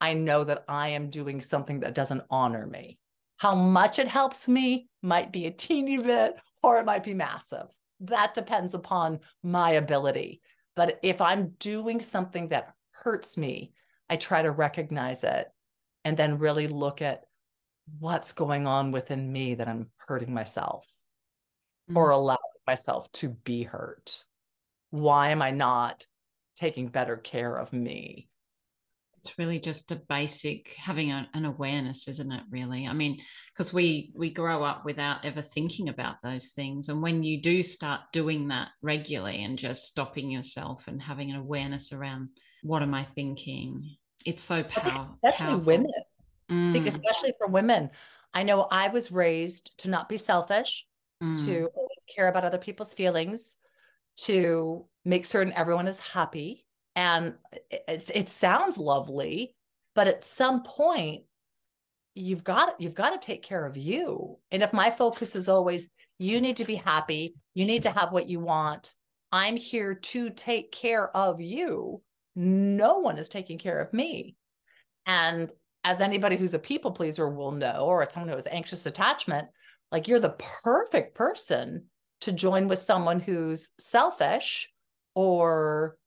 I 0.01 0.13
know 0.13 0.43
that 0.43 0.63
I 0.67 0.89
am 0.89 1.09
doing 1.09 1.41
something 1.41 1.81
that 1.81 1.93
doesn't 1.93 2.23
honor 2.29 2.65
me. 2.65 2.97
How 3.37 3.55
much 3.55 3.99
it 3.99 4.07
helps 4.07 4.47
me 4.47 4.87
might 5.01 5.31
be 5.31 5.45
a 5.45 5.51
teeny 5.51 5.97
bit 5.97 6.35
or 6.63 6.79
it 6.79 6.85
might 6.85 7.03
be 7.03 7.13
massive. 7.13 7.67
That 8.01 8.33
depends 8.33 8.73
upon 8.73 9.19
my 9.43 9.71
ability. 9.71 10.41
But 10.75 10.99
if 11.03 11.21
I'm 11.21 11.55
doing 11.59 12.01
something 12.01 12.49
that 12.49 12.73
hurts 12.91 13.37
me, 13.37 13.73
I 14.09 14.15
try 14.15 14.41
to 14.41 14.51
recognize 14.51 15.23
it 15.23 15.47
and 16.05 16.17
then 16.17 16.39
really 16.39 16.67
look 16.67 17.01
at 17.01 17.23
what's 17.99 18.33
going 18.33 18.67
on 18.67 18.91
within 18.91 19.31
me 19.31 19.55
that 19.55 19.67
I'm 19.67 19.89
hurting 19.97 20.33
myself 20.33 20.87
mm-hmm. 21.89 21.97
or 21.97 22.11
allowing 22.11 22.37
myself 22.67 23.11
to 23.13 23.29
be 23.29 23.63
hurt. 23.63 24.23
Why 24.91 25.29
am 25.29 25.41
I 25.41 25.51
not 25.51 26.05
taking 26.59 26.89
better 26.89 27.17
care 27.17 27.55
of 27.55 27.71
me? 27.73 28.29
It's 29.19 29.37
really 29.37 29.59
just 29.59 29.91
a 29.91 30.01
basic 30.07 30.73
having 30.77 31.11
a, 31.11 31.27
an 31.33 31.45
awareness, 31.45 32.07
isn't 32.07 32.31
it? 32.31 32.43
Really, 32.49 32.87
I 32.87 32.93
mean, 32.93 33.17
because 33.51 33.73
we 33.73 34.13
we 34.15 34.29
grow 34.29 34.63
up 34.63 34.85
without 34.85 35.25
ever 35.25 35.41
thinking 35.41 35.89
about 35.89 36.21
those 36.23 36.51
things, 36.51 36.87
and 36.87 37.01
when 37.01 37.23
you 37.23 37.41
do 37.41 37.61
start 37.61 38.01
doing 38.13 38.47
that 38.47 38.69
regularly 38.81 39.43
and 39.43 39.57
just 39.57 39.87
stopping 39.87 40.31
yourself 40.31 40.87
and 40.87 41.01
having 41.01 41.31
an 41.31 41.37
awareness 41.37 41.91
around 41.91 42.29
what 42.63 42.81
am 42.81 42.93
I 42.93 43.03
thinking, 43.03 43.97
it's 44.25 44.43
so 44.43 44.63
powerful. 44.63 45.17
Especially 45.23 45.47
powerful. 45.47 45.65
women. 45.65 45.91
Mm. 46.49 46.69
I 46.69 46.73
think 46.73 46.87
especially 46.87 47.33
for 47.37 47.47
women. 47.47 47.89
I 48.33 48.43
know 48.43 48.67
I 48.71 48.89
was 48.89 49.11
raised 49.11 49.71
to 49.79 49.89
not 49.89 50.07
be 50.07 50.17
selfish, 50.17 50.85
mm. 51.21 51.45
to 51.45 51.69
always 51.75 52.05
care 52.15 52.27
about 52.27 52.45
other 52.45 52.57
people's 52.57 52.93
feelings, 52.93 53.57
to 54.17 54.85
make 55.05 55.25
certain 55.25 55.53
everyone 55.53 55.87
is 55.87 55.99
happy. 55.99 56.65
And 56.95 57.35
it, 57.71 58.09
it 58.13 58.29
sounds 58.29 58.77
lovely, 58.77 59.55
but 59.95 60.07
at 60.07 60.23
some 60.23 60.63
point, 60.63 61.23
you've 62.15 62.43
got 62.43 62.81
you've 62.81 62.95
got 62.95 63.11
to 63.11 63.25
take 63.25 63.43
care 63.43 63.65
of 63.65 63.77
you. 63.77 64.37
And 64.51 64.63
if 64.63 64.73
my 64.73 64.89
focus 64.89 65.35
is 65.35 65.47
always 65.47 65.87
you 66.17 66.41
need 66.41 66.57
to 66.57 66.65
be 66.65 66.75
happy, 66.75 67.35
you 67.53 67.65
need 67.65 67.83
to 67.83 67.91
have 67.91 68.11
what 68.11 68.29
you 68.29 68.39
want. 68.39 68.93
I'm 69.31 69.55
here 69.55 69.95
to 69.95 70.29
take 70.31 70.71
care 70.71 71.15
of 71.15 71.39
you 71.39 72.01
no 72.39 72.99
one 72.99 73.17
is 73.17 73.27
taking 73.27 73.57
care 73.57 73.79
of 73.79 73.93
me. 73.93 74.35
And 75.05 75.49
as 75.83 75.99
anybody 75.99 76.37
who's 76.37 76.53
a 76.53 76.59
people 76.59 76.91
pleaser 76.91 77.27
will 77.27 77.51
know, 77.51 77.81
or 77.81 78.07
someone 78.09 78.29
who 78.29 78.35
has 78.35 78.47
anxious 78.47 78.85
attachment, 78.85 79.49
like 79.91 80.07
you're 80.07 80.19
the 80.19 80.37
perfect 80.63 81.15
person 81.15 81.85
to 82.21 82.31
join 82.31 82.69
with 82.69 82.79
someone 82.79 83.19
who's 83.19 83.69
selfish 83.77 84.69
or 85.19 85.97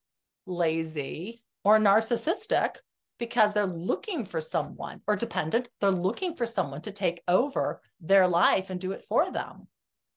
lazy 0.46 1.42
or 1.64 1.78
narcissistic 1.78 2.76
because 3.18 3.52
they're 3.52 3.66
looking 3.66 4.24
for 4.24 4.40
someone 4.40 5.02
or 5.06 5.16
dependent. 5.16 5.68
They're 5.82 5.90
looking 5.90 6.34
for 6.34 6.46
someone 6.46 6.80
to 6.80 6.92
take 6.92 7.20
over 7.28 7.82
their 8.00 8.26
life 8.26 8.70
and 8.70 8.80
do 8.80 8.92
it 8.92 9.04
for 9.06 9.30
them. 9.30 9.68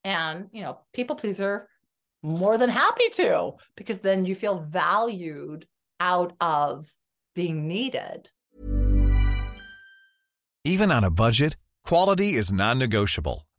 And, 0.05 0.47
you 0.53 0.61
know, 0.63 0.79
people 0.93 1.17
pleaser 1.17 1.67
more 2.23 2.57
than 2.57 2.69
happy 2.69 3.09
to 3.09 3.55
because 3.75 3.99
then 3.99 4.23
you 4.23 4.33
feel 4.33 4.59
valued 4.61 5.67
out 5.99 6.33
of 6.39 6.89
being 7.35 7.67
needed. 7.67 8.29
Even 10.63 10.89
on 10.89 11.03
a 11.03 11.11
budget, 11.11 11.57
quality 11.83 12.35
is 12.35 12.53
non 12.53 12.79
negotiable. 12.79 13.45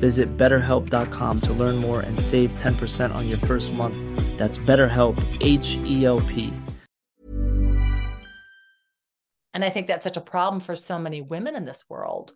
Visit 0.00 0.36
betterhelp.com 0.36 1.40
to 1.42 1.52
learn 1.52 1.76
more 1.76 2.00
and 2.00 2.18
save 2.18 2.54
10% 2.54 3.14
on 3.14 3.28
your 3.28 3.38
first 3.38 3.72
month. 3.72 3.96
That's 4.38 4.58
BetterHelp, 4.58 5.16
H 5.40 5.76
E 5.84 6.04
L 6.04 6.20
P. 6.22 6.52
And 9.52 9.64
I 9.64 9.70
think 9.70 9.86
that's 9.86 10.04
such 10.04 10.16
a 10.16 10.22
problem 10.22 10.60
for 10.60 10.74
so 10.74 10.98
many 10.98 11.20
women 11.20 11.54
in 11.54 11.64
this 11.64 11.84
world 11.88 12.32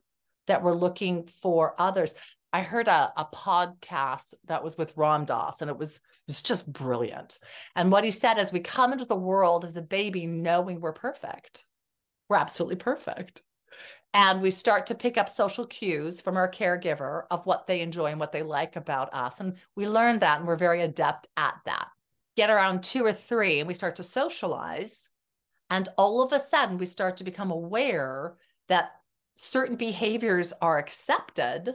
that 0.46 0.62
we're 0.62 0.74
looking 0.74 1.26
for 1.26 1.74
others. 1.78 2.14
I 2.52 2.62
heard 2.62 2.86
a, 2.86 3.12
a 3.16 3.24
podcast 3.34 4.34
that 4.46 4.62
was 4.62 4.76
with 4.76 4.96
Ram 4.96 5.24
Dass, 5.24 5.60
and 5.60 5.70
it 5.70 5.76
was, 5.76 5.96
it 5.96 6.02
was 6.28 6.42
just 6.42 6.72
brilliant. 6.72 7.38
And 7.74 7.90
what 7.90 8.04
he 8.04 8.10
said 8.10 8.38
is 8.38 8.52
we 8.52 8.60
come 8.60 8.92
into 8.92 9.04
the 9.04 9.16
world 9.16 9.64
as 9.64 9.76
a 9.76 9.82
baby 9.82 10.26
knowing 10.26 10.80
we're 10.80 10.92
perfect. 10.92 11.64
We're 12.28 12.36
absolutely 12.36 12.76
perfect. 12.76 13.42
And 14.14 14.40
we 14.40 14.52
start 14.52 14.86
to 14.86 14.94
pick 14.94 15.18
up 15.18 15.28
social 15.28 15.66
cues 15.66 16.20
from 16.20 16.36
our 16.36 16.48
caregiver 16.48 17.24
of 17.32 17.44
what 17.46 17.66
they 17.66 17.80
enjoy 17.80 18.06
and 18.06 18.20
what 18.20 18.30
they 18.30 18.44
like 18.44 18.76
about 18.76 19.12
us. 19.12 19.40
And 19.40 19.54
we 19.74 19.88
learn 19.88 20.20
that 20.20 20.38
and 20.38 20.46
we're 20.46 20.56
very 20.56 20.82
adept 20.82 21.26
at 21.36 21.56
that. 21.66 21.88
Get 22.36 22.48
around 22.48 22.84
two 22.84 23.04
or 23.04 23.12
three 23.12 23.58
and 23.58 23.66
we 23.66 23.74
start 23.74 23.96
to 23.96 24.04
socialize. 24.04 25.10
And 25.68 25.88
all 25.98 26.22
of 26.22 26.32
a 26.32 26.38
sudden, 26.38 26.78
we 26.78 26.86
start 26.86 27.16
to 27.16 27.24
become 27.24 27.50
aware 27.50 28.36
that 28.68 28.92
certain 29.34 29.74
behaviors 29.76 30.52
are 30.62 30.78
accepted 30.78 31.74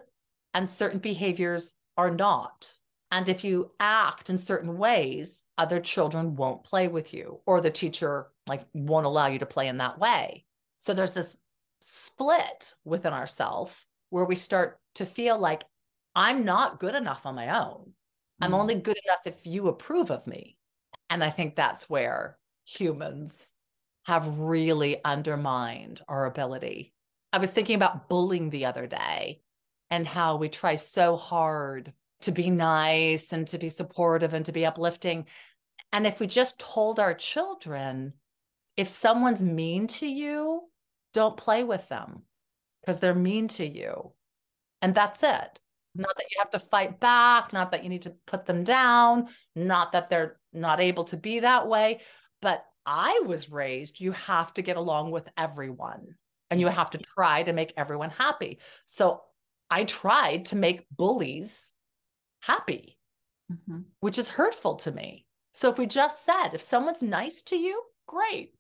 and 0.54 0.70
certain 0.70 1.00
behaviors 1.00 1.74
are 1.98 2.10
not. 2.10 2.74
And 3.12 3.28
if 3.28 3.44
you 3.44 3.72
act 3.80 4.30
in 4.30 4.38
certain 4.38 4.78
ways, 4.78 5.44
other 5.58 5.82
children 5.82 6.36
won't 6.36 6.64
play 6.64 6.88
with 6.88 7.14
you, 7.14 7.40
or 7.46 7.60
the 7.60 7.72
teacher 7.72 8.28
like 8.48 8.62
won't 8.74 9.08
allow 9.08 9.28
you 9.28 9.40
to 9.40 9.46
play 9.46 9.68
in 9.68 9.78
that 9.78 10.00
way. 10.00 10.46
So 10.78 10.94
there's 10.94 11.14
this 11.14 11.36
split 11.80 12.76
within 12.84 13.14
ourselves 13.14 13.86
where 14.10 14.26
we 14.26 14.36
start 14.36 14.80
to 14.96 15.06
feel 15.06 15.38
like 15.38 15.64
I'm 16.16 16.44
not 16.44 16.80
good 16.80 16.96
enough 16.96 17.26
on 17.26 17.36
my 17.36 17.64
own. 17.64 17.94
I'm 18.42 18.52
Mm. 18.52 18.60
only 18.60 18.76
good 18.76 18.98
enough 19.06 19.26
if 19.26 19.46
you 19.46 19.68
approve 19.68 20.12
of 20.12 20.26
me. 20.28 20.58
And 21.10 21.24
I 21.24 21.30
think 21.30 21.56
that's 21.56 21.90
where 21.90 22.38
humans 22.66 23.52
have 24.04 24.40
really 24.40 25.04
undermined 25.04 26.02
our 26.08 26.26
ability. 26.26 26.94
I 27.32 27.38
was 27.38 27.52
thinking 27.52 27.76
about 27.76 28.10
bullying 28.10 28.50
the 28.50 28.66
other 28.66 28.88
day 28.88 29.42
and 29.90 30.08
how 30.08 30.38
we 30.38 30.50
try 30.50 30.76
so 30.76 31.16
hard 31.16 31.94
to 32.22 32.32
be 32.32 32.50
nice 32.50 33.34
and 33.34 33.48
to 33.48 33.58
be 33.58 33.70
supportive 33.70 34.34
and 34.34 34.46
to 34.46 34.52
be 34.52 34.66
uplifting. 34.66 35.28
And 35.92 36.06
if 36.08 36.20
we 36.20 36.28
just 36.28 36.60
told 36.60 37.00
our 37.00 37.14
children, 37.14 38.14
if 38.78 38.88
someone's 38.88 39.42
mean 39.42 39.88
to 39.88 40.08
you, 40.08 40.70
don't 41.14 41.38
play 41.38 41.64
with 41.64 41.88
them 41.90 42.24
because 42.82 43.00
they're 43.00 43.16
mean 43.16 43.48
to 43.50 43.66
you. 43.66 44.14
And 44.82 44.96
that's 44.96 45.24
it. 45.24 45.60
Not 45.96 46.16
that 46.16 46.28
you 46.32 46.38
have 46.38 46.52
to 46.52 46.60
fight 46.60 47.00
back, 47.00 47.52
not 47.52 47.72
that 47.72 47.84
you 47.84 47.90
need 47.90 48.04
to 48.04 48.16
put 48.26 48.46
them 48.46 48.64
down, 48.64 49.30
not 49.56 49.92
that 49.94 50.10
they're 50.10 50.40
not 50.54 50.80
able 50.80 51.04
to 51.06 51.18
be 51.18 51.40
that 51.40 51.68
way. 51.68 52.02
But 52.42 52.64
I 52.86 53.22
was 53.26 53.52
raised, 53.52 54.00
you 54.00 54.12
have 54.14 54.54
to 54.54 54.62
get 54.62 54.78
along 54.78 55.12
with 55.12 55.28
everyone 55.38 56.16
and 56.50 56.60
you 56.60 56.68
have 56.68 56.92
to 56.92 56.98
try 56.98 57.44
to 57.44 57.54
make 57.54 57.74
everyone 57.76 58.10
happy. 58.12 58.60
So 58.86 59.22
I 59.70 59.84
tried 59.84 60.46
to 60.46 60.56
make 60.56 60.88
bullies 60.90 61.74
happy, 62.42 62.98
Mhm. 63.52 63.86
which 64.00 64.18
is 64.18 64.30
hurtful 64.30 64.76
to 64.78 64.92
me. 64.92 65.28
So 65.52 65.70
if 65.70 65.78
we 65.78 65.86
just 65.86 66.24
said, 66.24 66.50
if 66.54 66.62
someone's 66.62 67.04
nice 67.04 67.42
to 67.44 67.58
you, 67.58 67.84
great. 68.08 68.56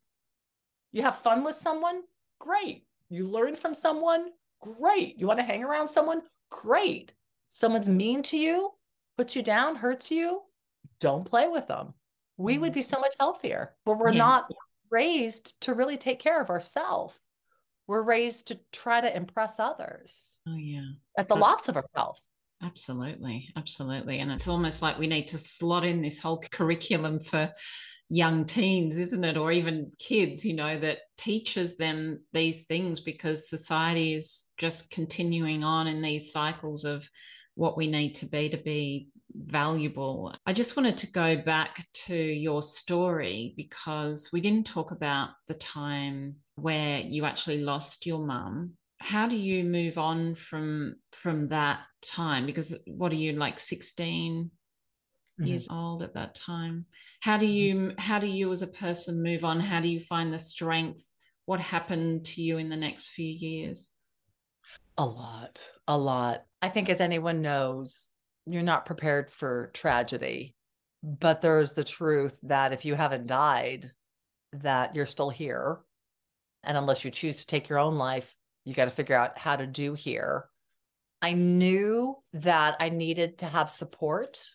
You 0.91 1.03
have 1.03 1.19
fun 1.19 1.43
with 1.43 1.55
someone, 1.55 2.03
great. 2.39 2.85
You 3.09 3.27
learn 3.27 3.55
from 3.55 3.73
someone, 3.73 4.29
great. 4.61 5.19
You 5.19 5.27
want 5.27 5.39
to 5.39 5.45
hang 5.45 5.63
around 5.63 5.87
someone, 5.87 6.21
great. 6.49 7.13
Someone's 7.47 7.89
mean 7.89 8.21
to 8.23 8.37
you, 8.37 8.71
puts 9.17 9.35
you 9.35 9.41
down, 9.41 9.75
hurts 9.75 10.11
you, 10.11 10.41
don't 10.99 11.25
play 11.25 11.47
with 11.47 11.67
them. 11.67 11.93
We 12.37 12.57
would 12.57 12.71
mm-hmm. 12.71 12.75
be 12.75 12.81
so 12.83 12.99
much 12.99 13.15
healthier, 13.19 13.75
but 13.85 13.97
we're 13.97 14.11
Yeah. 14.11 14.19
not 14.19 14.51
raised 14.89 15.59
to 15.61 15.73
really 15.73 15.97
take 15.97 16.19
care 16.19 16.41
of 16.41 16.49
ourselves. 16.49 17.17
We're 17.87 18.03
raised 18.03 18.49
to 18.49 18.59
try 18.71 19.01
to 19.01 19.15
impress 19.15 19.59
others 19.59 20.37
Oh, 20.47 20.55
yeah. 20.55 20.85
at 21.17 21.27
the 21.27 21.35
loss 21.35 21.67
of 21.67 21.75
ourselves. 21.75 22.21
Absolutely, 22.61 23.49
absolutely. 23.55 24.19
And 24.19 24.31
it's 24.31 24.47
almost 24.47 24.81
like 24.81 24.99
we 24.99 25.07
need 25.07 25.27
to 25.29 25.37
slot 25.37 25.85
in 25.85 26.01
this 26.01 26.19
whole 26.19 26.43
curriculum 26.51 27.19
for 27.19 27.51
young 28.10 28.45
teens, 28.45 28.97
isn't 28.97 29.24
it? 29.24 29.38
Or 29.38 29.51
even 29.51 29.91
kids, 29.99 30.45
you 30.45 30.55
know, 30.55 30.78
that 30.78 30.99
teaches 31.18 31.78
them 31.78 32.22
these 32.34 32.66
things 32.66 32.99
because 32.99 33.49
society 33.49 34.14
is 34.14 34.47
just 34.57 34.91
continuing 34.91 35.64
on 35.64 35.88
in 35.88 36.01
these 36.01 36.32
cycles 36.32 36.86
of 36.86 37.07
what 37.55 37.78
we 37.78 37.88
need 37.88 38.16
to 38.16 38.26
be 38.26 38.49
to 38.49 38.57
be 38.57 39.10
valuable. 39.34 40.34
I 40.45 40.53
just 40.53 40.76
wanted 40.76 40.97
to 40.99 41.12
go 41.12 41.38
back 41.38 41.86
to 42.05 42.16
your 42.16 42.64
story 42.64 43.53
because 43.55 44.30
we 44.34 44.41
didn't 44.41 44.66
talk 44.66 44.91
about 44.91 45.30
the 45.47 45.53
time 45.53 46.36
where 46.55 46.99
you 47.01 47.26
actually 47.26 47.60
lost 47.60 48.05
your 48.05 48.26
mum 48.26 48.74
how 49.01 49.28
do 49.28 49.36
you 49.36 49.64
move 49.64 49.97
on 49.97 50.36
from 50.36 50.95
from 51.14 51.47
that 51.47 51.86
time 52.01 52.45
because 52.45 52.78
what 52.86 53.12
are 53.12 53.16
you 53.16 53.34
like 53.34 53.57
16 53.57 54.51
Years 55.41 55.67
mm-hmm. 55.67 55.77
old 55.77 56.03
at 56.03 56.13
that 56.15 56.35
time 56.35 56.85
how 57.21 57.37
do 57.37 57.45
mm-hmm. 57.45 57.87
you 57.87 57.93
how 57.97 58.19
do 58.19 58.27
you 58.27 58.51
as 58.51 58.61
a 58.61 58.67
person 58.67 59.23
move 59.23 59.45
on 59.45 59.59
how 59.59 59.79
do 59.79 59.87
you 59.87 59.99
find 59.99 60.33
the 60.33 60.39
strength 60.39 61.13
what 61.45 61.59
happened 61.59 62.25
to 62.25 62.41
you 62.41 62.57
in 62.57 62.69
the 62.69 62.77
next 62.77 63.09
few 63.09 63.25
years 63.25 63.91
A 64.97 65.05
lot, 65.05 65.71
a 65.87 65.97
lot. 65.97 66.43
I 66.61 66.67
think, 66.67 66.89
as 66.89 66.99
anyone 66.99 67.41
knows, 67.41 68.09
you're 68.45 68.63
not 68.63 68.85
prepared 68.85 69.31
for 69.31 69.71
tragedy, 69.73 70.55
but 71.03 71.39
there's 71.41 71.71
the 71.71 71.85
truth 71.85 72.37
that 72.43 72.73
if 72.73 72.83
you 72.83 72.95
haven't 72.95 73.27
died, 73.27 73.91
that 74.53 74.95
you're 74.95 75.05
still 75.05 75.29
here. 75.29 75.79
And 76.63 76.77
unless 76.77 77.05
you 77.05 77.11
choose 77.11 77.37
to 77.37 77.47
take 77.47 77.69
your 77.69 77.79
own 77.79 77.95
life, 77.97 78.35
you 78.65 78.73
got 78.73 78.85
to 78.85 78.91
figure 78.91 79.15
out 79.15 79.37
how 79.37 79.55
to 79.55 79.65
do 79.65 79.93
here. 79.93 80.45
I 81.21 81.33
knew 81.33 82.17
that 82.33 82.75
I 82.79 82.89
needed 82.89 83.37
to 83.39 83.45
have 83.45 83.69
support. 83.69 84.45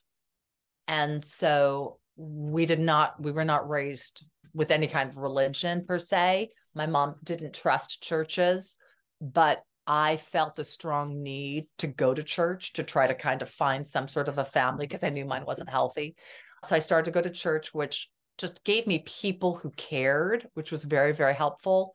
And 0.89 1.25
so 1.25 1.99
we 2.17 2.67
did 2.67 2.81
not, 2.81 3.21
we 3.21 3.33
were 3.33 3.45
not 3.45 3.69
raised 3.69 4.25
with 4.53 4.71
any 4.71 4.87
kind 4.87 5.09
of 5.09 5.17
religion 5.17 5.85
per 5.87 5.99
se. 5.99 6.51
My 6.75 6.87
mom 6.87 7.17
didn't 7.25 7.55
trust 7.55 8.03
churches, 8.03 8.79
but 9.21 9.63
I 9.87 10.17
felt 10.17 10.59
a 10.59 10.65
strong 10.65 11.23
need 11.23 11.67
to 11.79 11.87
go 11.87 12.15
to 12.15 12.23
church 12.23 12.73
to 12.75 12.83
try 12.83 13.07
to 13.07 13.15
kind 13.15 13.43
of 13.43 13.51
find 13.51 13.87
some 13.87 14.09
sort 14.09 14.29
of 14.29 14.39
a 14.39 14.45
family 14.45 14.87
because 14.87 15.03
I 15.03 15.11
knew 15.11 15.25
mine 15.25 15.45
wasn't 15.47 15.69
healthy. 15.69 16.17
So 16.65 16.77
I 16.77 16.79
started 16.79 17.05
to 17.07 17.11
go 17.11 17.21
to 17.21 17.31
church, 17.31 17.75
which 17.75 18.09
just 18.39 18.65
gave 18.65 18.87
me 18.87 19.01
people 19.01 19.55
who 19.55 19.71
cared, 19.73 20.49
which 20.55 20.73
was 20.73 20.85
very, 20.85 21.13
very 21.13 21.35
helpful. 21.35 21.95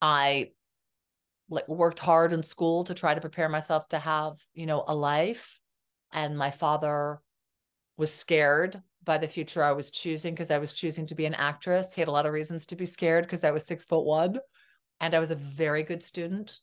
I 0.00 0.50
like 1.50 1.68
worked 1.68 1.98
hard 1.98 2.32
in 2.32 2.42
school 2.42 2.84
to 2.84 2.94
try 2.94 3.14
to 3.14 3.20
prepare 3.20 3.48
myself 3.48 3.88
to 3.88 3.98
have, 3.98 4.36
you 4.54 4.66
know, 4.66 4.84
a 4.86 4.94
life. 4.94 5.60
And 6.12 6.38
my 6.38 6.50
father 6.50 7.20
was 7.96 8.12
scared 8.12 8.82
by 9.04 9.18
the 9.18 9.28
future 9.28 9.62
I 9.62 9.72
was 9.72 9.90
choosing 9.90 10.34
because 10.34 10.50
I 10.50 10.58
was 10.58 10.72
choosing 10.72 11.06
to 11.06 11.14
be 11.14 11.26
an 11.26 11.34
actress. 11.34 11.94
He 11.94 12.00
had 12.00 12.08
a 12.08 12.12
lot 12.12 12.26
of 12.26 12.32
reasons 12.32 12.66
to 12.66 12.76
be 12.76 12.86
scared 12.86 13.24
because 13.24 13.44
I 13.44 13.50
was 13.50 13.64
six 13.64 13.84
foot 13.84 14.04
one 14.04 14.38
and 15.00 15.14
I 15.14 15.18
was 15.18 15.30
a 15.30 15.36
very 15.36 15.82
good 15.82 16.02
student. 16.02 16.58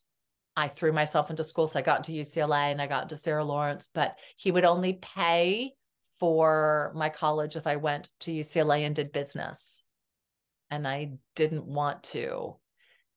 I 0.56 0.68
threw 0.68 0.92
myself 0.92 1.30
into 1.30 1.44
school. 1.44 1.68
So 1.68 1.78
I 1.78 1.82
got 1.82 2.06
into 2.06 2.20
UCLA 2.20 2.72
and 2.72 2.82
I 2.82 2.86
got 2.86 3.04
into 3.04 3.16
Sarah 3.16 3.44
Lawrence, 3.44 3.88
but 3.92 4.16
he 4.36 4.50
would 4.50 4.64
only 4.64 4.94
pay 4.94 5.72
for 6.18 6.92
my 6.94 7.08
college 7.08 7.56
if 7.56 7.66
I 7.66 7.76
went 7.76 8.10
to 8.20 8.32
UCLA 8.32 8.80
and 8.80 8.94
did 8.94 9.12
business. 9.12 9.88
And 10.70 10.86
I 10.86 11.12
didn't 11.36 11.64
want 11.64 12.02
to. 12.04 12.56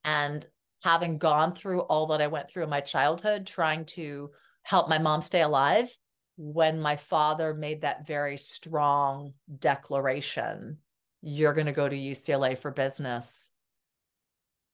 And 0.04 0.46
having 0.82 1.18
gone 1.18 1.54
through 1.54 1.80
all 1.80 2.06
that 2.08 2.22
I 2.22 2.26
went 2.28 2.48
through 2.48 2.64
in 2.64 2.70
my 2.70 2.80
childhood, 2.80 3.46
trying 3.46 3.84
to 3.86 4.30
help 4.62 4.88
my 4.88 4.98
mom 4.98 5.22
stay 5.22 5.42
alive, 5.42 5.90
when 6.36 6.80
my 6.80 6.96
father 6.96 7.54
made 7.54 7.82
that 7.82 8.06
very 8.06 8.36
strong 8.36 9.32
declaration, 9.58 10.78
you're 11.22 11.54
going 11.54 11.66
to 11.66 11.72
go 11.72 11.88
to 11.88 11.96
UCLA 11.96 12.56
for 12.56 12.70
business 12.70 13.50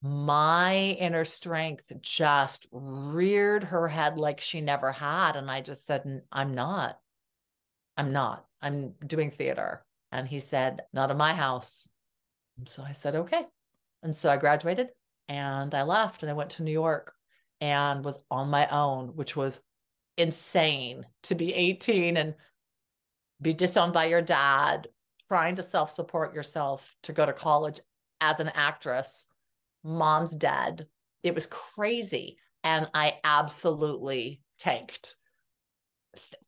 my 0.03 0.97
inner 0.99 1.23
strength 1.23 1.89
just 2.01 2.67
reared 2.71 3.63
her 3.63 3.87
head 3.87 4.17
like 4.17 4.41
she 4.41 4.59
never 4.59 4.91
had. 4.91 5.37
And 5.37 5.49
I 5.49 5.61
just 5.61 5.85
said, 5.85 6.21
I'm 6.29 6.53
not. 6.53 6.99
I'm 7.95 8.11
not. 8.11 8.45
I'm 8.61 8.95
doing 9.07 9.31
theater. 9.31 9.85
And 10.11 10.27
he 10.27 10.41
said, 10.41 10.81
Not 10.91 11.09
in 11.09 11.15
my 11.15 11.33
house. 11.33 11.87
And 12.57 12.67
so 12.67 12.83
I 12.83 12.91
said, 12.91 13.15
Okay. 13.15 13.45
And 14.03 14.13
so 14.13 14.29
I 14.29 14.35
graduated 14.35 14.89
and 15.29 15.73
I 15.73 15.83
left 15.83 16.21
and 16.21 16.29
I 16.29 16.33
went 16.33 16.49
to 16.51 16.63
New 16.63 16.71
York 16.71 17.13
and 17.61 18.03
was 18.03 18.19
on 18.29 18.49
my 18.49 18.67
own, 18.67 19.15
which 19.15 19.37
was 19.37 19.61
insane 20.17 21.05
to 21.23 21.35
be 21.35 21.53
18 21.53 22.17
and 22.17 22.35
be 23.41 23.53
disowned 23.53 23.93
by 23.93 24.05
your 24.05 24.21
dad, 24.21 24.87
trying 25.27 25.55
to 25.55 25.63
self 25.63 25.91
support 25.91 26.33
yourself 26.33 26.95
to 27.03 27.13
go 27.13 27.25
to 27.25 27.33
college 27.33 27.79
as 28.21 28.39
an 28.39 28.49
actress. 28.55 29.27
Mom's 29.83 30.35
dead. 30.35 30.87
It 31.23 31.35
was 31.35 31.45
crazy. 31.47 32.37
And 32.63 32.89
I 32.93 33.19
absolutely 33.23 34.41
tanked, 34.57 35.15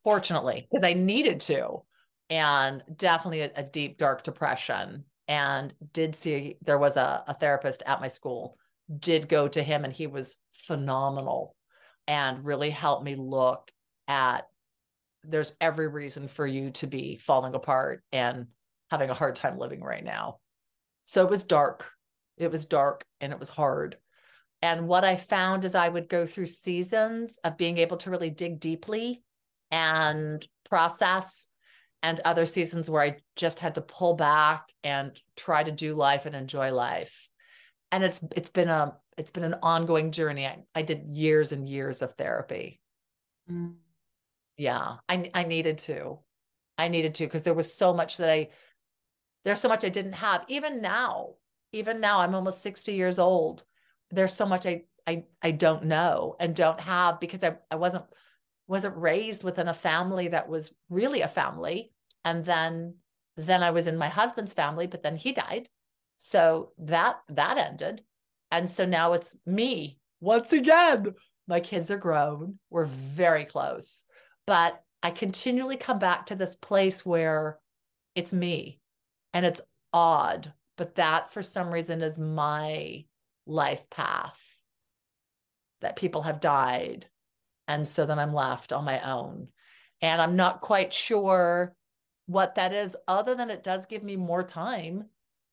fortunately, 0.02 0.66
because 0.70 0.84
I 0.84 0.94
needed 0.94 1.40
to. 1.40 1.82
And 2.30 2.82
definitely 2.96 3.42
a, 3.42 3.50
a, 3.56 3.62
deep, 3.62 3.98
dark 3.98 4.24
depression. 4.24 5.04
And 5.28 5.74
did 5.92 6.14
see 6.14 6.56
there 6.62 6.78
was 6.78 6.96
a, 6.96 7.22
a 7.26 7.34
therapist 7.34 7.82
at 7.84 8.00
my 8.00 8.08
school, 8.08 8.56
did 8.98 9.28
go 9.28 9.46
to 9.48 9.62
him, 9.62 9.84
and 9.84 9.92
he 9.92 10.06
was 10.06 10.36
phenomenal 10.52 11.55
and 12.06 12.44
really 12.44 12.70
helped 12.70 13.04
me 13.04 13.14
look 13.14 13.70
at 14.08 14.46
there's 15.24 15.56
every 15.60 15.88
reason 15.88 16.28
for 16.28 16.46
you 16.46 16.70
to 16.70 16.86
be 16.86 17.16
falling 17.16 17.54
apart 17.54 18.02
and 18.12 18.46
having 18.90 19.10
a 19.10 19.14
hard 19.14 19.36
time 19.36 19.58
living 19.58 19.82
right 19.82 20.04
now. 20.04 20.38
So 21.02 21.24
it 21.24 21.30
was 21.30 21.44
dark. 21.44 21.90
It 22.36 22.50
was 22.50 22.66
dark 22.66 23.04
and 23.20 23.32
it 23.32 23.38
was 23.38 23.48
hard. 23.48 23.96
And 24.62 24.88
what 24.88 25.04
I 25.04 25.16
found 25.16 25.64
is 25.64 25.74
I 25.74 25.88
would 25.88 26.08
go 26.08 26.26
through 26.26 26.46
seasons 26.46 27.38
of 27.44 27.56
being 27.56 27.78
able 27.78 27.96
to 27.98 28.10
really 28.10 28.30
dig 28.30 28.60
deeply 28.60 29.22
and 29.70 30.46
process, 30.68 31.48
and 32.02 32.20
other 32.20 32.46
seasons 32.46 32.88
where 32.88 33.02
I 33.02 33.16
just 33.34 33.58
had 33.58 33.74
to 33.74 33.80
pull 33.80 34.14
back 34.14 34.68
and 34.84 35.18
try 35.36 35.64
to 35.64 35.72
do 35.72 35.94
life 35.94 36.26
and 36.26 36.36
enjoy 36.36 36.72
life. 36.72 37.28
And 37.90 38.04
it's 38.04 38.22
it's 38.36 38.50
been 38.50 38.68
a 38.68 38.96
it's 39.16 39.30
been 39.30 39.44
an 39.44 39.56
ongoing 39.62 40.12
journey. 40.12 40.46
I, 40.46 40.58
I 40.74 40.82
did 40.82 41.06
years 41.06 41.52
and 41.52 41.68
years 41.68 42.02
of 42.02 42.12
therapy. 42.14 42.80
Mm. 43.50 43.76
Yeah 44.56 44.96
i 45.08 45.30
i 45.34 45.44
needed 45.44 45.78
to. 45.78 46.18
I 46.78 46.88
needed 46.88 47.14
to 47.16 47.26
because 47.26 47.44
there 47.44 47.54
was 47.54 47.72
so 47.72 47.94
much 47.94 48.18
that 48.18 48.30
i 48.30 48.48
there's 49.44 49.60
so 49.60 49.68
much 49.68 49.84
i 49.84 49.88
didn't 49.88 50.14
have. 50.14 50.44
Even 50.48 50.82
now 50.82 51.34
even 51.72 52.00
now 52.00 52.20
i'm 52.20 52.34
almost 52.34 52.62
60 52.62 52.92
years 52.92 53.18
old. 53.18 53.64
There's 54.10 54.34
so 54.34 54.46
much 54.46 54.66
i 54.66 54.84
i 55.06 55.24
i 55.42 55.50
don't 55.50 55.84
know 55.84 56.36
and 56.40 56.54
don't 56.54 56.80
have 56.80 57.20
because 57.20 57.44
i, 57.44 57.56
I 57.70 57.76
wasn't 57.76 58.04
wasn't 58.66 58.96
raised 58.96 59.44
within 59.44 59.68
a 59.68 59.74
family 59.74 60.28
that 60.28 60.48
was 60.48 60.74
really 60.90 61.20
a 61.22 61.28
family. 61.28 61.92
And 62.24 62.44
then 62.44 62.96
then 63.36 63.62
i 63.62 63.70
was 63.70 63.86
in 63.86 63.96
my 63.96 64.08
husband's 64.08 64.52
family 64.52 64.86
but 64.86 65.02
then 65.02 65.16
he 65.16 65.32
died. 65.32 65.68
So 66.16 66.72
that 66.78 67.20
that 67.28 67.58
ended 67.58 68.02
and 68.56 68.68
so 68.68 68.84
now 68.84 69.12
it's 69.12 69.36
me 69.46 69.98
once 70.20 70.52
again 70.52 71.14
my 71.46 71.60
kids 71.60 71.90
are 71.90 71.98
grown 71.98 72.58
we're 72.70 72.86
very 72.86 73.44
close 73.44 74.04
but 74.46 74.82
I 75.02 75.10
continually 75.10 75.76
come 75.76 75.98
back 75.98 76.26
to 76.26 76.34
this 76.34 76.56
place 76.56 77.04
where 77.04 77.58
it's 78.14 78.32
me 78.32 78.80
and 79.32 79.44
it's 79.44 79.60
odd, 79.92 80.52
but 80.76 80.96
that 80.96 81.32
for 81.32 81.42
some 81.42 81.70
reason 81.70 82.02
is 82.02 82.18
my 82.18 83.04
life 83.46 83.88
path 83.90 84.40
that 85.80 85.96
people 85.96 86.22
have 86.22 86.40
died. 86.40 87.06
And 87.68 87.86
so 87.86 88.06
then 88.06 88.18
I'm 88.18 88.34
left 88.34 88.72
on 88.72 88.84
my 88.84 89.00
own. 89.00 89.48
And 90.00 90.20
I'm 90.20 90.36
not 90.36 90.60
quite 90.60 90.92
sure 90.92 91.74
what 92.26 92.56
that 92.56 92.72
is, 92.72 92.96
other 93.06 93.34
than 93.34 93.50
it 93.50 93.62
does 93.62 93.86
give 93.86 94.02
me 94.02 94.16
more 94.16 94.42
time 94.42 95.04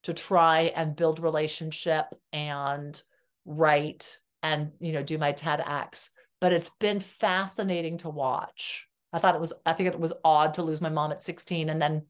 to 0.04 0.14
try 0.14 0.72
and 0.76 0.95
build 0.95 1.20
relationship 1.20 2.06
and 2.32 3.01
write 3.45 4.20
and 4.41 4.72
you 4.80 4.91
know 4.91 5.04
do 5.04 5.18
my 5.18 5.34
TEDx 5.34 6.10
but 6.43 6.51
it's 6.51 6.72
been 6.72 6.99
fascinating 6.99 7.99
to 7.99 8.10
watch. 8.10 8.89
I 9.14 9.20
thought 9.20 9.34
it 9.34 9.39
was, 9.39 9.54
I 9.66 9.72
think 9.72 9.88
it 9.88 9.97
was 9.97 10.12
odd 10.26 10.56
to 10.56 10.62
lose 10.62 10.82
my 10.82 10.89
mom 10.89 11.14
at 11.14 11.22
16 11.22 11.70
and 11.70 11.82
then 11.82 12.06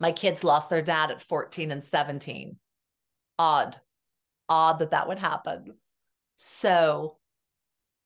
my 0.00 0.10
kids 0.10 0.42
lost 0.42 0.68
their 0.68 0.82
dad 0.82 1.12
at 1.12 1.22
14 1.22 1.70
and 1.70 1.84
17. 1.84 2.56
Odd, 3.38 3.80
odd 4.48 4.80
that 4.80 4.90
that 4.90 5.06
would 5.06 5.20
happen. 5.20 5.74
So 6.34 7.18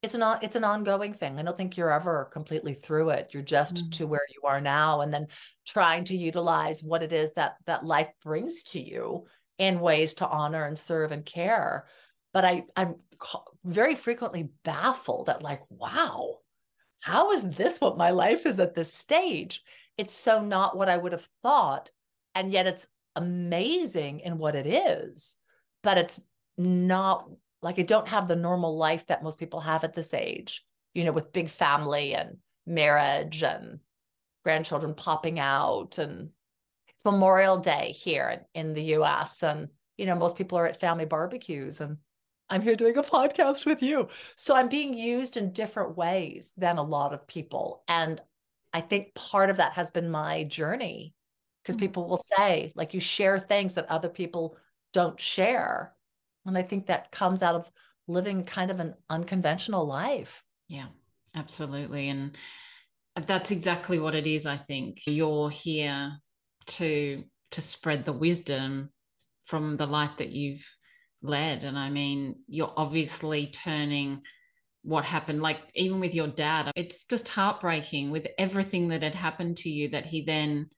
it's 0.04 0.14
an 0.14 0.22
it's 0.42 0.56
an 0.56 0.64
ongoing 0.64 1.14
thing. 1.14 1.38
I 1.38 1.42
don't 1.42 1.56
think 1.56 1.76
you're 1.76 1.90
ever 1.90 2.26
completely 2.32 2.74
through 2.74 3.10
it. 3.10 3.30
You're 3.32 3.42
just 3.42 3.76
mm-hmm. 3.76 3.90
to 3.90 4.06
where 4.06 4.26
you 4.32 4.46
are 4.46 4.60
now, 4.60 5.00
and 5.00 5.12
then 5.12 5.26
trying 5.66 6.04
to 6.04 6.16
utilize 6.16 6.82
what 6.82 7.02
it 7.02 7.12
is 7.12 7.32
that 7.34 7.56
that 7.66 7.84
life 7.84 8.10
brings 8.22 8.62
to 8.64 8.80
you 8.80 9.26
in 9.58 9.80
ways 9.80 10.14
to 10.14 10.28
honor 10.28 10.64
and 10.64 10.78
serve 10.78 11.10
and 11.10 11.24
care. 11.24 11.86
But 12.32 12.44
I 12.44 12.64
I'm 12.76 12.96
very 13.64 13.94
frequently 13.94 14.50
baffled 14.64 15.28
at 15.28 15.42
like, 15.42 15.62
wow, 15.70 16.38
how 17.02 17.32
is 17.32 17.42
this 17.42 17.80
what 17.80 17.98
my 17.98 18.10
life 18.10 18.46
is 18.46 18.60
at 18.60 18.74
this 18.74 18.92
stage? 18.92 19.62
It's 19.96 20.12
so 20.12 20.40
not 20.40 20.76
what 20.76 20.88
I 20.88 20.96
would 20.96 21.12
have 21.12 21.28
thought. 21.42 21.90
And 22.34 22.52
yet 22.52 22.66
it's 22.66 22.88
amazing 23.16 24.20
in 24.20 24.38
what 24.38 24.56
it 24.56 24.66
is, 24.66 25.36
but 25.82 25.98
it's 25.98 26.20
not 26.58 27.28
like 27.64 27.78
I 27.78 27.82
don't 27.82 28.08
have 28.08 28.28
the 28.28 28.36
normal 28.36 28.76
life 28.76 29.06
that 29.06 29.22
most 29.22 29.38
people 29.38 29.60
have 29.60 29.84
at 29.84 29.94
this 29.94 30.12
age, 30.12 30.64
you 30.92 31.02
know, 31.04 31.12
with 31.12 31.32
big 31.32 31.48
family 31.48 32.14
and 32.14 32.36
marriage 32.66 33.42
and 33.42 33.80
grandchildren 34.44 34.94
popping 34.94 35.40
out. 35.40 35.96
And 35.96 36.28
it's 36.88 37.04
Memorial 37.04 37.56
Day 37.56 37.92
here 37.98 38.44
in 38.54 38.74
the 38.74 38.82
US. 38.96 39.42
And, 39.42 39.68
you 39.96 40.04
know, 40.04 40.14
most 40.14 40.36
people 40.36 40.58
are 40.58 40.66
at 40.66 40.78
family 40.78 41.06
barbecues 41.06 41.80
and 41.80 41.96
I'm 42.50 42.60
here 42.60 42.76
doing 42.76 42.98
a 42.98 43.02
podcast 43.02 43.64
with 43.64 43.82
you. 43.82 44.08
So 44.36 44.54
I'm 44.54 44.68
being 44.68 44.92
used 44.92 45.38
in 45.38 45.52
different 45.52 45.96
ways 45.96 46.52
than 46.58 46.76
a 46.76 46.82
lot 46.82 47.14
of 47.14 47.26
people. 47.26 47.82
And 47.88 48.20
I 48.74 48.82
think 48.82 49.14
part 49.14 49.48
of 49.48 49.56
that 49.56 49.72
has 49.72 49.90
been 49.90 50.10
my 50.10 50.44
journey 50.44 51.14
because 51.62 51.76
mm-hmm. 51.76 51.86
people 51.86 52.08
will 52.08 52.22
say, 52.36 52.72
like, 52.74 52.92
you 52.92 53.00
share 53.00 53.38
things 53.38 53.76
that 53.76 53.88
other 53.88 54.10
people 54.10 54.58
don't 54.92 55.18
share. 55.18 55.93
And 56.46 56.56
I 56.58 56.62
think 56.62 56.86
that 56.86 57.10
comes 57.10 57.42
out 57.42 57.54
of 57.54 57.70
living 58.06 58.44
kind 58.44 58.70
of 58.70 58.80
an 58.80 58.94
unconventional 59.08 59.86
life. 59.86 60.44
Yeah, 60.68 60.86
absolutely. 61.34 62.08
And 62.08 62.36
that's 63.26 63.50
exactly 63.50 63.98
what 63.98 64.14
it 64.14 64.26
is, 64.26 64.46
I 64.46 64.56
think. 64.56 64.98
You're 65.06 65.50
here 65.50 66.12
to 66.66 67.24
to 67.52 67.60
spread 67.60 68.04
the 68.04 68.12
wisdom 68.12 68.90
from 69.44 69.76
the 69.76 69.86
life 69.86 70.16
that 70.16 70.30
you've 70.30 70.68
led. 71.22 71.62
And 71.62 71.78
I 71.78 71.88
mean, 71.90 72.36
you're 72.48 72.72
obviously 72.76 73.46
turning 73.46 74.22
what 74.82 75.04
happened, 75.04 75.40
like 75.40 75.60
even 75.74 76.00
with 76.00 76.14
your 76.14 76.26
dad, 76.26 76.70
it's 76.76 77.06
just 77.06 77.28
heartbreaking 77.28 78.10
with 78.10 78.26
everything 78.38 78.88
that 78.88 79.02
had 79.02 79.14
happened 79.14 79.56
to 79.58 79.70
you 79.70 79.88
that 79.88 80.04
he 80.04 80.22
then 80.22 80.68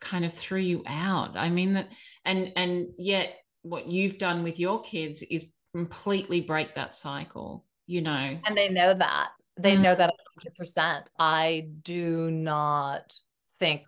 kind 0.00 0.24
of 0.24 0.32
threw 0.32 0.60
you 0.60 0.82
out. 0.86 1.36
I 1.36 1.48
mean, 1.48 1.74
that, 1.74 1.92
and, 2.24 2.52
and 2.54 2.88
yet 2.98 3.36
what 3.68 3.88
you've 3.88 4.18
done 4.18 4.42
with 4.42 4.58
your 4.58 4.80
kids 4.80 5.22
is 5.22 5.46
completely 5.74 6.40
break 6.40 6.74
that 6.74 6.94
cycle, 6.94 7.64
you 7.86 8.00
know. 8.00 8.38
And 8.44 8.56
they 8.56 8.68
know 8.68 8.94
that. 8.94 9.30
They 9.58 9.76
mm. 9.76 9.80
know 9.82 9.94
that 9.94 10.14
100%. 10.60 11.02
I 11.18 11.68
do 11.82 12.30
not 12.30 13.12
think 13.58 13.86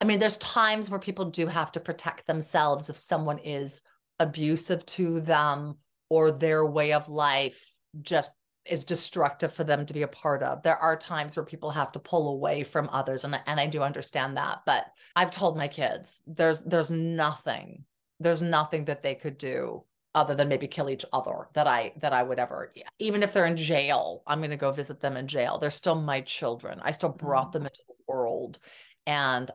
I 0.00 0.04
mean, 0.04 0.18
there's 0.18 0.36
times 0.36 0.90
where 0.90 1.00
people 1.00 1.30
do 1.30 1.46
have 1.46 1.72
to 1.72 1.80
protect 1.80 2.26
themselves 2.26 2.90
if 2.90 2.98
someone 2.98 3.38
is 3.38 3.80
abusive 4.18 4.84
to 4.84 5.20
them 5.20 5.76
or 6.10 6.30
their 6.30 6.66
way 6.66 6.92
of 6.92 7.08
life 7.08 7.62
just 8.02 8.32
is 8.66 8.84
destructive 8.84 9.52
for 9.52 9.64
them 9.64 9.86
to 9.86 9.94
be 9.94 10.02
a 10.02 10.08
part 10.08 10.42
of. 10.42 10.62
There 10.62 10.76
are 10.76 10.96
times 10.96 11.36
where 11.36 11.46
people 11.46 11.70
have 11.70 11.92
to 11.92 11.98
pull 11.98 12.30
away 12.30 12.62
from 12.62 12.90
others 12.92 13.24
and 13.24 13.40
and 13.46 13.60
I 13.60 13.68
do 13.68 13.82
understand 13.82 14.36
that, 14.36 14.60
but 14.66 14.86
I've 15.14 15.30
told 15.30 15.56
my 15.56 15.68
kids 15.68 16.20
there's 16.26 16.62
there's 16.62 16.90
nothing 16.90 17.84
there's 18.20 18.42
nothing 18.42 18.86
that 18.86 19.02
they 19.02 19.14
could 19.14 19.38
do 19.38 19.84
other 20.14 20.34
than 20.34 20.48
maybe 20.48 20.66
kill 20.66 20.88
each 20.88 21.04
other 21.12 21.48
that 21.52 21.66
I 21.66 21.92
that 21.98 22.14
I 22.14 22.22
would 22.22 22.38
ever 22.38 22.72
even 22.98 23.22
if 23.22 23.32
they're 23.32 23.46
in 23.46 23.56
jail, 23.56 24.22
I'm 24.26 24.38
going 24.38 24.50
to 24.50 24.56
go 24.56 24.72
visit 24.72 25.00
them 25.00 25.16
in 25.16 25.26
jail. 25.28 25.58
They're 25.58 25.70
still 25.70 26.00
my 26.00 26.22
children. 26.22 26.80
I 26.82 26.92
still 26.92 27.10
brought 27.10 27.52
them 27.52 27.64
into 27.64 27.82
the 27.86 27.94
world 28.08 28.58
and 29.06 29.50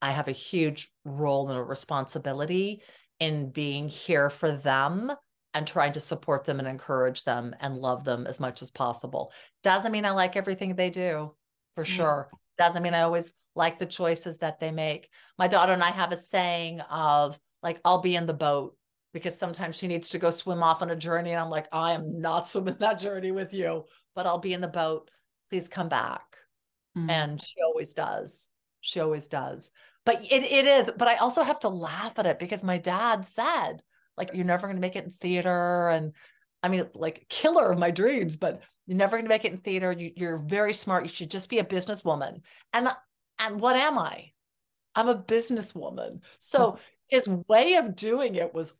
I 0.00 0.12
have 0.12 0.28
a 0.28 0.32
huge 0.32 0.88
role 1.04 1.48
and 1.48 1.58
a 1.58 1.62
responsibility 1.62 2.82
in 3.20 3.50
being 3.50 3.88
here 3.88 4.30
for 4.30 4.52
them 4.52 5.10
and 5.54 5.66
trying 5.66 5.92
to 5.92 6.00
support 6.00 6.44
them 6.44 6.58
and 6.58 6.68
encourage 6.68 7.24
them 7.24 7.54
and 7.60 7.78
love 7.78 8.04
them 8.04 8.26
as 8.26 8.38
much 8.38 8.60
as 8.60 8.70
possible. 8.70 9.32
Doesn't 9.62 9.92
mean 9.92 10.04
I 10.04 10.10
like 10.10 10.36
everything 10.36 10.74
they 10.74 10.90
do, 10.90 11.34
for 11.74 11.84
mm-hmm. 11.84 11.92
sure. 11.92 12.30
Doesn't 12.58 12.82
mean 12.82 12.94
I 12.94 13.02
always 13.02 13.32
like 13.54 13.78
the 13.78 13.86
choices 13.86 14.38
that 14.38 14.58
they 14.58 14.72
make. 14.72 15.08
My 15.38 15.48
daughter 15.48 15.72
and 15.72 15.82
I 15.82 15.90
have 15.90 16.12
a 16.12 16.16
saying 16.16 16.80
of 16.80 17.38
like, 17.64 17.80
I'll 17.84 18.00
be 18.00 18.14
in 18.14 18.26
the 18.26 18.34
boat 18.34 18.76
because 19.14 19.36
sometimes 19.36 19.76
she 19.76 19.88
needs 19.88 20.10
to 20.10 20.18
go 20.18 20.30
swim 20.30 20.62
off 20.62 20.82
on 20.82 20.90
a 20.90 20.96
journey. 20.96 21.30
And 21.30 21.40
I'm 21.40 21.50
like, 21.50 21.66
I 21.72 21.94
am 21.94 22.20
not 22.20 22.46
swimming 22.46 22.76
that 22.78 22.98
journey 22.98 23.32
with 23.32 23.54
you, 23.54 23.84
but 24.14 24.26
I'll 24.26 24.38
be 24.38 24.52
in 24.52 24.60
the 24.60 24.68
boat. 24.68 25.10
Please 25.48 25.66
come 25.66 25.88
back. 25.88 26.36
Mm. 26.96 27.10
And 27.10 27.40
she 27.40 27.54
always 27.64 27.94
does. 27.94 28.48
She 28.80 29.00
always 29.00 29.26
does. 29.26 29.70
But 30.04 30.22
it, 30.30 30.42
it 30.42 30.66
is, 30.66 30.90
but 30.96 31.08
I 31.08 31.14
also 31.16 31.42
have 31.42 31.60
to 31.60 31.70
laugh 31.70 32.18
at 32.18 32.26
it 32.26 32.38
because 32.38 32.62
my 32.62 32.76
dad 32.76 33.24
said, 33.24 33.82
like, 34.18 34.30
you're 34.34 34.44
never 34.44 34.66
going 34.66 34.76
to 34.76 34.80
make 34.80 34.96
it 34.96 35.04
in 35.04 35.10
theater. 35.10 35.88
And 35.88 36.12
I 36.62 36.68
mean, 36.68 36.86
like, 36.94 37.26
killer 37.30 37.72
of 37.72 37.78
my 37.78 37.90
dreams, 37.90 38.36
but 38.36 38.60
you're 38.86 38.98
never 38.98 39.16
going 39.16 39.24
to 39.24 39.30
make 39.30 39.46
it 39.46 39.52
in 39.52 39.58
theater. 39.58 39.92
You, 39.92 40.12
you're 40.14 40.38
very 40.38 40.74
smart. 40.74 41.04
You 41.04 41.08
should 41.08 41.30
just 41.30 41.48
be 41.48 41.58
a 41.58 41.64
businesswoman. 41.64 42.42
And, 42.74 42.88
and 43.38 43.60
what 43.60 43.76
am 43.76 43.98
I? 43.98 44.32
I'm 44.94 45.08
a 45.08 45.16
businesswoman. 45.16 46.20
So 46.38 46.78
his 47.08 47.28
way 47.28 47.74
of 47.74 47.96
doing 47.96 48.34
it 48.34 48.54
was 48.54 48.74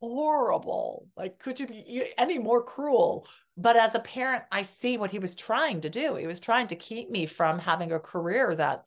horrible. 0.00 1.08
Like, 1.16 1.38
could 1.38 1.60
you 1.60 1.66
be 1.66 2.12
any 2.18 2.38
more 2.38 2.62
cruel? 2.62 3.26
But 3.56 3.76
as 3.76 3.94
a 3.94 4.00
parent, 4.00 4.44
I 4.50 4.62
see 4.62 4.96
what 4.96 5.10
he 5.10 5.18
was 5.18 5.34
trying 5.34 5.80
to 5.82 5.90
do. 5.90 6.16
He 6.16 6.26
was 6.26 6.40
trying 6.40 6.66
to 6.68 6.76
keep 6.76 7.10
me 7.10 7.26
from 7.26 7.58
having 7.58 7.92
a 7.92 8.00
career 8.00 8.54
that 8.56 8.84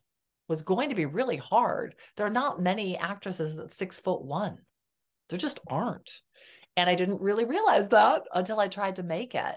was 0.48 0.62
going 0.62 0.90
to 0.90 0.96
be 0.96 1.06
really 1.06 1.38
hard. 1.38 1.96
There 2.18 2.26
are 2.26 2.32
not 2.32 2.62
many 2.62 2.98
actresses 2.98 3.60
at 3.60 3.74
six 3.74 4.00
foot 4.00 4.24
one. 4.24 4.60
There 5.30 5.40
just 5.40 5.60
aren't. 5.68 6.22
And 6.78 6.90
I 6.90 6.96
didn't 6.96 7.22
really 7.22 7.46
realize 7.46 7.88
that 7.90 8.24
until 8.34 8.60
I 8.60 8.68
tried 8.68 8.98
to 8.98 9.04
make 9.04 9.34
it. 9.34 9.56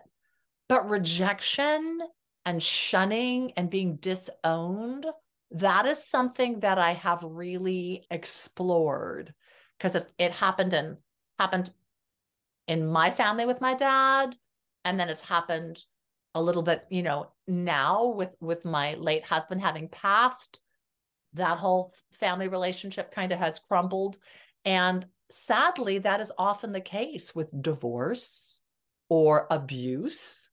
But 0.68 0.88
rejection 0.88 2.00
and 2.44 2.62
shunning 2.62 3.52
and 3.56 3.68
being 3.68 3.96
disowned, 3.96 5.06
that 5.50 5.86
is 5.86 6.02
something 6.02 6.60
that 6.60 6.78
I 6.78 6.92
have 6.92 7.22
really 7.24 8.06
explored 8.10 9.34
because 9.76 9.94
it, 9.94 10.12
it 10.18 10.34
happened 10.34 10.74
and 10.74 10.98
happened 11.38 11.70
in 12.66 12.86
my 12.86 13.10
family 13.10 13.46
with 13.46 13.60
my 13.60 13.74
dad. 13.74 14.36
And 14.84 14.98
then 14.98 15.08
it's 15.08 15.26
happened 15.26 15.82
a 16.34 16.42
little 16.42 16.62
bit, 16.62 16.84
you 16.90 17.02
know, 17.02 17.32
now 17.46 18.06
with 18.08 18.30
with 18.40 18.64
my 18.64 18.94
late 18.94 19.24
husband 19.24 19.60
having 19.60 19.88
passed 19.88 20.60
that 21.34 21.58
whole 21.58 21.94
family 22.12 22.48
relationship 22.48 23.10
kind 23.10 23.32
of 23.32 23.38
has 23.38 23.58
crumbled. 23.58 24.18
And 24.64 25.06
sadly, 25.30 25.98
that 25.98 26.20
is 26.20 26.32
often 26.38 26.72
the 26.72 26.80
case 26.80 27.34
with 27.34 27.62
divorce 27.62 28.62
or 29.08 29.46
abuse. 29.50 30.48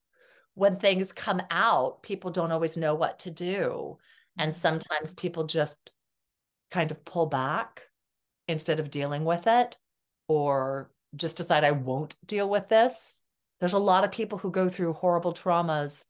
When 0.54 0.78
things 0.78 1.12
come 1.12 1.41
out, 1.52 2.02
people 2.02 2.32
don't 2.32 2.52
always 2.52 2.78
know 2.78 2.96
what 2.96 3.20
to 3.20 3.32
do. 3.32 3.98
And 4.38 4.53
sometimes 4.53 5.13
people 5.13 5.45
just 5.45 5.77
kind 6.71 6.91
of 6.91 7.05
pull 7.05 7.27
back 7.27 7.83
instead 8.47 8.79
of 8.79 8.91
dealing 8.91 9.23
with 9.23 9.47
it 9.47 9.75
or 10.27 10.91
just 11.15 11.38
decide, 11.38 11.63
I 11.63 11.71
won't 11.71 12.17
deal 12.25 12.49
with 12.49 12.67
this. 12.67 13.23
There's 13.59 13.73
a 13.73 13.79
lot 13.79 14.03
of 14.03 14.11
people 14.11 14.38
who 14.38 14.51
go 14.51 14.67
through 14.67 14.93
horrible 14.93 15.33
traumas. 15.33 16.05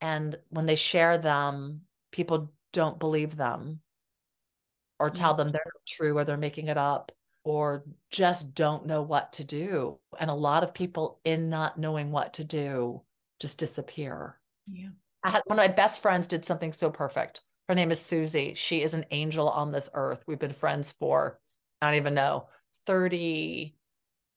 And 0.00 0.36
when 0.50 0.66
they 0.66 0.76
share 0.76 1.18
them, 1.18 1.82
people 2.12 2.52
don't 2.72 2.98
believe 2.98 3.36
them 3.36 3.80
or 5.00 5.10
tell 5.10 5.34
them 5.34 5.50
they're 5.50 5.62
not 5.64 5.86
true 5.86 6.16
or 6.16 6.24
they're 6.24 6.36
making 6.36 6.68
it 6.68 6.76
up 6.76 7.12
or 7.44 7.84
just 8.10 8.54
don't 8.54 8.86
know 8.86 9.02
what 9.02 9.32
to 9.34 9.44
do. 9.44 9.98
And 10.18 10.30
a 10.30 10.34
lot 10.34 10.62
of 10.62 10.74
people 10.74 11.20
in 11.24 11.50
not 11.50 11.78
knowing 11.78 12.10
what 12.10 12.34
to 12.34 12.44
do 12.44 13.02
just 13.40 13.58
disappear. 13.58 14.38
Yeah. 14.66 14.88
I 15.22 15.30
had 15.30 15.42
one 15.46 15.58
of 15.58 15.62
my 15.62 15.72
best 15.72 16.00
friends 16.00 16.26
did 16.26 16.44
something 16.44 16.72
so 16.72 16.90
perfect. 16.90 17.42
Her 17.68 17.74
name 17.74 17.90
is 17.90 18.00
Susie. 18.00 18.54
She 18.54 18.82
is 18.82 18.94
an 18.94 19.06
angel 19.10 19.48
on 19.48 19.72
this 19.72 19.88
earth. 19.94 20.22
We've 20.26 20.38
been 20.38 20.52
friends 20.52 20.92
for, 20.92 21.40
I 21.80 21.86
don't 21.86 21.96
even 21.96 22.14
know, 22.14 22.48
30, 22.86 23.74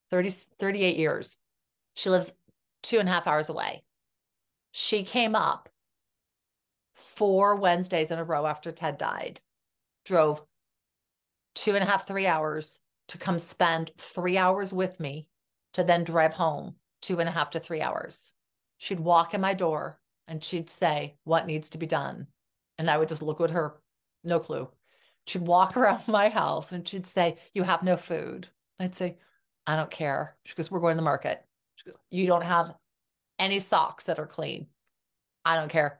30, 0.10 0.30
38 0.30 0.98
years. 0.98 1.38
She 1.96 2.10
lives 2.10 2.34
two 2.84 3.00
and 3.00 3.10
a 3.10 3.12
half 3.12 3.28
hours 3.28 3.50
away. 3.50 3.84
She 4.72 5.04
came 5.04 5.36
up 5.36 5.70
four 6.94 7.56
Wednesdays 7.56 8.12
in 8.12 8.20
a 8.20 8.24
row 8.24 8.46
after 8.46 8.72
Ted 8.72 8.98
died 8.98 9.42
drove 10.08 10.42
two 11.54 11.76
and 11.76 11.84
a 11.84 11.88
half, 11.88 12.08
three 12.08 12.26
hours 12.26 12.80
to 13.10 13.18
come 13.18 13.38
spend 13.40 13.92
three 13.98 14.38
hours 14.38 14.74
with 14.74 15.00
me 15.00 15.28
to 15.74 15.84
then 15.84 16.04
drive 16.04 16.34
home 16.34 16.76
two 17.02 17.20
and 17.20 17.28
a 17.28 17.32
half 17.32 17.52
to 17.52 17.60
three 17.60 17.82
hours. 17.82 18.34
She'd 18.78 19.00
walk 19.00 19.34
in 19.34 19.42
my 19.42 19.54
door 19.54 20.00
and 20.28 20.44
she'd 20.44 20.70
say, 20.70 21.18
What 21.24 21.46
needs 21.46 21.70
to 21.72 21.78
be 21.78 21.86
done? 21.86 22.28
And 22.78 22.90
I 22.90 22.98
would 22.98 23.10
just 23.10 23.24
look 23.24 23.42
at 23.42 23.52
her, 23.52 23.76
no 24.24 24.40
clue. 24.40 24.70
She'd 25.26 25.42
walk 25.42 25.78
around 25.78 26.08
my 26.08 26.30
house 26.30 26.72
and 26.72 26.88
she'd 26.88 27.08
say, 27.08 27.38
You 27.54 27.64
have 27.64 27.84
no 27.84 27.98
food. 27.98 28.48
I'd 28.80 28.96
say, 28.96 29.18
I 29.66 29.76
don't 29.76 29.92
care. 29.92 30.36
She 30.46 30.56
goes, 30.56 30.72
We're 30.72 30.80
going 30.80 30.94
to 30.94 30.98
the 30.98 31.04
market. 31.04 31.44
She 31.76 31.90
goes, 31.90 31.98
You 32.12 32.28
don't 32.28 32.44
have 32.44 32.74
any 33.40 33.60
socks 33.60 34.06
that 34.06 34.20
are 34.20 34.28
clean. 34.28 34.68
I 35.46 35.56
don't 35.56 35.70
care. 35.70 36.00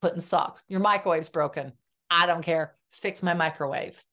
Putting 0.00 0.20
socks. 0.20 0.64
Your 0.68 0.80
microwave's 0.80 1.28
broken. 1.28 1.72
I 2.10 2.26
don't 2.26 2.42
care 2.42 2.74
fix 2.90 3.22
my 3.22 3.34
microwave. 3.34 4.04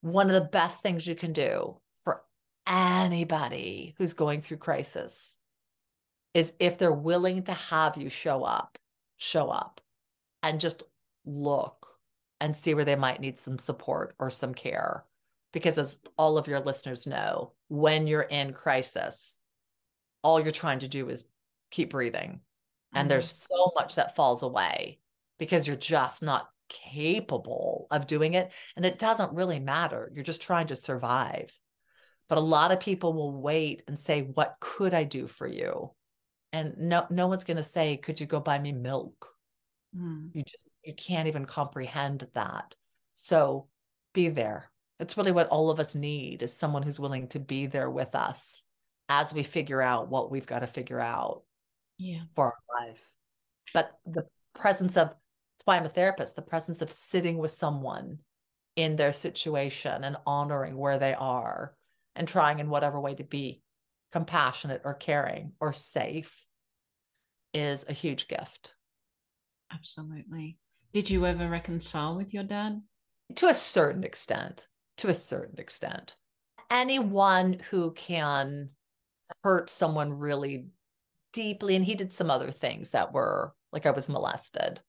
One 0.00 0.28
of 0.28 0.34
the 0.34 0.48
best 0.48 0.82
things 0.82 1.06
you 1.06 1.14
can 1.14 1.32
do 1.32 1.76
for 1.96 2.22
anybody 2.66 3.94
who's 3.98 4.14
going 4.14 4.40
through 4.40 4.58
crisis 4.58 5.38
is 6.32 6.54
if 6.58 6.78
they're 6.78 6.92
willing 6.92 7.42
to 7.44 7.52
have 7.52 7.96
you 7.96 8.08
show 8.08 8.44
up, 8.44 8.78
show 9.16 9.50
up 9.50 9.80
and 10.42 10.60
just 10.60 10.84
look 11.24 11.86
and 12.40 12.56
see 12.56 12.74
where 12.74 12.84
they 12.84 12.96
might 12.96 13.20
need 13.20 13.38
some 13.38 13.58
support 13.58 14.14
or 14.18 14.30
some 14.30 14.54
care. 14.54 15.04
Because 15.52 15.78
as 15.78 16.00
all 16.16 16.38
of 16.38 16.46
your 16.46 16.60
listeners 16.60 17.06
know, 17.06 17.52
when 17.68 18.06
you're 18.06 18.22
in 18.22 18.52
crisis, 18.52 19.40
all 20.22 20.40
you're 20.40 20.52
trying 20.52 20.78
to 20.80 20.88
do 20.88 21.08
is 21.08 21.28
keep 21.70 21.90
breathing. 21.90 22.30
Mm-hmm. 22.30 22.98
And 22.98 23.10
there's 23.10 23.30
so 23.30 23.72
much 23.76 23.96
that 23.96 24.16
falls 24.16 24.42
away 24.42 25.00
because 25.38 25.66
you're 25.66 25.76
just 25.76 26.22
not 26.22 26.48
capable 26.68 27.86
of 27.90 28.06
doing 28.06 28.34
it. 28.34 28.52
And 28.76 28.86
it 28.86 28.98
doesn't 28.98 29.34
really 29.34 29.58
matter. 29.58 30.10
You're 30.14 30.24
just 30.24 30.42
trying 30.42 30.68
to 30.68 30.76
survive. 30.76 31.50
But 32.28 32.38
a 32.38 32.42
lot 32.42 32.70
of 32.70 32.78
people 32.78 33.12
will 33.12 33.42
wait 33.42 33.82
and 33.88 33.98
say, 33.98 34.22
What 34.22 34.56
could 34.60 34.94
I 34.94 35.02
do 35.02 35.26
for 35.26 35.48
you? 35.48 35.90
And 36.52 36.76
no, 36.78 37.06
no 37.10 37.26
one's 37.26 37.44
going 37.44 37.56
to 37.56 37.62
say, 37.62 37.96
Could 37.96 38.20
you 38.20 38.26
go 38.26 38.38
buy 38.38 38.58
me 38.58 38.72
milk? 38.72 39.26
Mm. 39.96 40.30
You 40.32 40.44
just, 40.44 40.64
you 40.84 40.94
can't 40.94 41.28
even 41.28 41.44
comprehend 41.44 42.26
that. 42.34 42.74
So 43.12 43.68
be 44.14 44.28
there. 44.28 44.70
It's 44.98 45.16
really 45.16 45.32
what 45.32 45.48
all 45.48 45.70
of 45.70 45.80
us 45.80 45.94
need 45.94 46.42
is 46.42 46.52
someone 46.52 46.82
who's 46.82 47.00
willing 47.00 47.28
to 47.28 47.38
be 47.38 47.66
there 47.66 47.90
with 47.90 48.14
us 48.14 48.64
as 49.08 49.32
we 49.32 49.42
figure 49.42 49.82
out 49.82 50.08
what 50.08 50.30
we've 50.30 50.46
got 50.46 50.60
to 50.60 50.66
figure 50.66 51.00
out 51.00 51.42
yeah. 51.98 52.22
for 52.34 52.46
our 52.46 52.86
life. 52.86 53.04
But 53.72 53.92
the 54.06 54.26
presence 54.54 54.96
of 54.96 55.08
that's 55.08 55.66
why 55.66 55.76
I'm 55.76 55.84
a 55.84 55.90
therapist, 55.90 56.36
the 56.36 56.42
presence 56.42 56.80
of 56.80 56.90
sitting 56.90 57.36
with 57.36 57.50
someone 57.50 58.18
in 58.76 58.96
their 58.96 59.12
situation 59.12 60.04
and 60.04 60.16
honoring 60.26 60.76
where 60.76 60.98
they 60.98 61.12
are 61.12 61.74
and 62.16 62.26
trying 62.26 62.60
in 62.60 62.70
whatever 62.70 62.98
way 62.98 63.14
to 63.14 63.24
be 63.24 63.60
compassionate 64.12 64.82
or 64.84 64.94
caring 64.94 65.52
or 65.60 65.72
safe 65.72 66.34
is 67.52 67.84
a 67.88 67.92
huge 67.92 68.28
gift. 68.28 68.74
Absolutely. 69.72 70.56
Did 70.92 71.10
you 71.10 71.26
ever 71.26 71.48
reconcile 71.48 72.16
with 72.16 72.34
your 72.34 72.44
dad? 72.44 72.82
To 73.36 73.46
a 73.46 73.54
certain 73.54 74.04
extent. 74.04 74.66
To 74.98 75.08
a 75.08 75.14
certain 75.14 75.58
extent. 75.58 76.16
Anyone 76.70 77.58
who 77.70 77.92
can 77.92 78.70
hurt 79.42 79.70
someone 79.70 80.12
really 80.12 80.66
deeply, 81.32 81.76
and 81.76 81.84
he 81.84 81.94
did 81.94 82.12
some 82.12 82.30
other 82.30 82.50
things 82.50 82.90
that 82.90 83.12
were 83.12 83.54
like 83.72 83.86
I 83.86 83.90
was 83.90 84.08
molested 84.08 84.80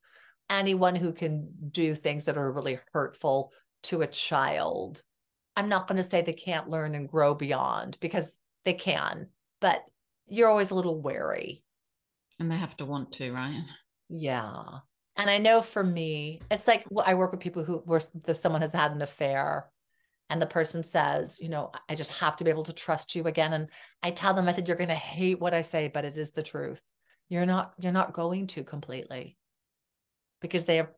anyone 0.52 0.96
who 0.96 1.14
can 1.14 1.48
do 1.72 1.96
things 1.96 2.26
that 2.26 2.38
are 2.38 2.52
really 2.52 2.78
hurtful 2.94 3.52
to 3.84 4.02
a 4.02 4.08
child. 4.08 5.02
I'm 5.56 5.70
not 5.70 5.88
going 5.88 5.98
to 5.98 6.04
say 6.04 6.22
they 6.22 6.34
can't 6.34 6.70
learn 6.70 6.94
and 6.94 7.10
grow 7.10 7.34
beyond 7.34 7.98
because 8.02 8.38
they 8.66 8.74
can, 8.74 9.28
but 9.62 9.84
you're 10.28 10.50
always 10.50 10.70
a 10.70 10.76
little 10.76 11.02
wary. 11.02 11.64
And 12.40 12.52
they 12.52 12.58
have 12.58 12.78
to 12.78 12.86
want 12.86 13.12
to, 13.14 13.32
right? 13.32 13.64
Yeah. 14.10 14.64
And 15.18 15.30
I 15.30 15.38
know 15.38 15.62
for 15.62 15.84
me, 15.84 16.42
it's 16.50 16.68
like 16.68 16.86
I 17.06 17.14
work 17.14 17.32
with 17.32 17.42
people 17.42 17.64
who 17.64 17.78
where 17.86 18.02
the 18.26 18.34
someone 18.34 18.62
has 18.62 18.72
had 18.72 18.92
an 18.92 19.02
affair 19.02 19.70
and 20.30 20.42
the 20.42 20.48
person 20.48 20.82
says, 20.82 21.40
you 21.42 21.50
know, 21.50 21.72
I 21.90 21.96
just 21.96 22.18
have 22.20 22.38
to 22.38 22.46
be 22.46 22.50
able 22.50 22.64
to 22.64 22.74
trust 22.74 23.16
you 23.16 23.26
again. 23.26 23.52
And 23.52 23.68
I 24.02 24.12
tell 24.12 24.34
them, 24.34 24.48
I 24.48 24.54
said, 24.54 24.66
you're 24.66 24.78
going 24.78 24.88
to 24.88 24.96
hate 24.96 25.42
what 25.42 25.54
I 25.54 25.62
say, 25.62 25.90
but 25.94 26.06
it 26.06 26.18
is 26.18 26.32
the 26.32 26.42
truth. 26.42 26.82
You're 27.28 27.46
not, 27.46 27.74
you're 27.80 27.92
not 27.92 28.14
going 28.14 28.48
to 28.48 28.64
completely 28.64 29.38
because 30.40 30.66
they 30.66 30.78
have 30.78 30.90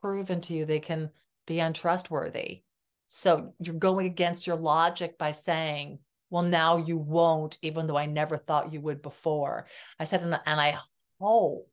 proven 0.00 0.42
to 0.42 0.54
you 0.54 0.66
they 0.66 0.80
can 0.80 1.10
be 1.46 1.60
untrustworthy. 1.60 2.62
So 3.06 3.54
you're 3.58 3.74
going 3.74 4.06
against 4.06 4.46
your 4.46 4.56
logic 4.56 5.16
by 5.16 5.30
saying, 5.30 5.98
well, 6.28 6.42
now 6.42 6.76
you 6.76 6.98
won't, 6.98 7.56
even 7.62 7.86
though 7.86 7.96
I 7.96 8.06
never 8.06 8.36
thought 8.36 8.72
you 8.72 8.82
would 8.82 9.00
before. 9.00 9.66
I 9.98 10.04
said, 10.04 10.22
and 10.22 10.40
I 10.46 10.78
hope 11.18 11.70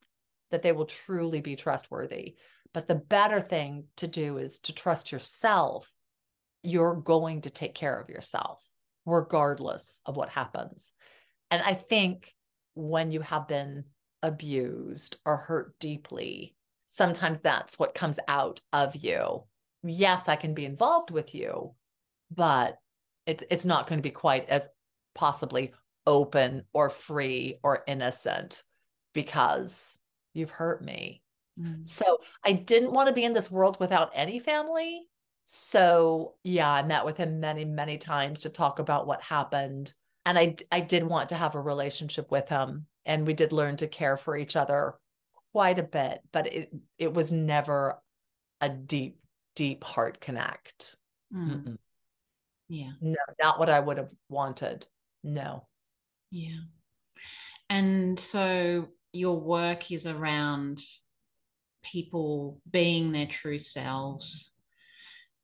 that 0.52 0.62
they 0.62 0.72
will 0.72 0.86
truly 0.86 1.42
be 1.42 1.56
trustworthy. 1.56 2.36
But 2.74 2.88
the 2.88 2.96
better 2.96 3.42
thing 3.42 3.86
to 3.98 4.08
do 4.08 4.38
is 4.38 4.60
to 4.60 4.74
trust 4.74 5.12
yourself. 5.12 5.92
You're 6.64 6.96
going 6.96 7.42
to 7.42 7.50
take 7.50 7.74
care 7.74 8.00
of 8.00 8.10
yourself, 8.10 8.64
regardless 9.06 10.02
of 10.06 10.16
what 10.16 10.30
happens. 10.30 10.94
And 11.50 11.62
I 11.64 11.74
think 11.74 12.34
when 12.74 13.12
you 13.12 13.22
have 13.22 13.48
been 13.48 13.86
abused 14.22 15.18
or 15.26 15.38
hurt 15.38 15.78
deeply, 15.80 16.56
sometimes 16.86 17.40
that's 17.40 17.80
what 17.80 17.96
comes 17.96 18.20
out 18.28 18.62
of 18.72 18.96
you. 18.96 19.44
Yes, 19.84 20.30
I 20.30 20.36
can 20.36 20.54
be 20.54 20.66
involved 20.66 21.12
with 21.12 21.34
you, 21.34 21.74
but 22.30 22.78
it's 23.26 23.44
it's 23.50 23.66
not 23.66 23.88
going 23.88 24.00
to 24.00 24.04
be 24.04 24.12
quite 24.12 24.48
as 24.50 24.68
possibly 25.14 25.74
open 26.06 26.64
or 26.74 26.90
free 26.90 27.60
or 27.64 27.84
innocent 27.88 28.64
because 29.14 30.00
you've 30.34 30.52
hurt 30.52 30.84
me. 30.84 31.22
Mm. 31.60 31.84
So 31.84 32.20
I 32.46 32.54
didn't 32.54 32.92
want 32.92 33.10
to 33.10 33.16
be 33.16 33.24
in 33.24 33.34
this 33.34 33.52
world 33.52 33.78
without 33.80 34.12
any 34.14 34.40
family. 34.40 35.08
So 35.46 36.36
yeah, 36.44 36.72
I 36.72 36.84
met 36.84 37.06
with 37.06 37.18
him 37.18 37.40
many, 37.40 37.66
many 37.66 37.98
times 37.98 38.42
to 38.42 38.50
talk 38.50 38.80
about 38.80 39.08
what 39.08 39.22
happened. 39.22 39.94
And 40.26 40.38
I 40.38 40.56
I 40.72 40.80
did 40.80 41.04
want 41.04 41.30
to 41.30 41.36
have 41.36 41.56
a 41.56 41.62
relationship 41.62 42.32
with 42.32 42.48
him. 42.48 42.86
And 43.06 43.26
we 43.26 43.34
did 43.34 43.52
learn 43.52 43.78
to 43.78 43.88
care 43.88 44.18
for 44.18 44.38
each 44.38 44.56
other 44.56 44.96
quite 45.52 45.80
a 45.80 45.84
bit, 45.84 46.22
but 46.32 46.54
it 46.54 46.72
it 46.98 47.14
was 47.14 47.32
never 47.32 48.02
a 48.62 48.70
deep, 48.70 49.20
deep 49.56 49.84
heart 49.84 50.22
connect. 50.22 50.96
Mm. 51.34 51.78
Yeah. 52.70 52.92
No, 53.02 53.18
not 53.42 53.60
what 53.60 53.70
I 53.70 53.80
would 53.80 53.98
have 53.98 54.14
wanted. 54.30 54.86
No. 55.24 55.68
Yeah. 56.30 56.62
And 57.70 58.18
so 58.20 58.88
your 59.14 59.40
work 59.40 59.92
is 59.92 60.08
around 60.08 60.80
people 61.84 62.60
being 62.70 63.12
their 63.12 63.26
true 63.26 63.60
selves. 63.60 64.58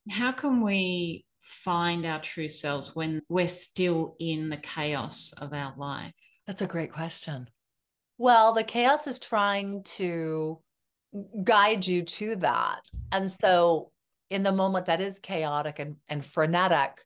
How 0.09 0.31
can 0.31 0.61
we 0.61 1.25
find 1.41 2.05
our 2.05 2.21
true 2.21 2.47
selves 2.47 2.95
when 2.95 3.21
we're 3.29 3.47
still 3.47 4.15
in 4.19 4.49
the 4.49 4.57
chaos 4.57 5.33
of 5.37 5.53
our 5.53 5.73
life? 5.77 6.13
That's 6.45 6.61
a 6.61 6.67
great 6.67 6.91
question. 6.91 7.49
Well, 8.17 8.53
the 8.53 8.63
chaos 8.63 9.05
is 9.07 9.19
trying 9.19 9.83
to 9.83 10.59
guide 11.43 11.85
you 11.85 12.03
to 12.03 12.35
that. 12.37 12.81
And 13.11 13.29
so, 13.29 13.91
in 14.29 14.43
the 14.43 14.51
moment 14.51 14.87
that 14.87 14.99
is 14.99 15.19
chaotic 15.19 15.79
and, 15.79 15.95
and 16.09 16.25
frenetic, 16.25 17.05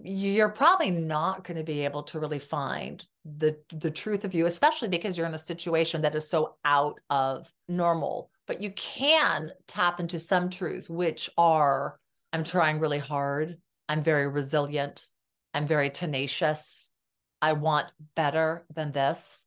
you're 0.00 0.48
probably 0.48 0.90
not 0.90 1.44
going 1.44 1.56
to 1.56 1.64
be 1.64 1.84
able 1.84 2.02
to 2.04 2.20
really 2.20 2.38
find 2.38 3.04
the 3.24 3.58
the 3.72 3.90
truth 3.90 4.24
of 4.24 4.32
you 4.32 4.46
especially 4.46 4.88
because 4.88 5.18
you're 5.18 5.26
in 5.26 5.34
a 5.34 5.38
situation 5.38 6.00
that 6.02 6.14
is 6.14 6.28
so 6.28 6.56
out 6.64 6.98
of 7.10 7.52
normal. 7.68 8.30
But 8.46 8.62
you 8.62 8.70
can 8.72 9.50
tap 9.66 10.00
into 10.00 10.18
some 10.18 10.48
truths 10.48 10.88
which 10.88 11.28
are 11.36 11.98
i'm 12.32 12.44
trying 12.44 12.78
really 12.78 12.98
hard. 12.98 13.58
I'm 13.88 14.02
very 14.02 14.28
resilient. 14.28 15.08
I'm 15.54 15.66
very 15.66 15.90
tenacious. 15.90 16.90
I 17.40 17.54
want 17.54 17.86
better 18.14 18.64
than 18.74 18.92
this. 18.92 19.46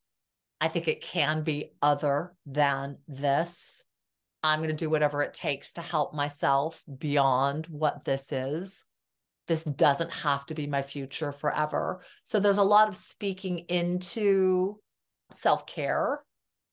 I 0.60 0.68
think 0.68 0.88
it 0.88 1.02
can 1.02 1.44
be 1.44 1.72
other 1.82 2.34
than 2.46 2.98
this. 3.08 3.86
I'm 4.44 4.60
going 4.60 4.70
to 4.70 4.76
do 4.76 4.90
whatever 4.90 5.22
it 5.22 5.34
takes 5.34 5.74
to 5.74 5.82
help 5.82 6.14
myself 6.14 6.84
beyond 6.98 7.68
what 7.68 8.06
this 8.06 8.32
is. 8.32 8.86
This 9.52 9.66
doesn't 9.66 10.14
have 10.14 10.46
to 10.46 10.54
be 10.54 10.66
my 10.66 10.82
future 10.82 11.34
forever. 11.34 12.06
So 12.24 12.40
there's 12.40 12.58
a 12.58 12.64
lot 12.64 12.88
of 12.88 12.96
speaking 12.96 13.60
into 13.68 14.80
self 15.30 15.66
care 15.66 16.24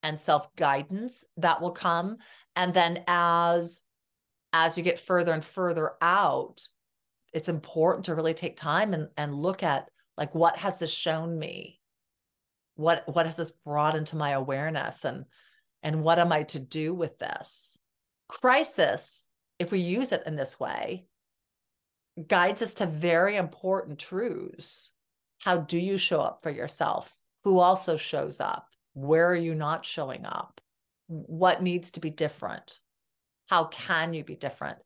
and 0.05 0.17
self 0.17 0.55
guidance 0.55 1.25
that 1.39 1.61
will 1.61 1.73
come. 1.73 2.19
And 2.55 2.73
then 2.73 3.03
as 3.09 3.83
as 4.53 4.79
you 4.79 4.85
get 4.85 5.01
further 5.01 5.33
and 5.33 5.45
further 5.45 5.95
out, 6.01 6.61
it's 7.33 7.49
important 7.49 8.05
to 8.05 8.15
really 8.15 8.33
take 8.33 8.57
time 8.57 8.95
and, 8.95 9.09
and 9.17 9.35
look 9.35 9.65
at 9.65 9.91
like 10.17 10.33
what 10.37 10.57
has 10.59 10.79
this 10.79 10.93
shown 10.93 11.37
me 11.37 11.81
what 12.77 13.03
what 13.13 13.27
has 13.27 13.35
this 13.35 13.51
brought 13.51 13.97
into 13.97 14.15
my 14.15 14.31
awareness 14.31 15.05
and 15.05 15.25
and 15.83 16.01
what 16.01 16.21
am 16.21 16.31
i 16.31 16.45
to 16.45 16.61
do 16.61 16.95
with 16.95 17.19
this 17.19 17.77
crisis 18.29 19.31
if 19.59 19.73
we 19.73 19.81
use 19.81 20.13
it 20.13 20.23
in 20.27 20.37
this 20.37 20.61
way 20.61 21.05
guides 22.27 22.63
us 22.63 22.75
to 22.75 22.87
very 22.87 23.37
important 23.37 23.99
truths. 23.99 24.91
How 25.39 25.59
do 25.59 25.79
you 25.79 25.99
show 25.99 26.21
up 26.21 26.41
for 26.43 26.51
yourself? 26.51 27.15
Who 27.45 27.59
also 27.59 27.97
shows 27.97 28.41
up? 28.41 28.67
Where 28.95 29.29
are 29.31 29.37
you 29.37 29.55
not 29.55 29.85
showing 29.85 30.27
up? 30.27 30.61
What 31.07 31.63
needs 31.63 31.93
to 31.93 32.01
be 32.01 32.11
different? 32.11 32.81
How 33.47 33.67
can 33.67 34.15
you 34.15 34.25
be 34.25 34.35
different? 34.35 34.79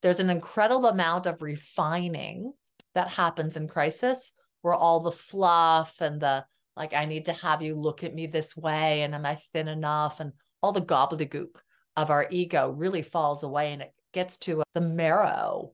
There's 0.00 0.20
an 0.20 0.30
incredible 0.30 0.86
amount 0.86 1.26
of 1.26 1.42
refining 1.42 2.52
that 2.94 3.08
happens 3.08 3.56
in 3.56 3.68
crisis 3.68 4.32
where 4.62 4.74
all 4.74 5.00
the 5.00 5.12
fluff 5.12 6.00
and 6.00 6.20
the 6.20 6.44
like 6.76 6.94
i 6.94 7.04
need 7.04 7.26
to 7.26 7.32
have 7.32 7.62
you 7.62 7.74
look 7.74 8.02
at 8.02 8.14
me 8.14 8.26
this 8.26 8.56
way 8.56 9.02
and 9.02 9.14
am 9.14 9.24
i 9.24 9.36
thin 9.52 9.68
enough? 9.68 10.20
and 10.20 10.32
all 10.62 10.72
the 10.72 10.80
gobbledygook 10.80 11.60
of 11.96 12.10
our 12.10 12.26
ego 12.30 12.70
really 12.70 13.02
falls 13.02 13.42
away 13.42 13.72
and 13.72 13.82
it 13.82 13.92
gets 14.12 14.36
to 14.36 14.62
the 14.74 14.80
marrow 14.80 15.72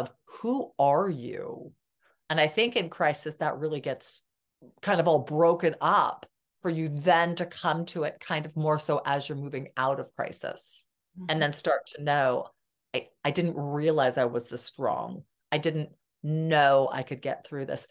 of 0.00 0.12
who 0.24 0.72
are 0.78 1.08
you 1.08 1.72
and 2.30 2.40
i 2.40 2.46
think 2.46 2.76
in 2.76 2.88
crisis 2.88 3.36
that 3.36 3.58
really 3.58 3.80
gets 3.80 4.22
kind 4.82 5.00
of 5.00 5.08
all 5.08 5.20
broken 5.20 5.74
up 5.80 6.26
for 6.60 6.70
you 6.70 6.88
then 6.88 7.34
to 7.34 7.44
come 7.44 7.84
to 7.84 8.04
it 8.04 8.18
kind 8.20 8.46
of 8.46 8.56
more 8.56 8.78
so 8.78 9.00
as 9.04 9.28
you're 9.28 9.36
moving 9.36 9.68
out 9.76 10.00
of 10.00 10.14
crisis 10.14 10.86
mm-hmm. 11.18 11.26
and 11.30 11.40
then 11.40 11.52
start 11.52 11.86
to 11.86 12.02
know 12.02 12.48
I, 12.94 13.08
I 13.24 13.30
didn't 13.30 13.56
realize 13.56 14.18
i 14.18 14.24
was 14.24 14.48
this 14.48 14.64
strong 14.64 15.22
i 15.52 15.58
didn't 15.58 15.90
know 16.22 16.88
i 16.90 17.02
could 17.02 17.20
get 17.20 17.46
through 17.46 17.66
this 17.66 17.86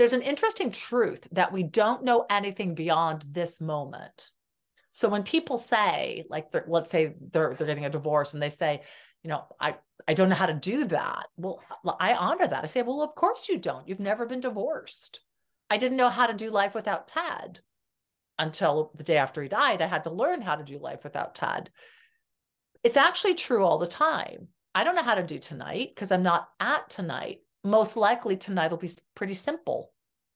there's 0.00 0.14
an 0.14 0.22
interesting 0.22 0.70
truth 0.70 1.28
that 1.32 1.52
we 1.52 1.62
don't 1.62 2.04
know 2.04 2.24
anything 2.30 2.74
beyond 2.74 3.22
this 3.32 3.60
moment. 3.60 4.30
So 4.88 5.10
when 5.10 5.24
people 5.24 5.58
say, 5.58 6.24
like, 6.30 6.46
let's 6.66 6.90
say 6.90 7.16
they're 7.20 7.52
they're 7.52 7.66
getting 7.66 7.84
a 7.84 7.90
divorce 7.90 8.32
and 8.32 8.42
they 8.42 8.48
say, 8.48 8.80
you 9.22 9.28
know, 9.30 9.44
I 9.60 9.76
I 10.08 10.14
don't 10.14 10.28
know 10.28 10.34
how 10.34 10.46
to 10.46 10.54
do 10.54 10.84
that. 10.86 11.26
Well, 11.36 11.62
I 11.98 12.14
honor 12.14 12.46
that. 12.46 12.64
I 12.64 12.66
say, 12.66 12.82
well, 12.82 13.02
of 13.02 13.14
course 13.14 13.48
you 13.48 13.58
don't. 13.58 13.86
You've 13.86 14.00
never 14.00 14.26
been 14.26 14.40
divorced. 14.40 15.20
I 15.68 15.76
didn't 15.76 15.98
know 15.98 16.08
how 16.08 16.26
to 16.26 16.34
do 16.34 16.50
life 16.50 16.74
without 16.74 17.06
Ted 17.06 17.60
until 18.38 18.92
the 18.96 19.04
day 19.04 19.18
after 19.18 19.42
he 19.42 19.48
died. 19.48 19.82
I 19.82 19.86
had 19.86 20.04
to 20.04 20.10
learn 20.10 20.40
how 20.40 20.56
to 20.56 20.64
do 20.64 20.78
life 20.78 21.04
without 21.04 21.34
Ted. 21.34 21.70
It's 22.82 22.96
actually 22.96 23.34
true 23.34 23.64
all 23.64 23.78
the 23.78 23.86
time. 23.86 24.48
I 24.74 24.84
don't 24.84 24.96
know 24.96 25.02
how 25.02 25.16
to 25.16 25.22
do 25.22 25.38
tonight 25.38 25.92
because 25.94 26.10
I'm 26.10 26.22
not 26.22 26.48
at 26.58 26.88
tonight 26.88 27.40
most 27.64 27.96
likely 27.96 28.36
tonight 28.36 28.70
will 28.70 28.78
be 28.78 28.90
pretty 29.14 29.34
simple. 29.34 29.92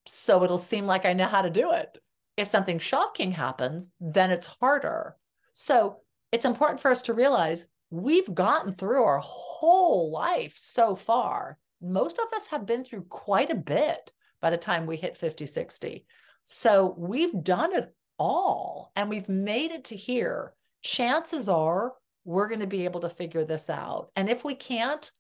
So 0.07 0.43
it'll 0.45 0.59
seem 0.59 0.87
like 0.87 1.07
I 1.07 1.15
know 1.15 1.27
how 1.27 1.43
to 1.43 1.51
do 1.51 1.73
it. 1.73 1.99
If 2.37 2.49
something 2.49 2.79
shocking 2.79 3.33
happens, 3.33 3.91
then 4.01 4.31
it's 4.31 4.47
harder. 4.47 5.17
So 5.53 6.01
it's 6.33 6.45
important 6.45 6.81
for 6.81 6.91
us 6.91 7.03
to 7.03 7.15
realize 7.15 7.69
we've 7.95 8.35
gotten 8.35 8.75
through 8.75 9.05
our 9.05 9.21
whole 9.21 10.11
life 10.11 10.55
so 10.57 10.97
far. 10.97 11.59
Most 11.81 12.19
of 12.19 12.33
us 12.35 12.47
have 12.49 12.67
been 12.67 12.83
through 12.83 13.05
quite 13.09 13.51
a 13.51 13.55
bit 13.55 14.11
by 14.41 14.51
the 14.51 14.57
time 14.57 14.87
we 14.87 14.97
hit 14.97 15.17
50, 15.17 15.47
60. 15.47 16.05
So 16.43 16.95
we've 16.99 17.43
done 17.45 17.73
it 17.73 17.95
all 18.19 18.91
and 18.97 19.09
we've 19.09 19.29
made 19.29 19.71
it 19.71 19.85
to 19.85 19.97
here. 19.97 20.55
Chances 20.83 21.49
are 21.49 21.93
we're 22.25 22.49
going 22.49 22.61
to 22.61 22.67
be 22.67 22.85
able 22.85 23.01
to 23.01 23.09
figure 23.09 23.45
this 23.45 23.71
out. 23.71 24.11
And 24.17 24.29
if 24.29 24.45
we 24.45 24.55
can't, 24.55 25.11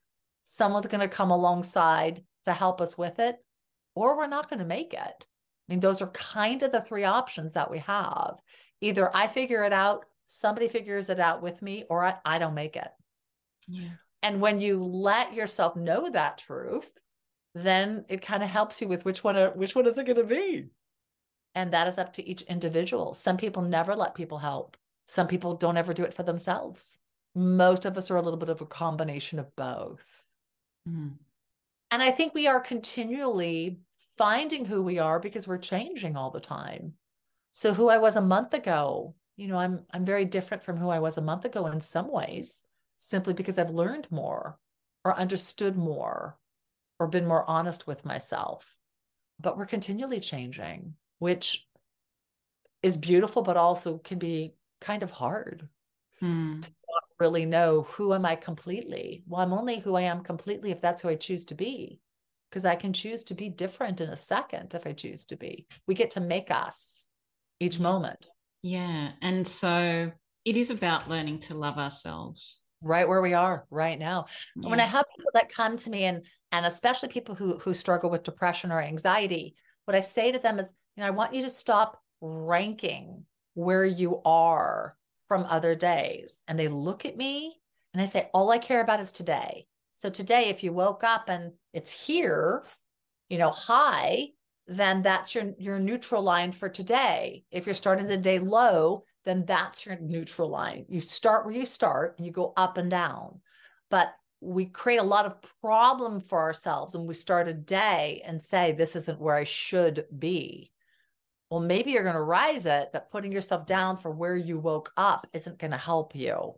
someone's 0.43 0.89
going 0.89 1.01
to 1.01 1.09
come 1.09 1.31
alongside 1.31 2.25
to 2.45 2.53
help 2.53 2.81
us 2.81 2.99
with 2.99 3.21
it, 3.21 3.37
or 3.95 4.17
we're 4.17 4.27
not 4.27 4.51
going 4.51 4.59
to 4.59 4.65
make 4.65 4.93
it. 4.93 4.99
I 4.99 5.25
mean, 5.69 5.81
those 5.81 6.03
are 6.03 6.09
kind 6.09 6.63
of 6.63 6.73
the 6.73 6.81
three 6.81 7.05
options 7.05 7.53
that 7.53 7.71
we 7.71 7.79
have. 7.79 8.41
Either 8.81 9.15
I 9.17 9.29
figure 9.29 9.65
it 9.65 9.73
out, 9.73 10.05
somebody 10.27 10.69
figures 10.69 11.09
it 11.09 11.21
out 11.21 11.43
with 11.43 11.63
me, 11.63 11.85
or 11.89 12.05
I, 12.05 12.17
I 12.25 12.39
don't 12.39 12.55
make 12.55 12.77
it. 12.77 12.89
Yeah. 13.69 13.91
And 14.23 14.41
when 14.41 14.61
you 14.61 14.79
let 14.79 15.35
yourself 15.35 15.77
know 15.77 16.09
that 16.11 16.39
truth, 16.39 16.91
then 17.55 18.05
it 18.09 18.23
kind 18.23 18.43
of 18.43 18.49
helps 18.49 18.81
you 18.81 18.89
with 18.89 19.05
which 19.05 19.23
one 19.23 19.37
which 19.57 19.75
one 19.75 19.87
is 19.87 19.99
it 19.99 20.07
going 20.07 20.17
to 20.17 20.25
be. 20.25 20.67
And 21.55 21.73
that 21.73 21.87
is 21.87 21.99
up 21.99 22.13
to 22.15 22.29
each 22.29 22.43
individual. 22.43 23.13
Some 23.13 23.37
people 23.37 23.63
never 23.63 23.95
let 23.95 24.15
people 24.15 24.39
help. 24.39 24.77
Some 25.05 25.29
people 25.29 25.55
don't 25.55 25.77
ever 25.77 25.93
do 25.93 26.05
it 26.05 26.15
for 26.15 26.23
themselves. 26.23 26.99
Most 27.35 27.85
of 27.85 27.97
us 27.97 28.11
are 28.11 28.17
a 28.17 28.23
little 28.23 28.39
bit 28.39 28.49
of 28.49 28.61
a 28.61 28.67
combination 28.67 29.39
of 29.39 29.55
both. 29.55 30.05
Mm. 30.89 31.15
And 31.91 32.03
I 32.03 32.11
think 32.11 32.35
we 32.35 32.49
are 32.49 32.61
continually 32.61 33.79
finding 34.17 34.65
who 34.65 34.83
we 34.83 34.99
are 34.99 35.21
because 35.21 35.47
we're 35.47 35.59
changing 35.59 36.17
all 36.17 36.31
the 36.31 36.41
time. 36.41 36.95
So 37.51 37.73
who 37.73 37.89
I 37.89 37.99
was 37.99 38.17
a 38.17 38.23
month 38.23 38.55
ago, 38.55 39.15
you 39.37 39.49
know, 39.49 39.59
I'm 39.59 39.85
I'm 39.91 40.05
very 40.05 40.25
different 40.25 40.63
from 40.63 40.77
who 40.77 40.89
I 40.89 41.01
was 41.01 41.19
a 41.19 41.23
month 41.23 41.45
ago 41.45 41.67
in 41.67 41.81
some 41.81 42.11
ways, 42.11 42.65
simply 42.97 43.35
because 43.35 43.59
I've 43.59 43.71
learned 43.71 44.11
more 44.11 44.59
or 45.05 45.17
understood 45.17 45.77
more 45.77 46.39
or 46.99 47.09
been 47.09 47.27
more 47.27 47.49
honest 47.49 47.87
with 47.87 48.05
myself. 48.05 48.77
But 49.41 49.59
we're 49.59 49.67
continually 49.67 50.21
changing, 50.21 50.95
which 51.19 51.67
is 52.83 52.97
beautiful, 52.97 53.43
but 53.43 53.57
also 53.57 53.99
can 53.99 54.19
be 54.19 54.55
kind 54.81 55.03
of 55.03 55.11
hard 55.11 55.69
mm. 56.23 56.63
to 56.63 56.71
really 57.19 57.47
know 57.47 57.83
who 57.91 58.15
am 58.15 58.25
I 58.25 58.37
completely. 58.37 59.25
Well, 59.27 59.41
I'm 59.41 59.53
only 59.53 59.79
who 59.79 59.97
I 59.97 60.03
am 60.03 60.23
completely 60.23 60.71
if 60.71 60.81
that's 60.81 61.03
who 61.03 61.09
I 61.09 61.17
choose 61.17 61.45
to 61.47 61.55
be, 61.55 62.01
because 62.51 62.65
I 62.65 62.77
can 62.77 62.93
choose 62.93 63.25
to 63.25 63.35
be 63.35 63.49
different 63.49 64.01
in 64.01 64.11
a 64.11 64.17
second 64.17 64.75
if 64.75 64.87
I 64.87 64.93
choose 64.93 65.25
to 65.27 65.37
be. 65.37 65.67
We 65.87 65.95
get 65.95 66.11
to 66.13 66.21
make 66.21 66.51
us 66.51 67.07
each 67.59 67.81
moment. 67.81 68.29
Yeah. 68.65 69.11
And 69.21 69.47
so 69.47 70.11
it 70.47 70.57
is 70.57 70.71
about 70.71 71.11
learning 71.11 71.41
to 71.41 71.55
love 71.55 71.77
ourselves 71.77 72.63
right 72.81 73.07
where 73.07 73.21
we 73.21 73.35
are 73.35 73.67
right 73.69 73.99
now. 73.99 74.25
Yeah. 74.57 74.71
When 74.71 74.81
I 74.81 74.85
have 74.85 75.05
people 75.15 75.31
that 75.35 75.53
come 75.53 75.77
to 75.77 75.91
me 75.91 76.05
and 76.05 76.25
and 76.51 76.65
especially 76.65 77.11
people 77.11 77.35
who 77.35 77.59
who 77.59 77.75
struggle 77.75 78.09
with 78.09 78.23
depression 78.23 78.73
or 78.73 78.81
anxiety, 78.81 79.55
what 79.85 79.95
I 79.95 80.01
say 80.01 80.33
to 80.33 80.39
them 80.39 80.59
is, 80.59 80.73
you 80.97 81.03
know, 81.03 81.07
I 81.07 81.11
want 81.11 81.35
you 81.35 81.43
to 81.43 81.51
stop 81.51 82.01
ranking 82.23 83.27
where 83.53 83.85
you 83.85 84.23
are 84.25 84.97
from 85.29 85.45
other 85.45 85.75
days. 85.75 86.41
And 86.49 86.59
they 86.59 86.69
look 86.69 87.05
at 87.05 87.19
me 87.19 87.61
and 87.93 88.01
I 88.01 88.07
say, 88.07 88.31
all 88.33 88.51
I 88.51 88.57
care 88.57 88.81
about 88.81 89.01
is 89.01 89.13
today. 89.13 89.67
So 89.93 90.09
today, 90.09 90.49
if 90.49 90.65
you 90.65 90.73
woke 90.73 91.05
up 91.05 91.29
and 91.29 91.53
it's 91.75 91.91
here, 91.91 92.65
you 93.29 93.37
know, 93.37 93.51
high, 93.51 94.29
then 94.67 95.03
that's 95.03 95.35
your 95.35 95.53
your 95.59 95.79
neutral 95.79 96.23
line 96.23 96.53
for 96.53 96.69
today. 96.69 97.45
If 97.51 97.67
you're 97.67 97.75
starting 97.75 98.07
the 98.07 98.17
day 98.17 98.39
low, 98.39 99.05
then 99.25 99.45
that's 99.45 99.85
your 99.85 99.99
neutral 100.01 100.49
line. 100.49 100.87
You 100.89 101.01
start 101.01 101.45
where 101.45 101.55
you 101.55 101.67
start 101.67 102.15
and 102.17 102.27
you 102.27 102.33
go 102.33 102.53
up 102.57 102.79
and 102.79 102.91
down. 102.91 103.41
But 103.91 104.15
we 104.41 104.67
create 104.67 105.01
a 105.01 105.03
lot 105.03 105.27
of 105.27 105.37
problem 105.63 106.21
for 106.21 106.41
ourselves 106.41 106.95
and 106.95 107.07
we 107.07 107.15
start 107.15 107.49
a 107.49 107.55
day 107.55 108.23
and 108.27 108.41
say 108.41 108.73
this 108.73 108.97
isn't 108.97 109.21
where 109.21 109.35
I 109.35 109.45
should 109.45 110.05
be. 110.19 110.71
Well, 111.51 111.61
maybe 111.61 111.93
you're 111.93 112.03
going 112.03 112.15
to 112.15 112.23
rise 112.23 112.67
it, 112.67 112.91
but 112.93 113.11
putting 113.11 113.33
yourself 113.33 113.65
down 113.65 113.97
for 113.97 114.11
where 114.11 114.37
you 114.37 114.59
woke 114.59 114.93
up 114.97 115.27
isn't 115.33 115.59
going 115.59 115.71
to 115.71 115.77
help 115.77 116.15
you. 116.15 116.55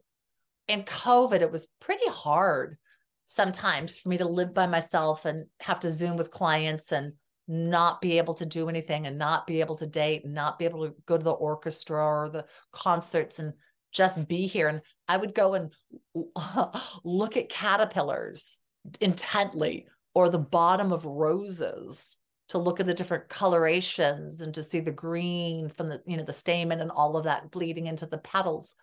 In 0.68 0.82
COVID, 0.82 1.40
it 1.40 1.52
was 1.52 1.68
pretty 1.80 2.08
hard 2.08 2.76
sometimes 3.24 3.98
for 3.98 4.08
me 4.08 4.18
to 4.18 4.26
live 4.26 4.54
by 4.54 4.66
myself 4.66 5.24
and 5.24 5.46
have 5.60 5.80
to 5.80 5.90
Zoom 5.90 6.16
with 6.16 6.30
clients 6.30 6.92
and 6.92 7.12
not 7.48 8.00
be 8.00 8.18
able 8.18 8.34
to 8.34 8.46
do 8.46 8.68
anything 8.68 9.06
and 9.06 9.18
not 9.18 9.46
be 9.46 9.60
able 9.60 9.76
to 9.76 9.86
date 9.86 10.24
and 10.24 10.34
not 10.34 10.58
be 10.58 10.64
able 10.64 10.86
to 10.86 10.94
go 11.06 11.16
to 11.16 11.22
the 11.22 11.30
orchestra 11.30 12.02
or 12.02 12.28
the 12.28 12.44
concerts 12.72 13.38
and 13.38 13.52
just 13.92 14.26
be 14.26 14.46
here. 14.46 14.68
And 14.68 14.82
I 15.08 15.16
would 15.16 15.34
go 15.34 15.54
and 15.54 15.72
look 17.04 17.36
at 17.36 17.48
caterpillars 17.48 18.58
intently 19.00 19.86
or 20.14 20.28
the 20.28 20.38
bottom 20.38 20.92
of 20.92 21.06
roses 21.06 22.18
to 22.48 22.58
look 22.58 22.78
at 22.80 22.86
the 22.86 22.94
different 22.94 23.28
colorations 23.28 24.40
and 24.40 24.54
to 24.54 24.62
see 24.62 24.80
the 24.80 24.92
green 24.92 25.68
from 25.68 25.88
the 25.88 26.00
you 26.06 26.16
know 26.16 26.22
the 26.22 26.32
stamen 26.32 26.80
and 26.80 26.90
all 26.90 27.16
of 27.16 27.24
that 27.24 27.50
bleeding 27.50 27.86
into 27.86 28.06
the 28.06 28.18
petals 28.18 28.76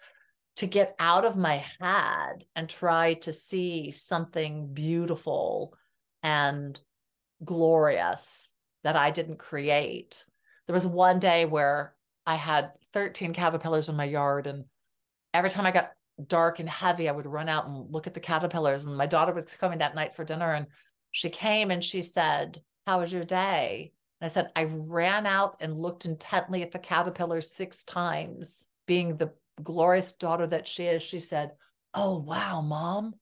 to 0.57 0.67
get 0.67 0.95
out 0.99 1.25
of 1.25 1.37
my 1.37 1.63
head 1.79 2.43
and 2.55 2.69
try 2.69 3.15
to 3.15 3.33
see 3.33 3.89
something 3.91 4.67
beautiful 4.73 5.73
and 6.21 6.79
glorious 7.43 8.52
that 8.83 8.95
I 8.95 9.11
didn't 9.11 9.37
create. 9.37 10.25
There 10.67 10.73
was 10.73 10.85
one 10.85 11.19
day 11.19 11.45
where 11.45 11.95
I 12.25 12.35
had 12.35 12.71
13 12.93 13.33
caterpillars 13.33 13.89
in 13.89 13.95
my 13.95 14.05
yard, 14.05 14.47
and 14.47 14.65
every 15.33 15.49
time 15.49 15.65
I 15.65 15.71
got 15.71 15.91
dark 16.27 16.59
and 16.59 16.69
heavy, 16.69 17.09
I 17.09 17.11
would 17.11 17.25
run 17.25 17.49
out 17.49 17.65
and 17.67 17.91
look 17.91 18.07
at 18.07 18.13
the 18.13 18.19
caterpillars. 18.19 18.85
And 18.85 18.95
my 18.95 19.07
daughter 19.07 19.33
was 19.33 19.45
coming 19.45 19.79
that 19.79 19.95
night 19.95 20.15
for 20.15 20.23
dinner, 20.23 20.53
and 20.53 20.67
she 21.11 21.29
came 21.29 21.71
and 21.71 21.83
she 21.83 22.01
said, 22.01 22.61
How 22.87 22.99
was 22.99 23.11
your 23.11 23.25
day? 23.25 23.91
And 24.21 24.25
I 24.25 24.29
said, 24.29 24.51
I 24.55 24.65
ran 24.65 25.25
out 25.25 25.57
and 25.59 25.77
looked 25.77 26.05
intently 26.05 26.61
at 26.61 26.71
the 26.71 26.79
caterpillars 26.79 27.51
six 27.51 27.83
times. 27.83 28.67
Being 28.85 29.17
the 29.17 29.31
glorious 29.61 30.11
daughter 30.13 30.47
that 30.47 30.67
she 30.67 30.85
is, 30.85 31.03
she 31.03 31.19
said, 31.19 31.51
Oh, 31.93 32.19
wow, 32.19 32.61
mom, 32.61 33.15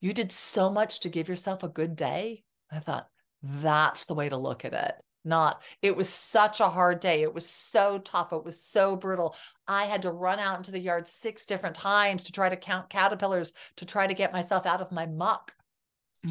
you 0.00 0.12
did 0.12 0.32
so 0.32 0.70
much 0.70 1.00
to 1.00 1.08
give 1.08 1.28
yourself 1.28 1.62
a 1.62 1.68
good 1.68 1.96
day. 1.96 2.44
I 2.70 2.80
thought, 2.80 3.08
that's 3.42 4.04
the 4.04 4.14
way 4.14 4.28
to 4.28 4.36
look 4.36 4.64
at 4.64 4.72
it. 4.72 4.94
Not, 5.24 5.62
it 5.82 5.96
was 5.96 6.08
such 6.08 6.60
a 6.60 6.68
hard 6.68 7.00
day. 7.00 7.22
It 7.22 7.34
was 7.34 7.46
so 7.46 7.98
tough. 7.98 8.32
It 8.32 8.44
was 8.44 8.62
so 8.62 8.96
brutal. 8.96 9.34
I 9.66 9.84
had 9.84 10.02
to 10.02 10.12
run 10.12 10.38
out 10.38 10.56
into 10.56 10.70
the 10.70 10.78
yard 10.78 11.06
six 11.06 11.44
different 11.44 11.76
times 11.76 12.24
to 12.24 12.32
try 12.32 12.48
to 12.48 12.56
count 12.56 12.88
caterpillars 12.88 13.52
to 13.76 13.84
try 13.84 14.06
to 14.06 14.14
get 14.14 14.32
myself 14.32 14.64
out 14.64 14.80
of 14.80 14.92
my 14.92 15.06
muck, 15.06 15.54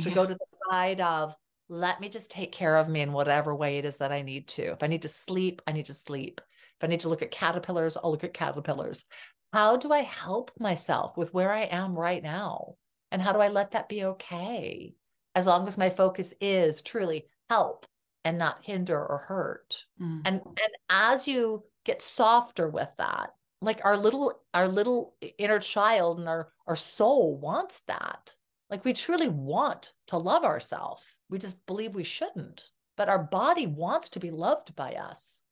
to 0.02 0.10
yeah. 0.10 0.16
go 0.16 0.26
to 0.26 0.34
the 0.34 0.58
side 0.70 1.02
of, 1.02 1.36
let 1.70 2.00
me 2.00 2.10
just 2.10 2.32
take 2.32 2.52
care 2.52 2.78
of 2.78 2.88
me 2.88 3.02
in 3.02 3.12
whatever 3.12 3.54
way 3.54 3.78
it 3.78 3.86
is 3.86 3.98
that 3.98 4.12
I 4.12 4.22
need 4.22 4.48
to. 4.50 4.72
If 4.72 4.82
I 4.82 4.88
need 4.88 5.02
to 5.04 5.10
sleep, 5.10 5.62
I 5.68 5.74
need 5.74 5.86
to 5.88 5.94
sleep. 5.94 6.42
If 6.80 6.84
I 6.84 6.88
need 6.88 7.02
to 7.02 7.10
look 7.10 7.22
at 7.22 7.30
caterpillars, 7.30 7.98
I'll 7.98 8.12
look 8.12 8.24
at 8.24 8.34
caterpillars. 8.34 9.06
How 9.54 9.76
do 9.76 9.92
I 9.92 10.00
help 10.00 10.52
myself 10.60 11.18
with 11.18 11.34
where 11.34 11.52
I 11.52 11.64
am 11.64 11.94
right 11.94 12.24
now? 12.24 12.76
And 13.12 13.22
how 13.22 13.34
do 13.34 13.40
I 13.40 13.50
let 13.50 13.72
that 13.72 13.90
be 13.90 14.06
okay? 14.06 14.96
As 15.38 15.46
long 15.46 15.68
as 15.68 15.78
my 15.78 15.88
focus 15.88 16.34
is 16.42 16.82
truly 16.82 17.28
help 17.48 17.86
and 18.26 18.40
not 18.40 18.58
hinder 18.64 18.98
or 18.98 19.20
hurt. 19.20 19.86
Mm. 20.02 20.24
And 20.26 20.42
and 20.44 20.74
as 20.90 21.28
you 21.28 21.64
get 21.86 22.02
softer 22.02 22.68
with 22.68 22.90
that, 22.98 23.36
like 23.62 23.86
our 23.86 23.96
little 23.96 24.34
our 24.56 24.68
little 24.68 25.16
inner 25.38 25.60
child 25.60 26.18
and 26.18 26.28
our 26.28 26.50
our 26.66 26.76
soul 26.76 27.38
wants 27.38 27.82
that. 27.88 28.36
Like 28.72 28.84
we 28.84 28.94
truly 28.94 29.30
want 29.30 29.94
to 30.08 30.18
love 30.18 30.44
ourselves. 30.44 31.04
We 31.30 31.38
just 31.38 31.64
believe 31.68 31.94
we 31.94 32.04
shouldn't. 32.04 32.70
But 32.98 33.08
our 33.08 33.24
body 33.24 33.68
wants 33.68 34.10
to 34.10 34.20
be 34.20 34.32
loved 34.32 34.76
by 34.76 34.94
us. 34.94 35.44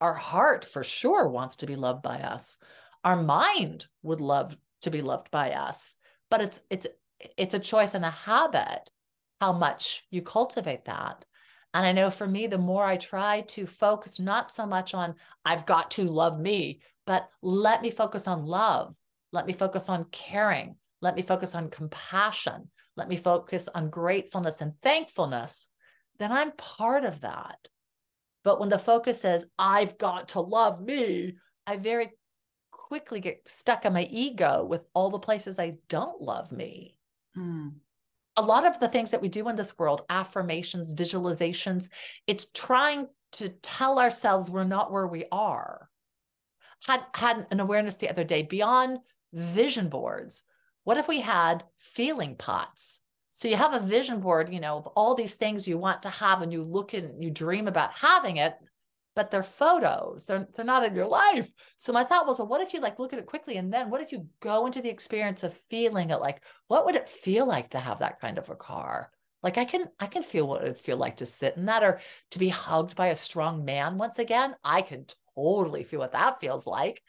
Our 0.00 0.14
heart 0.14 0.64
for 0.64 0.84
sure 0.84 1.28
wants 1.28 1.56
to 1.56 1.66
be 1.66 1.74
loved 1.74 2.02
by 2.02 2.18
us. 2.18 2.58
Our 3.02 3.20
mind 3.20 3.88
would 4.04 4.20
love 4.20 4.56
to 4.82 4.90
be 4.90 5.02
loved 5.02 5.32
by 5.32 5.50
us. 5.50 5.96
But 6.30 6.42
it's 6.42 6.60
it's 6.70 6.86
it's 7.36 7.54
a 7.54 7.58
choice 7.58 7.94
and 7.94 8.04
a 8.04 8.10
habit 8.10 8.88
how 9.42 9.52
much 9.52 10.04
you 10.12 10.22
cultivate 10.22 10.84
that. 10.84 11.24
And 11.74 11.84
I 11.84 11.90
know 11.90 12.10
for 12.10 12.28
me, 12.28 12.46
the 12.46 12.58
more 12.58 12.84
I 12.84 12.96
try 12.96 13.40
to 13.48 13.66
focus 13.66 14.20
not 14.20 14.52
so 14.52 14.64
much 14.64 14.94
on, 14.94 15.16
I've 15.44 15.66
got 15.66 15.90
to 15.92 16.04
love 16.04 16.38
me, 16.38 16.80
but 17.08 17.28
let 17.42 17.82
me 17.82 17.90
focus 17.90 18.28
on 18.28 18.46
love. 18.46 18.96
Let 19.32 19.48
me 19.48 19.52
focus 19.52 19.88
on 19.88 20.04
caring. 20.12 20.76
Let 21.00 21.16
me 21.16 21.22
focus 21.22 21.56
on 21.56 21.70
compassion. 21.70 22.70
Let 22.96 23.08
me 23.08 23.16
focus 23.16 23.68
on 23.74 23.90
gratefulness 23.90 24.60
and 24.60 24.74
thankfulness. 24.80 25.66
Then 26.20 26.30
I'm 26.30 26.52
part 26.52 27.04
of 27.04 27.22
that. 27.22 27.58
But 28.44 28.60
when 28.60 28.68
the 28.68 28.78
focus 28.78 29.24
is, 29.24 29.44
I've 29.58 29.98
got 29.98 30.28
to 30.28 30.40
love 30.40 30.80
me, 30.80 31.34
I 31.66 31.78
very 31.78 32.12
quickly 32.70 33.18
get 33.18 33.48
stuck 33.48 33.86
in 33.86 33.92
my 33.92 34.06
ego 34.08 34.64
with 34.64 34.82
all 34.94 35.10
the 35.10 35.18
places 35.18 35.58
I 35.58 35.78
don't 35.88 36.22
love 36.22 36.52
me. 36.52 36.96
Mm 37.36 37.81
a 38.36 38.42
lot 38.42 38.66
of 38.66 38.80
the 38.80 38.88
things 38.88 39.10
that 39.10 39.22
we 39.22 39.28
do 39.28 39.48
in 39.48 39.56
this 39.56 39.78
world, 39.78 40.02
affirmations, 40.08 40.94
visualizations, 40.94 41.90
it's 42.26 42.50
trying 42.50 43.06
to 43.32 43.50
tell 43.62 43.98
ourselves 43.98 44.50
we're 44.50 44.64
not 44.64 44.92
where 44.92 45.06
we 45.06 45.24
are. 45.30 45.88
Had 46.86 47.02
had 47.14 47.46
an 47.50 47.60
awareness 47.60 47.96
the 47.96 48.10
other 48.10 48.24
day 48.24 48.42
beyond 48.42 48.98
vision 49.32 49.88
boards. 49.88 50.42
What 50.84 50.98
if 50.98 51.08
we 51.08 51.20
had 51.20 51.64
feeling 51.78 52.36
pots? 52.36 53.00
So 53.30 53.48
you 53.48 53.56
have 53.56 53.74
a 53.74 53.86
vision 53.86 54.20
board, 54.20 54.52
you 54.52 54.60
know, 54.60 54.76
of 54.76 54.86
all 54.88 55.14
these 55.14 55.36
things 55.36 55.66
you 55.66 55.78
want 55.78 56.02
to 56.02 56.10
have, 56.10 56.42
and 56.42 56.52
you 56.52 56.62
look 56.62 56.92
and 56.92 57.22
you 57.22 57.30
dream 57.30 57.66
about 57.66 57.94
having 57.94 58.36
it 58.36 58.54
but 59.14 59.30
they're 59.30 59.42
photos. 59.42 60.24
They're 60.24 60.48
they're 60.54 60.64
not 60.64 60.84
in 60.84 60.94
your 60.94 61.06
life. 61.06 61.50
So 61.76 61.92
my 61.92 62.04
thought 62.04 62.26
was, 62.26 62.38
well, 62.38 62.48
what 62.48 62.62
if 62.62 62.72
you 62.72 62.80
like 62.80 62.98
look 62.98 63.12
at 63.12 63.18
it 63.18 63.26
quickly 63.26 63.56
and 63.56 63.72
then 63.72 63.90
what 63.90 64.00
if 64.00 64.12
you 64.12 64.26
go 64.40 64.66
into 64.66 64.80
the 64.80 64.90
experience 64.90 65.42
of 65.42 65.54
feeling 65.70 66.10
it 66.10 66.20
like 66.20 66.42
what 66.68 66.86
would 66.86 66.96
it 66.96 67.08
feel 67.08 67.46
like 67.46 67.70
to 67.70 67.78
have 67.78 67.98
that 67.98 68.20
kind 68.20 68.38
of 68.38 68.48
a 68.48 68.56
car? 68.56 69.10
Like 69.42 69.58
I 69.58 69.64
can 69.64 69.88
I 70.00 70.06
can 70.06 70.22
feel 70.22 70.46
what 70.46 70.62
it 70.62 70.68
would 70.68 70.78
feel 70.78 70.96
like 70.96 71.16
to 71.18 71.26
sit 71.26 71.56
in 71.56 71.66
that 71.66 71.82
or 71.82 72.00
to 72.30 72.38
be 72.38 72.48
hugged 72.48 72.96
by 72.96 73.08
a 73.08 73.16
strong 73.16 73.64
man 73.64 73.98
once 73.98 74.18
again. 74.18 74.54
I 74.64 74.82
can 74.82 75.06
totally 75.36 75.82
feel 75.84 76.00
what 76.00 76.12
that 76.12 76.40
feels 76.40 76.66
like 76.66 77.02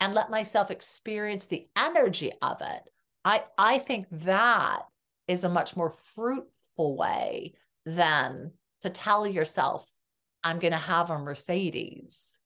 and 0.00 0.14
let 0.14 0.30
myself 0.30 0.70
experience 0.70 1.46
the 1.46 1.66
energy 1.76 2.32
of 2.40 2.60
it. 2.60 2.82
I 3.24 3.44
I 3.56 3.78
think 3.78 4.06
that 4.10 4.82
is 5.26 5.44
a 5.44 5.48
much 5.48 5.76
more 5.76 5.90
fruitful 5.90 6.96
way 6.96 7.54
than 7.84 8.52
to 8.82 8.90
tell 8.90 9.26
yourself 9.26 9.90
I'm 10.48 10.58
going 10.58 10.72
to 10.72 10.78
have 10.78 11.10
a 11.10 11.18
Mercedes. 11.18 12.38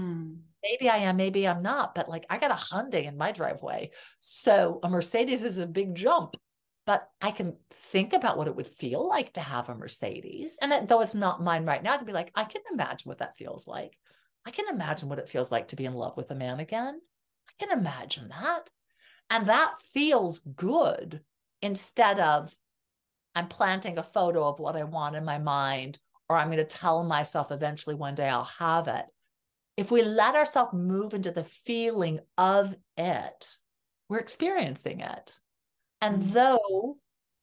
Mm. 0.00 0.38
Maybe 0.64 0.90
I 0.90 0.98
am, 0.98 1.16
maybe 1.16 1.46
I'm 1.46 1.62
not, 1.62 1.94
but 1.94 2.08
like 2.08 2.26
I 2.28 2.38
got 2.38 2.50
a 2.50 2.54
Hyundai 2.54 3.06
in 3.06 3.16
my 3.16 3.30
driveway. 3.30 3.92
So 4.18 4.80
a 4.82 4.90
Mercedes 4.90 5.44
is 5.44 5.58
a 5.58 5.66
big 5.66 5.94
jump, 5.94 6.34
but 6.86 7.08
I 7.22 7.30
can 7.30 7.56
think 7.70 8.14
about 8.14 8.36
what 8.36 8.48
it 8.48 8.56
would 8.56 8.66
feel 8.66 9.08
like 9.08 9.32
to 9.34 9.40
have 9.40 9.68
a 9.68 9.76
Mercedes. 9.76 10.58
And 10.60 10.72
it, 10.72 10.88
though 10.88 11.02
it's 11.02 11.14
not 11.14 11.40
mine 11.40 11.64
right 11.64 11.82
now, 11.82 11.94
I 11.94 11.98
can 11.98 12.06
be 12.06 12.12
like, 12.12 12.32
I 12.34 12.44
can 12.44 12.62
imagine 12.72 13.08
what 13.08 13.18
that 13.18 13.36
feels 13.36 13.68
like. 13.68 13.96
I 14.44 14.50
can 14.50 14.66
imagine 14.68 15.08
what 15.08 15.20
it 15.20 15.28
feels 15.28 15.52
like 15.52 15.68
to 15.68 15.76
be 15.76 15.84
in 15.84 15.94
love 15.94 16.16
with 16.16 16.32
a 16.32 16.34
man 16.34 16.58
again. 16.58 17.00
I 17.48 17.64
can 17.64 17.78
imagine 17.78 18.28
that. 18.28 18.68
And 19.30 19.48
that 19.48 19.74
feels 19.92 20.40
good 20.40 21.20
instead 21.62 22.18
of 22.18 22.52
I'm 23.36 23.46
planting 23.46 23.98
a 23.98 24.02
photo 24.02 24.48
of 24.48 24.58
what 24.58 24.74
I 24.74 24.82
want 24.82 25.14
in 25.14 25.24
my 25.24 25.38
mind 25.38 26.00
or 26.28 26.36
I'm 26.36 26.48
going 26.48 26.58
to 26.58 26.64
tell 26.64 27.04
myself 27.04 27.50
eventually 27.50 27.94
one 27.94 28.14
day 28.14 28.28
I'll 28.28 28.50
have 28.58 28.88
it. 28.88 29.04
If 29.76 29.90
we 29.90 30.02
let 30.02 30.34
ourselves 30.34 30.72
move 30.72 31.14
into 31.14 31.30
the 31.30 31.44
feeling 31.44 32.20
of 32.38 32.74
it, 32.96 33.56
we're 34.08 34.18
experiencing 34.18 35.00
it. 35.00 35.38
And 36.00 36.22
mm-hmm. 36.22 36.32
though 36.32 36.96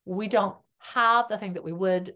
we 0.06 0.28
don't 0.28 0.58
have 0.80 1.28
the 1.30 1.38
thing 1.38 1.54
that 1.54 1.64
we 1.64 1.72
would 1.72 2.14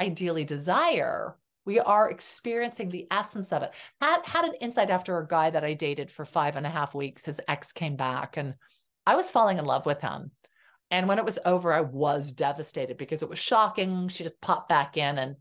ideally 0.00 0.44
desire, 0.44 1.36
We 1.66 1.80
are 1.80 2.10
experiencing 2.10 2.90
the 2.90 3.06
essence 3.10 3.52
of 3.52 3.62
it. 3.62 3.72
Had 4.00 4.24
had 4.26 4.44
an 4.44 4.54
insight 4.60 4.90
after 4.90 5.18
a 5.18 5.26
guy 5.26 5.50
that 5.50 5.64
I 5.64 5.74
dated 5.74 6.10
for 6.10 6.24
five 6.24 6.56
and 6.56 6.66
a 6.66 6.70
half 6.70 6.94
weeks. 6.94 7.24
His 7.24 7.40
ex 7.48 7.72
came 7.72 7.96
back 7.96 8.36
and 8.36 8.54
I 9.06 9.16
was 9.16 9.30
falling 9.30 9.58
in 9.58 9.64
love 9.64 9.86
with 9.86 10.00
him. 10.00 10.30
And 10.90 11.08
when 11.08 11.18
it 11.18 11.24
was 11.24 11.38
over, 11.44 11.72
I 11.72 11.80
was 11.80 12.32
devastated 12.32 12.98
because 12.98 13.22
it 13.22 13.28
was 13.28 13.38
shocking. 13.38 14.08
She 14.08 14.24
just 14.24 14.40
popped 14.40 14.68
back 14.68 14.96
in 14.96 15.18
and 15.18 15.36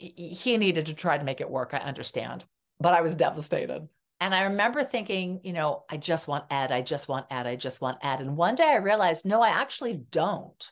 he 0.00 0.56
needed 0.56 0.86
to 0.86 0.94
try 0.94 1.18
to 1.18 1.24
make 1.24 1.40
it 1.40 1.50
work. 1.50 1.74
I 1.74 1.78
understand, 1.78 2.44
but 2.80 2.94
I 2.94 3.02
was 3.02 3.16
devastated. 3.16 3.86
And 4.20 4.34
I 4.34 4.44
remember 4.44 4.82
thinking, 4.82 5.40
you 5.44 5.52
know, 5.52 5.84
I 5.90 5.96
just 5.96 6.28
want 6.28 6.44
Ed. 6.50 6.72
I 6.72 6.82
just 6.82 7.08
want 7.08 7.26
Ed. 7.30 7.46
I 7.46 7.56
just 7.56 7.80
want 7.80 7.98
Ed. 8.02 8.20
And 8.20 8.36
one 8.36 8.54
day 8.54 8.68
I 8.68 8.76
realized, 8.76 9.24
no, 9.24 9.40
I 9.40 9.48
actually 9.48 9.94
don't 10.10 10.70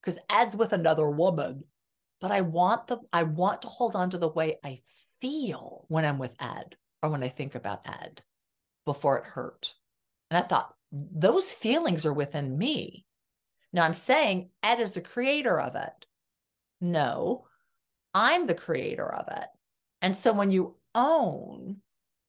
because 0.00 0.18
Ed's 0.30 0.56
with 0.56 0.72
another 0.72 1.08
woman. 1.08 1.64
But 2.20 2.30
I 2.30 2.42
want 2.42 2.86
the, 2.86 2.98
I 3.12 3.22
want 3.22 3.62
to 3.62 3.68
hold 3.68 3.96
on 3.96 4.10
to 4.10 4.18
the 4.18 4.28
way 4.28 4.58
I 4.62 4.80
feel 5.20 5.86
when 5.88 6.04
I'm 6.04 6.18
with 6.18 6.36
Ed 6.38 6.76
or 7.02 7.08
when 7.08 7.22
I 7.22 7.28
think 7.28 7.54
about 7.54 7.86
Ed 7.88 8.22
before 8.84 9.16
it 9.18 9.24
hurt. 9.24 9.74
And 10.30 10.36
I 10.36 10.42
thought, 10.42 10.74
those 10.92 11.54
feelings 11.54 12.04
are 12.04 12.12
within 12.12 12.58
me. 12.58 13.06
Now 13.72 13.84
I'm 13.84 13.94
saying 13.94 14.50
Ed 14.62 14.80
is 14.80 14.92
the 14.92 15.00
creator 15.00 15.58
of 15.58 15.76
it. 15.76 16.06
No, 16.80 17.46
I'm 18.14 18.44
the 18.44 18.54
creator 18.54 19.12
of 19.12 19.26
it. 19.28 19.46
And 20.02 20.16
so 20.16 20.32
when 20.32 20.50
you 20.50 20.76
own, 20.94 21.76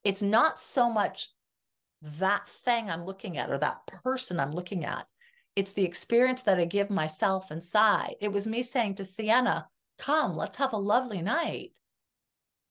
it's 0.03 0.21
not 0.21 0.59
so 0.59 0.89
much 0.89 1.29
that 2.01 2.47
thing 2.47 2.89
I'm 2.89 3.05
looking 3.05 3.38
at 3.38 3.49
or 3.49 3.57
that 3.59 3.86
person 3.88 4.39
I'm 4.39 4.51
looking 4.51 4.86
at. 4.86 5.05
It's 5.55 5.73
the 5.73 5.86
experience 5.86 6.43
that 6.43 6.59
I 6.59 6.65
give 6.65 6.89
myself 6.89 7.51
inside. 7.51 8.15
It 8.21 8.32
was 8.32 8.47
me 8.47 8.63
saying 8.63 8.95
to 8.95 9.05
Sienna, 9.05 9.67
Come, 9.97 10.36
let's 10.36 10.55
have 10.55 10.73
a 10.73 10.77
lovely 10.77 11.21
night. 11.21 11.73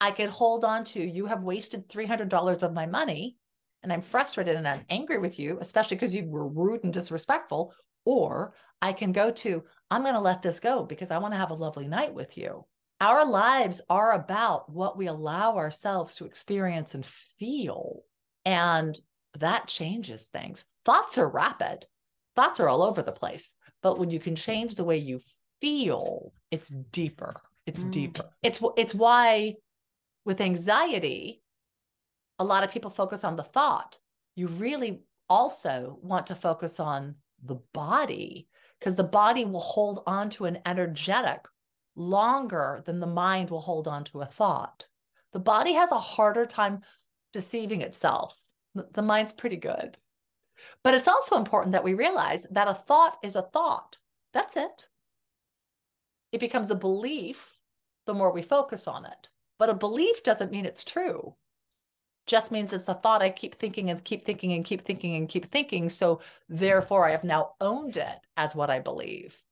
I 0.00 0.11
could 0.11 0.30
hold 0.30 0.64
on 0.64 0.82
to, 0.84 1.00
you 1.00 1.26
have 1.26 1.42
wasted 1.42 1.88
$300 1.88 2.62
of 2.62 2.72
my 2.72 2.86
money 2.86 3.36
and 3.82 3.92
I'm 3.92 4.00
frustrated 4.00 4.56
and 4.56 4.66
I'm 4.66 4.84
angry 4.90 5.18
with 5.18 5.38
you, 5.38 5.58
especially 5.61 5.96
because 5.96 6.14
you 6.14 6.26
were 6.26 6.48
rude 6.48 6.84
and 6.84 6.92
disrespectful. 6.92 7.74
Or 8.04 8.54
I 8.82 8.92
can 8.92 9.12
go 9.12 9.30
to, 9.30 9.62
I'm 9.90 10.02
going 10.02 10.14
to 10.14 10.20
let 10.20 10.42
this 10.42 10.58
go 10.58 10.84
because 10.84 11.11
I 11.11 11.18
want 11.18 11.34
to 11.34 11.38
have 11.38 11.50
a 11.50 11.54
lovely 11.54 11.86
night 11.86 12.12
with 12.12 12.36
you. 12.36 12.64
Our 13.01 13.24
lives 13.24 13.80
are 13.88 14.12
about 14.12 14.70
what 14.70 14.96
we 14.98 15.07
allow 15.07 15.57
ourselves 15.57 16.16
to 16.16 16.26
experience 16.26 16.94
and 16.94 17.05
feel. 17.05 18.03
And 18.44 18.98
that 19.38 19.68
changes 19.68 20.26
things. 20.26 20.64
Thoughts 20.84 21.16
are 21.16 21.28
rapid, 21.28 21.86
thoughts 22.36 22.61
are 22.61 22.68
all 22.68 22.82
over 22.82 23.03
the 23.03 23.12
place. 23.12 23.55
But 23.82 23.98
when 23.98 24.11
you 24.11 24.20
can 24.20 24.36
change 24.36 24.74
the 24.74 24.84
way 24.84 24.98
you 24.98 25.20
feel, 25.61 26.32
it's 26.51 26.68
deeper. 26.68 27.40
It's 27.66 27.84
mm. 27.84 27.90
deeper. 27.90 28.24
It's 28.42 28.61
it's 28.76 28.94
why 28.94 29.55
with 30.24 30.40
anxiety, 30.40 31.42
a 32.38 32.44
lot 32.44 32.64
of 32.64 32.72
people 32.72 32.90
focus 32.90 33.24
on 33.24 33.36
the 33.36 33.42
thought. 33.42 33.98
You 34.34 34.48
really 34.48 35.03
also 35.28 35.98
want 36.03 36.26
to 36.26 36.34
focus 36.34 36.80
on 36.80 37.14
the 37.44 37.61
body 37.72 38.48
because 38.78 38.94
the 38.94 39.05
body 39.05 39.44
will 39.44 39.61
hold 39.61 40.03
on 40.07 40.28
to 40.30 40.44
an 40.44 40.59
energetic 40.66 41.46
longer 42.01 42.82
than 42.86 42.98
the 42.98 43.07
mind 43.07 43.51
will 43.51 43.61
hold 43.61 43.86
on 43.86 44.05
to 44.05 44.20
a 44.20 44.26
thought. 44.26 44.86
The 45.32 45.38
body 45.38 45.74
has 45.74 45.92
a 45.92 45.98
harder 45.98 46.46
time 46.46 46.82
deceiving 47.32 47.82
itself. 47.82 48.48
The 48.74 49.03
mind's 49.03 49.32
pretty 49.32 49.57
good. 49.57 49.98
But 50.82 50.94
it's 50.94 51.09
also 51.09 51.36
important 51.36 51.72
that 51.72 51.84
we 51.84 51.94
realize 51.94 52.46
that 52.51 52.68
a 52.68 52.74
thought 52.74 53.18
is 53.22 53.36
a 53.36 53.42
thought. 53.42 53.98
That's 54.32 54.57
it. 54.57 54.88
It 56.32 56.40
becomes 56.40 56.70
a 56.70 56.76
belief 56.76 57.59
the 58.07 58.14
more 58.14 58.32
we 58.32 58.42
focus 58.42 58.88
on 58.88 59.05
it. 59.05 59.28
But 59.59 59.70
a 59.70 59.74
belief 59.74 60.22
doesn't 60.22 60.51
mean 60.51 60.64
it's 60.64 60.84
true. 60.84 61.34
Just 62.26 62.51
means 62.53 62.72
it's 62.72 62.88
a 62.88 62.94
thought 62.94 63.22
I 63.22 63.30
keep 63.30 63.57
thinking 63.57 63.90
and 63.90 64.03
keep 64.05 64.24
thinking 64.24 64.53
and 64.53 64.64
keep 64.64 64.82
thinking 64.82 65.16
and 65.16 65.28
keep 65.28 65.46
thinking. 65.46 65.88
So 65.88 66.20
therefore, 66.48 67.07
I 67.07 67.11
have 67.11 67.24
now 67.24 67.53
owned 67.61 67.96
it 67.96 68.18
as 68.36 68.55
what 68.55 68.70
I 68.70 68.78
believe. 68.78 69.42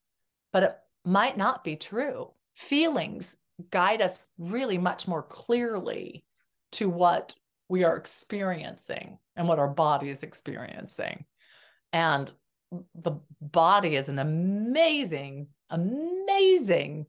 But 0.53 0.63
it 0.63 0.77
might 1.05 1.37
not 1.37 1.65
be 1.65 1.77
true 1.77 2.31
feelings 2.59 3.37
guide 3.71 4.03
us 4.03 4.19
really 4.37 4.79
much 4.79 5.07
more 5.07 5.23
clearly 5.23 6.25
to 6.73 6.89
what 6.89 7.35
we 7.69 7.85
are 7.85 7.97
experiencing 7.97 9.19
and 9.37 9.47
what 9.47 9.61
our 9.61 9.69
body 9.69 10.09
is 10.09 10.25
experiencing. 10.25 11.25
And 11.93 12.31
the 12.97 13.21
body 13.41 13.95
is 13.95 14.09
an 14.09 14.19
amazing, 14.19 15.49
amazing 15.71 17.07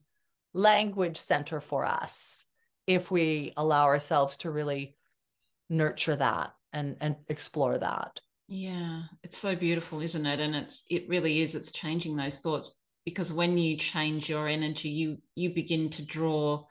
language 0.54 1.18
center 1.18 1.60
for 1.60 1.84
us 1.84 2.46
if 2.86 3.10
we 3.10 3.54
allow 3.58 3.86
ourselves 3.86 4.38
to 4.38 4.52
really 4.52 4.96
nurture 5.70 6.16
that 6.16 6.54
and 6.74 6.96
and 7.02 7.16
explore 7.28 7.78
that. 7.78 8.20
Yeah 8.48 9.04
it's 9.24 9.38
so 9.38 9.56
beautiful 9.56 10.02
isn't 10.02 10.26
it? 10.26 10.40
And 10.40 10.56
it's 10.56 10.86
it 10.90 11.08
really 11.10 11.42
is. 11.42 11.56
It's 11.56 11.72
changing 11.72 12.16
those 12.16 12.40
thoughts 12.40 12.72
because 13.06 13.32
when 13.32 13.58
you 13.58 13.78
change 13.78 14.30
your 14.30 14.48
energy 14.48 14.90
you 14.90 15.18
you 15.36 15.50
begin 15.50 15.90
to 15.90 16.06
draw 16.06 16.64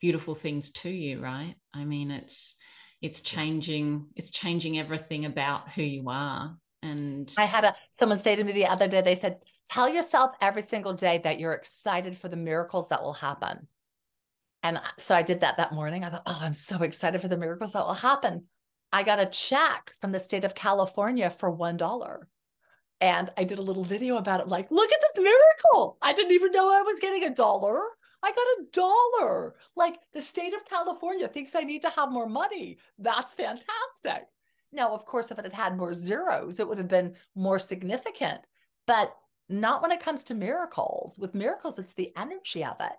beautiful 0.00 0.34
things 0.34 0.70
to 0.72 0.90
you 0.90 1.20
right? 1.20 1.54
I 1.72 1.84
mean 1.84 2.10
it's 2.10 2.56
it's 3.00 3.20
changing 3.20 4.08
it's 4.16 4.30
changing 4.30 4.78
everything 4.78 5.24
about 5.24 5.70
who 5.70 5.82
you 5.82 6.04
are. 6.08 6.56
And 6.82 7.32
i 7.38 7.44
had 7.44 7.64
a 7.64 7.74
someone 7.92 8.18
say 8.18 8.34
to 8.36 8.44
me 8.44 8.52
the 8.52 8.66
other 8.66 8.88
day 8.88 9.00
they 9.00 9.14
said 9.14 9.42
tell 9.66 9.88
yourself 9.88 10.32
every 10.40 10.62
single 10.62 10.92
day 10.92 11.18
that 11.18 11.38
you're 11.38 11.52
excited 11.52 12.16
for 12.16 12.28
the 12.28 12.36
miracles 12.36 12.88
that 12.88 13.02
will 13.02 13.12
happen. 13.12 13.68
And 14.62 14.80
so 14.98 15.14
i 15.14 15.22
did 15.22 15.40
that 15.40 15.56
that 15.56 15.72
morning. 15.72 16.04
I 16.04 16.10
thought 16.10 16.22
oh 16.26 16.40
i'm 16.42 16.54
so 16.54 16.82
excited 16.82 17.20
for 17.20 17.28
the 17.28 17.38
miracles 17.38 17.72
that 17.72 17.86
will 17.86 17.94
happen. 17.94 18.44
I 18.92 19.04
got 19.04 19.20
a 19.22 19.26
check 19.26 19.92
from 20.00 20.12
the 20.12 20.20
state 20.20 20.44
of 20.44 20.54
california 20.54 21.30
for 21.30 21.50
one 21.50 21.76
dollar 21.76 22.28
and 23.02 23.30
I 23.36 23.42
did 23.42 23.58
a 23.58 23.62
little 23.62 23.82
video 23.82 24.16
about 24.16 24.40
it, 24.40 24.48
like, 24.48 24.70
look 24.70 24.90
at 24.90 25.00
this 25.00 25.22
miracle. 25.24 25.98
I 26.00 26.12
didn't 26.12 26.32
even 26.32 26.52
know 26.52 26.72
I 26.72 26.82
was 26.82 27.00
getting 27.00 27.24
a 27.24 27.34
dollar. 27.34 27.80
I 28.22 28.30
got 28.30 28.38
a 28.38 28.64
dollar. 28.72 29.56
Like 29.74 29.98
the 30.14 30.22
state 30.22 30.54
of 30.54 30.64
California 30.64 31.26
thinks 31.26 31.56
I 31.56 31.62
need 31.62 31.82
to 31.82 31.90
have 31.90 32.12
more 32.12 32.28
money. 32.28 32.78
That's 32.98 33.34
fantastic. 33.34 34.28
Now, 34.70 34.92
of 34.94 35.04
course, 35.04 35.32
if 35.32 35.38
it 35.38 35.44
had 35.44 35.52
had 35.52 35.76
more 35.76 35.92
zeros, 35.92 36.60
it 36.60 36.68
would 36.68 36.78
have 36.78 36.88
been 36.88 37.14
more 37.34 37.58
significant, 37.58 38.46
but 38.86 39.14
not 39.48 39.82
when 39.82 39.90
it 39.90 40.00
comes 40.00 40.22
to 40.24 40.34
miracles. 40.34 41.18
With 41.18 41.34
miracles, 41.34 41.80
it's 41.80 41.94
the 41.94 42.12
energy 42.16 42.64
of 42.64 42.76
it. 42.80 42.92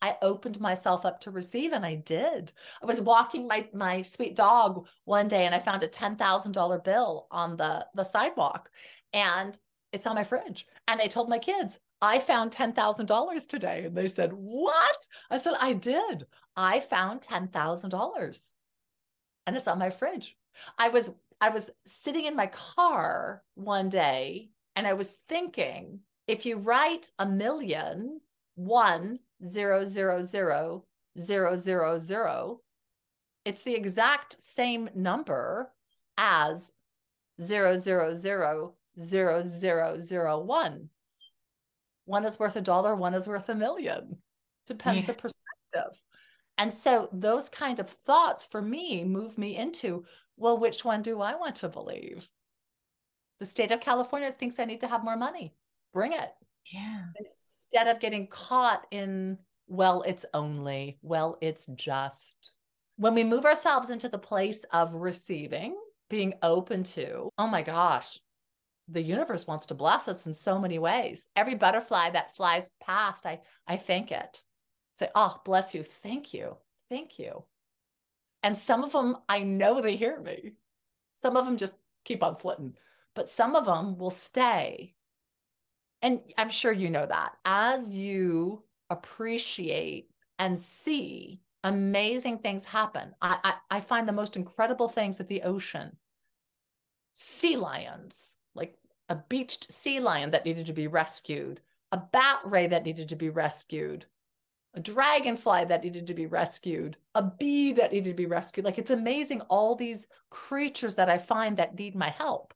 I 0.00 0.16
opened 0.22 0.60
myself 0.60 1.04
up 1.04 1.20
to 1.22 1.30
receive 1.30 1.72
and 1.72 1.84
I 1.84 1.96
did. 1.96 2.52
I 2.82 2.86
was 2.86 3.00
walking 3.00 3.48
my 3.48 3.68
my 3.72 4.00
sweet 4.00 4.36
dog 4.36 4.86
one 5.04 5.26
day 5.28 5.44
and 5.46 5.54
I 5.54 5.58
found 5.58 5.82
a 5.82 5.88
$10,000 5.88 6.84
bill 6.84 7.26
on 7.30 7.56
the 7.56 7.86
the 7.94 8.04
sidewalk 8.04 8.70
and 9.12 9.58
it's 9.92 10.06
on 10.06 10.14
my 10.14 10.24
fridge. 10.24 10.66
And 10.86 11.00
I 11.00 11.06
told 11.06 11.28
my 11.28 11.38
kids, 11.38 11.78
I 12.00 12.18
found 12.18 12.50
$10,000 12.52 13.48
today. 13.48 13.84
And 13.86 13.96
they 13.96 14.08
said, 14.08 14.32
What? 14.32 14.98
I 15.30 15.38
said, 15.38 15.54
I 15.60 15.72
did. 15.72 16.26
I 16.56 16.80
found 16.80 17.20
$10,000 17.20 18.52
and 19.48 19.56
it's 19.56 19.66
on 19.66 19.78
my 19.78 19.88
fridge. 19.88 20.36
I 20.76 20.90
was 20.90 21.10
I 21.40 21.48
was 21.48 21.70
sitting 21.86 22.26
in 22.26 22.36
my 22.36 22.48
car 22.48 23.42
one 23.54 23.88
day 23.88 24.50
and 24.76 24.86
I 24.86 24.92
was 24.92 25.14
thinking 25.26 26.00
if 26.26 26.44
you 26.44 26.58
write 26.58 27.10
a 27.18 27.24
million 27.24 28.20
one 28.56 29.20
zero 29.42 29.86
zero 29.86 30.22
zero 30.22 30.84
zero 31.18 31.56
zero 31.56 31.98
zero, 31.98 32.60
it's 33.46 33.62
the 33.62 33.74
exact 33.74 34.38
same 34.38 34.90
number 34.94 35.72
as 36.18 36.74
zero 37.40 37.78
zero 37.78 38.14
zero 38.14 38.74
zero 38.98 39.42
zero 39.42 39.98
zero 39.98 40.40
one. 40.40 40.88
One 42.04 42.24
is 42.24 42.38
worth 42.38 42.56
a 42.56 42.60
dollar, 42.60 42.96
one 42.96 43.14
is 43.14 43.28
worth 43.28 43.48
a 43.48 43.54
million. 43.54 44.18
Depends 44.66 45.00
yeah. 45.00 45.06
the 45.06 45.12
perspective. 45.14 46.02
And 46.56 46.72
so 46.74 47.08
those 47.12 47.48
kind 47.48 47.78
of 47.78 47.88
thoughts 47.88 48.46
for 48.50 48.60
me 48.60 49.04
move 49.04 49.38
me 49.38 49.56
into, 49.56 50.04
well, 50.36 50.58
which 50.58 50.84
one 50.84 51.02
do 51.02 51.20
I 51.20 51.34
want 51.36 51.56
to 51.56 51.68
believe? 51.68 52.28
The 53.38 53.46
state 53.46 53.70
of 53.70 53.80
California 53.80 54.32
thinks 54.32 54.58
I 54.58 54.64
need 54.64 54.80
to 54.80 54.88
have 54.88 55.04
more 55.04 55.16
money. 55.16 55.54
Bring 55.94 56.12
it. 56.12 56.30
Yeah. 56.72 57.04
Instead 57.20 57.86
of 57.86 58.00
getting 58.00 58.26
caught 58.26 58.86
in, 58.90 59.38
well, 59.68 60.02
it's 60.02 60.26
only, 60.34 60.98
well, 61.02 61.38
it's 61.40 61.66
just. 61.76 62.56
When 62.96 63.14
we 63.14 63.22
move 63.22 63.44
ourselves 63.44 63.90
into 63.90 64.08
the 64.08 64.18
place 64.18 64.64
of 64.72 64.94
receiving, 64.94 65.76
being 66.10 66.34
open 66.42 66.82
to, 66.82 67.28
oh 67.38 67.46
my 67.46 67.62
gosh, 67.62 68.18
the 68.88 69.02
universe 69.02 69.46
wants 69.46 69.66
to 69.66 69.74
bless 69.74 70.08
us 70.08 70.26
in 70.26 70.34
so 70.34 70.58
many 70.58 70.78
ways. 70.78 71.26
Every 71.36 71.54
butterfly 71.54 72.10
that 72.10 72.34
flies 72.34 72.70
past, 72.80 73.26
I 73.26 73.40
I 73.66 73.76
thank 73.76 74.12
it. 74.12 74.44
Say, 74.94 75.08
oh, 75.14 75.40
bless 75.44 75.74
you, 75.74 75.82
thank 75.82 76.34
you, 76.34 76.56
thank 76.88 77.18
you. 77.18 77.44
And 78.42 78.56
some 78.56 78.82
of 78.82 78.92
them, 78.92 79.16
I 79.28 79.40
know 79.40 79.80
they 79.80 79.96
hear 79.96 80.20
me. 80.20 80.52
Some 81.12 81.36
of 81.36 81.44
them 81.44 81.56
just 81.56 81.74
keep 82.04 82.22
on 82.22 82.36
flitting, 82.36 82.76
but 83.14 83.28
some 83.28 83.54
of 83.54 83.66
them 83.66 83.98
will 83.98 84.10
stay. 84.10 84.94
And 86.02 86.20
I'm 86.36 86.50
sure 86.50 86.72
you 86.72 86.90
know 86.90 87.06
that 87.06 87.32
as 87.44 87.90
you 87.90 88.62
appreciate 88.90 90.10
and 90.38 90.58
see 90.58 91.40
amazing 91.64 92.38
things 92.38 92.64
happen. 92.64 93.14
I, 93.20 93.38
I, 93.42 93.78
I 93.78 93.80
find 93.80 94.08
the 94.08 94.12
most 94.12 94.36
incredible 94.36 94.88
things 94.88 95.20
at 95.20 95.28
the 95.28 95.42
ocean. 95.42 95.96
Sea 97.12 97.56
lions, 97.56 98.36
like 98.54 98.76
a 99.08 99.16
beached 99.16 99.72
sea 99.72 100.00
lion 100.00 100.30
that 100.32 100.44
needed 100.44 100.66
to 100.66 100.72
be 100.72 100.86
rescued, 100.86 101.60
a 101.92 101.96
bat 101.96 102.40
ray 102.44 102.66
that 102.66 102.84
needed 102.84 103.08
to 103.08 103.16
be 103.16 103.30
rescued, 103.30 104.04
a 104.74 104.80
dragonfly 104.80 105.64
that 105.64 105.82
needed 105.82 106.06
to 106.06 106.14
be 106.14 106.26
rescued, 106.26 106.96
a 107.14 107.22
bee 107.22 107.72
that 107.72 107.92
needed 107.92 108.10
to 108.10 108.14
be 108.14 108.26
rescued. 108.26 108.64
Like 108.64 108.78
it's 108.78 108.90
amazing 108.90 109.40
all 109.42 109.74
these 109.74 110.06
creatures 110.30 110.96
that 110.96 111.08
I 111.08 111.18
find 111.18 111.56
that 111.56 111.78
need 111.78 111.94
my 111.94 112.10
help. 112.10 112.52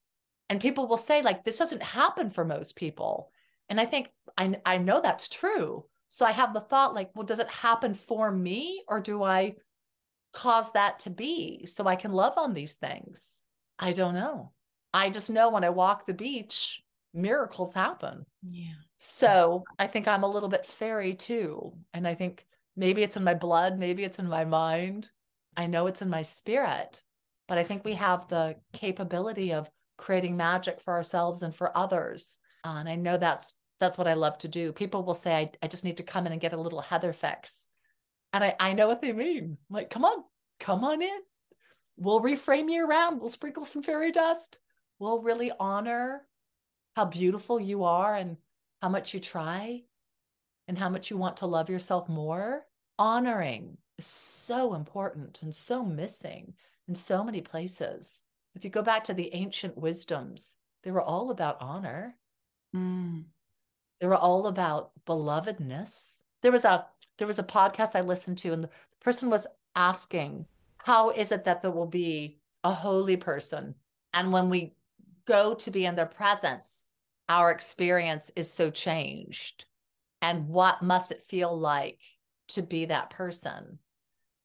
And 0.48 0.60
people 0.60 0.86
will 0.86 0.98
say, 0.98 1.23
like, 1.23 1.44
this 1.44 1.56
doesn't 1.56 1.82
happen 1.82 2.28
for 2.28 2.44
most 2.44 2.77
people. 2.77 3.31
And 3.70 3.81
I 3.81 3.86
think 3.86 4.10
I, 4.36 4.55
I 4.66 4.77
know 4.77 5.01
that's 5.01 5.31
true. 5.31 5.86
So 6.09 6.27
I 6.27 6.32
have 6.32 6.52
the 6.52 6.60
thought, 6.60 6.94
like, 6.94 7.10
well, 7.14 7.24
does 7.24 7.39
it 7.39 7.48
happen 7.48 7.94
for 7.94 8.31
me 8.31 8.82
or 8.86 9.01
do 9.01 9.23
I 9.23 9.55
cause 10.35 10.70
that 10.73 10.98
to 11.01 11.10
be 11.10 11.64
so 11.64 11.86
I 11.86 11.97
can 11.97 12.12
love 12.12 12.35
on 12.36 12.52
these 12.52 12.74
things? 12.74 13.40
I 13.78 13.93
don't 13.93 14.12
know. 14.12 14.52
I 14.94 15.10
just 15.10 15.31
know 15.31 15.51
when 15.51 15.64
I 15.64 15.70
walk 15.70 16.06
the 16.06 16.14
beach, 16.14 16.82
miracles 17.14 17.74
happen. 17.74 18.27
Yeah. 18.48 18.73
So 18.98 19.64
I 19.78 19.86
think 19.86 20.06
I'm 20.06 20.23
a 20.23 20.31
little 20.31 20.48
bit 20.48 20.66
fairy 20.66 21.14
too. 21.14 21.73
And 21.93 22.06
I 22.06 22.14
think 22.14 22.47
maybe 22.77 23.02
it's 23.02 23.16
in 23.16 23.24
my 23.24 23.35
blood, 23.35 23.78
maybe 23.78 24.05
it's 24.05 24.19
in 24.19 24.28
my 24.28 24.44
mind. 24.44 25.10
I 25.56 25.66
know 25.66 25.86
it's 25.86 26.02
in 26.02 26.09
my 26.09 26.23
spirit, 26.23 27.02
but 27.48 27.59
I 27.59 27.64
think 27.64 27.85
we 27.85 27.94
have 27.94 28.28
the 28.28 28.56
capability 28.73 29.52
of 29.52 29.69
creating 29.98 30.36
magic 30.36 30.81
for 30.81 30.94
ourselves 30.94 31.43
and 31.43 31.55
for 31.55 31.77
others. 31.77 32.39
Uh, 32.64 32.77
and 32.78 32.89
I 32.89 32.97
know 32.97 33.19
that's 33.19 33.55
that's 33.81 33.98
what 33.98 34.06
I 34.06 34.14
love 34.14 34.39
to 34.39 34.48
do. 34.48 34.73
People 34.73 35.05
will 35.05 35.14
say, 35.14 35.35
I, 35.35 35.51
I 35.60 35.66
just 35.66 35.85
need 35.85 35.97
to 35.97 36.05
come 36.05 36.27
in 36.27 36.32
and 36.32 36.40
get 36.40 36.52
a 36.52 36.60
little 36.60 36.81
Heather 36.81 37.12
fix. 37.12 37.66
And 38.32 38.44
I, 38.44 38.55
I 38.60 38.73
know 38.74 38.86
what 38.86 39.02
they 39.02 39.12
mean. 39.12 39.59
I'm 39.69 39.74
like, 39.74 39.90
come 39.90 40.05
on, 40.05 40.23
come 40.60 40.85
on 40.85 41.02
in. 41.02 41.19
We'll 41.97 42.20
reframe 42.20 42.70
you 42.70 42.86
around. 42.86 43.20
We'll 43.20 43.31
sprinkle 43.31 43.64
some 43.64 43.82
fairy 43.82 44.12
dust. 44.12 44.60
We'll 44.98 45.23
really 45.23 45.51
honor 45.59 46.27
how 46.97 47.06
beautiful 47.06 47.59
you 47.59 47.85
are 47.85 48.14
and 48.14 48.36
how 48.81 48.89
much 48.89 49.14
you 49.14 49.20
try 49.20 49.82
and 50.69 50.78
how 50.78 50.89
much 50.89 51.10
you 51.10 51.16
want 51.16 51.39
to 51.39 51.47
love 51.47 51.70
yourself 51.70 52.09
more. 52.09 52.66
Honoring 52.98 53.78
is 53.98 54.06
so 54.06 54.74
important 54.74 55.43
and 55.43 55.55
so 55.55 55.85
missing 55.85 56.55
in 56.89 56.94
so 56.94 57.24
many 57.24 57.40
places. 57.40 58.23
If 58.55 58.64
you 58.64 58.70
go 58.70 58.82
back 58.82 59.05
to 59.05 59.14
the 59.14 59.32
ancient 59.35 59.77
wisdoms, 59.77 60.56
they 60.82 60.90
were 60.90 61.02
all 61.02 61.31
about 61.31 61.56
honor. 61.60 62.16
Mm. 62.74 63.24
They 64.01 64.06
were 64.06 64.16
all 64.16 64.47
about 64.47 64.90
belovedness. 65.06 66.23
There 66.43 66.52
was 66.52 66.64
a 66.64 66.86
there 67.19 67.27
was 67.27 67.39
a 67.39 67.44
podcast 67.44 67.94
I 67.94 68.01
listened 68.01 68.39
to, 68.39 68.52
and 68.52 68.64
the 68.64 68.70
person 69.01 69.31
was 69.31 69.47
asking, 69.77 70.47
"How 70.78 71.10
is 71.10 71.31
it 71.31 71.44
that 71.44 71.62
there 71.62 71.70
will 71.70 71.86
be 71.86 72.40
a 72.64 72.73
holy 72.73 73.16
person, 73.16 73.77
and 74.12 74.32
when 74.32 74.51
we 74.51 74.74
go 75.27 75.55
to 75.55 75.70
be 75.70 75.86
in 75.86 75.94
their 75.94 76.07
presence, 76.07 76.85
our 77.28 77.51
experience 77.51 78.31
is 78.36 78.51
so 78.51 78.70
changed. 78.70 79.66
And 80.20 80.49
what 80.49 80.82
must 80.82 81.11
it 81.11 81.24
feel 81.24 81.57
like 81.57 82.01
to 82.49 82.62
be 82.62 82.86
that 82.86 83.11
person? 83.11 83.78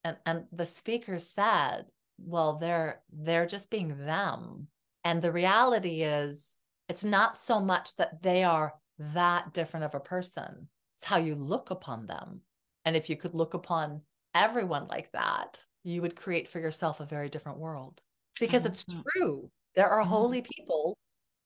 And 0.03 0.17
and 0.25 0.45
the 0.51 0.65
speaker 0.65 1.19
said 1.19 1.85
well 2.19 2.57
they're 2.57 3.01
they're 3.11 3.45
just 3.45 3.69
being 3.69 4.05
them. 4.05 4.67
And 5.03 5.21
the 5.21 5.31
reality 5.31 6.03
is 6.03 6.57
it's 6.89 7.05
not 7.05 7.37
so 7.37 7.59
much 7.59 7.95
that 7.97 8.21
they 8.21 8.43
are 8.43 8.73
that 8.99 9.53
different 9.53 9.85
of 9.85 9.95
a 9.95 9.99
person. 9.99 10.67
It's 10.97 11.05
how 11.05 11.17
you 11.17 11.35
look 11.35 11.69
upon 11.69 12.07
them. 12.07 12.41
And 12.85 12.95
if 12.95 13.09
you 13.09 13.15
could 13.15 13.35
look 13.35 13.53
upon 13.53 14.01
everyone 14.33 14.87
like 14.87 15.11
that 15.11 15.63
you 15.87 16.01
would 16.01 16.17
create 16.17 16.49
for 16.49 16.59
yourself 16.59 16.99
a 16.99 17.05
very 17.05 17.29
different 17.29 17.59
world. 17.59 18.01
Because 18.41 18.65
it's 18.65 18.83
mm-hmm. 18.83 19.01
true 19.15 19.49
there 19.77 19.89
are 19.89 20.03
holy 20.03 20.41
people 20.41 20.97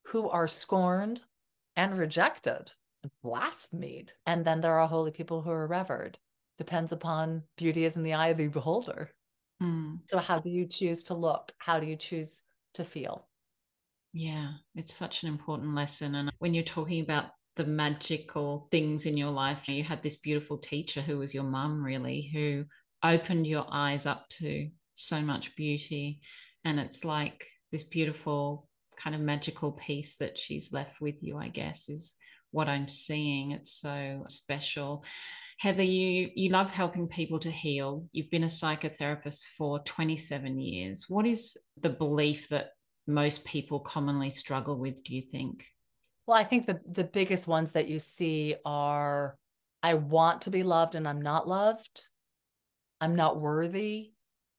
who 0.07 0.29
are 0.29 0.47
scorned 0.47 1.21
and 1.75 1.97
rejected 1.97 2.71
and 3.03 3.11
blasphemed. 3.21 4.13
And 4.25 4.45
then 4.45 4.61
there 4.61 4.79
are 4.79 4.87
holy 4.87 5.11
people 5.11 5.41
who 5.41 5.51
are 5.51 5.67
revered. 5.67 6.17
Depends 6.57 6.93
upon 6.93 7.43
beauty 7.57 7.83
is 7.83 7.97
in 7.97 8.03
the 8.03 8.13
eye 8.13 8.29
of 8.29 8.37
the 8.37 8.47
beholder. 8.47 9.11
Mm. 9.61 9.99
So, 10.09 10.17
how 10.17 10.39
do 10.39 10.49
you 10.49 10.65
choose 10.65 11.03
to 11.03 11.13
look? 11.13 11.51
How 11.57 11.79
do 11.79 11.85
you 11.85 11.97
choose 11.97 12.41
to 12.75 12.85
feel? 12.85 13.27
Yeah, 14.13 14.51
it's 14.75 14.93
such 14.93 15.23
an 15.23 15.29
important 15.29 15.75
lesson. 15.75 16.15
And 16.15 16.31
when 16.39 16.53
you're 16.53 16.63
talking 16.63 17.01
about 17.01 17.25
the 17.57 17.65
magical 17.65 18.69
things 18.71 19.05
in 19.05 19.17
your 19.17 19.31
life, 19.31 19.67
you 19.67 19.83
had 19.83 20.01
this 20.01 20.15
beautiful 20.15 20.57
teacher 20.57 21.01
who 21.01 21.17
was 21.17 21.33
your 21.33 21.43
mum, 21.43 21.83
really, 21.83 22.29
who 22.33 22.63
opened 23.03 23.45
your 23.45 23.65
eyes 23.69 24.05
up 24.05 24.27
to 24.29 24.69
so 24.93 25.21
much 25.21 25.55
beauty. 25.55 26.21
And 26.63 26.79
it's 26.79 27.03
like 27.03 27.45
this 27.71 27.83
beautiful 27.83 28.67
kind 28.95 29.15
of 29.15 29.21
magical 29.21 29.71
piece 29.71 30.17
that 30.17 30.37
she's 30.37 30.73
left 30.73 31.01
with 31.01 31.15
you, 31.21 31.37
I 31.37 31.47
guess, 31.47 31.89
is 31.89 32.15
what 32.51 32.67
I'm 32.67 32.87
seeing. 32.87 33.51
It's 33.51 33.73
so 33.73 34.25
special. 34.27 35.03
Heather, 35.59 35.83
you 35.83 36.29
you 36.35 36.49
love 36.49 36.71
helping 36.71 37.07
people 37.07 37.39
to 37.39 37.51
heal. 37.51 38.05
You've 38.11 38.29
been 38.29 38.43
a 38.43 38.47
psychotherapist 38.47 39.43
for 39.57 39.79
27 39.79 40.59
years. 40.59 41.05
What 41.07 41.25
is 41.25 41.57
the 41.79 41.89
belief 41.89 42.49
that 42.49 42.71
most 43.07 43.45
people 43.45 43.79
commonly 43.79 44.29
struggle 44.29 44.77
with, 44.77 45.03
do 45.03 45.15
you 45.15 45.21
think? 45.21 45.65
Well, 46.27 46.37
I 46.37 46.43
think 46.43 46.67
the 46.67 46.79
the 46.85 47.03
biggest 47.03 47.47
ones 47.47 47.71
that 47.71 47.87
you 47.87 47.99
see 47.99 48.55
are 48.65 49.37
I 49.83 49.95
want 49.95 50.41
to 50.41 50.51
be 50.51 50.63
loved 50.63 50.95
and 50.95 51.07
I'm 51.07 51.21
not 51.21 51.47
loved. 51.47 52.07
I'm 52.99 53.15
not 53.15 53.39
worthy. 53.39 54.11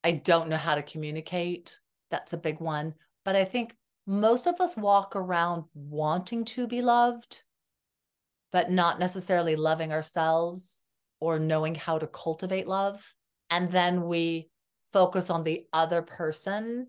I 0.02 0.12
don't 0.12 0.48
know 0.48 0.56
how 0.56 0.74
to 0.74 0.82
communicate. 0.82 1.78
That's 2.12 2.32
a 2.32 2.38
big 2.38 2.60
one. 2.60 2.94
But 3.24 3.34
I 3.34 3.44
think 3.44 3.74
most 4.06 4.46
of 4.46 4.60
us 4.60 4.76
walk 4.76 5.16
around 5.16 5.64
wanting 5.74 6.44
to 6.44 6.68
be 6.68 6.82
loved, 6.82 7.42
but 8.52 8.70
not 8.70 9.00
necessarily 9.00 9.56
loving 9.56 9.92
ourselves 9.92 10.80
or 11.18 11.38
knowing 11.38 11.74
how 11.74 11.98
to 11.98 12.06
cultivate 12.06 12.68
love. 12.68 13.14
And 13.50 13.70
then 13.70 14.06
we 14.06 14.50
focus 14.84 15.30
on 15.30 15.42
the 15.42 15.64
other 15.72 16.02
person 16.02 16.88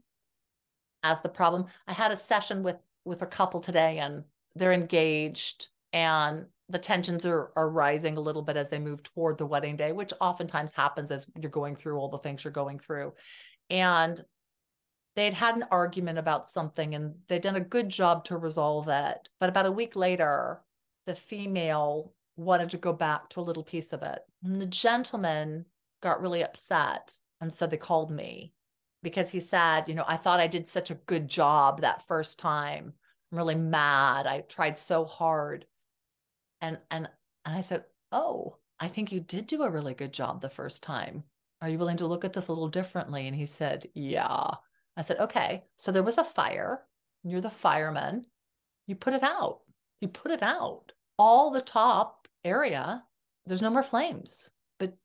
as 1.04 1.22
the 1.22 1.30
problem. 1.30 1.66
I 1.88 1.94
had 1.94 2.12
a 2.12 2.16
session 2.16 2.62
with 2.62 2.78
with 3.06 3.22
a 3.22 3.28
couple 3.28 3.60
today 3.60 4.00
and 4.00 4.24
they're 4.56 4.72
engaged 4.72 5.68
and 5.92 6.46
the 6.70 6.80
tensions 6.80 7.26
are 7.26 7.52
are 7.56 7.70
rising 7.70 8.18
a 8.18 8.22
little 8.22 8.42
bit 8.42 8.58
as 8.58 8.70
they 8.70 8.80
move 8.80 9.04
toward 9.04 9.38
the 9.38 9.46
wedding 9.46 9.76
day, 9.78 9.92
which 9.92 10.14
oftentimes 10.20 10.72
happens 10.72 11.12
as 11.12 11.28
you're 11.40 11.52
going 11.52 11.76
through 11.76 11.98
all 11.98 12.10
the 12.10 12.18
things 12.18 12.44
you're 12.44 12.52
going 12.52 12.80
through. 12.80 13.14
And 13.70 14.24
they'd 15.16 15.34
had 15.34 15.56
an 15.56 15.66
argument 15.72 16.18
about 16.18 16.48
something 16.48 16.96
and 16.96 17.16
they'd 17.28 17.42
done 17.42 17.56
a 17.56 17.62
good 17.62 17.90
job 17.90 18.24
to 18.26 18.38
resolve 18.38 18.88
it. 18.90 19.30
But 19.40 19.50
about 19.50 19.66
a 19.66 19.72
week 19.72 19.96
later, 19.96 20.62
the 21.06 21.16
female 21.16 22.14
wanted 22.36 22.70
to 22.72 22.78
go 22.78 22.94
back 22.94 23.30
to 23.30 23.40
a 23.40 23.42
little 23.42 23.64
piece 23.64 23.94
of 23.94 24.02
it. 24.02 24.20
And 24.44 24.62
the 24.62 24.66
gentleman 24.66 25.66
got 26.02 26.22
really 26.22 26.44
upset. 26.44 27.18
And 27.42 27.54
so 27.54 27.68
they 27.68 27.78
called 27.78 28.12
me 28.12 28.54
because 29.04 29.30
he 29.30 29.40
said, 29.40 29.86
You 29.88 29.96
know, 29.96 30.06
I 30.08 30.18
thought 30.18 30.40
I 30.40 30.48
did 30.48 30.68
such 30.68 30.90
a 30.90 30.96
good 30.96 31.28
job 31.28 31.82
that 31.82 32.08
first 32.08 32.40
time. 32.40 32.94
I'm 33.32 33.38
really 33.38 33.56
mad. 33.56 34.26
I 34.26 34.42
tried 34.42 34.78
so 34.78 35.06
hard. 35.06 35.66
And 36.62 36.80
and 36.90 37.10
and 37.46 37.56
I 37.56 37.62
said, 37.62 37.84
Oh, 38.12 38.58
I 38.80 38.88
think 38.88 39.12
you 39.12 39.20
did 39.20 39.48
do 39.48 39.64
a 39.64 39.72
really 39.72 39.94
good 39.94 40.14
job 40.14 40.42
the 40.42 40.50
first 40.50 40.82
time. 40.84 41.24
Are 41.62 41.70
you 41.70 41.78
willing 41.78 41.98
to 41.98 42.08
look 42.08 42.26
at 42.26 42.34
this 42.34 42.48
a 42.48 42.52
little 42.52 42.68
differently? 42.68 43.28
And 43.28 43.36
he 43.36 43.46
said, 43.46 43.88
Yeah. 43.94 44.56
I 44.96 45.02
said, 45.02 45.20
okay, 45.20 45.64
so 45.78 45.92
there 45.92 46.04
was 46.04 46.18
a 46.18 46.24
fire. 46.24 46.84
You're 47.24 47.42
the 47.42 47.50
fireman. 47.50 48.26
You 48.86 48.96
put 48.96 49.14
it 49.14 49.24
out. 49.24 49.62
You 50.02 50.08
put 50.08 50.32
it 50.32 50.44
out. 50.44 50.92
All 51.18 51.52
the 51.52 51.62
top 51.62 52.28
area, 52.44 53.04
there's 53.46 53.62
no 53.62 53.70
more 53.70 53.84
flames. 53.84 54.50
But 54.80 54.98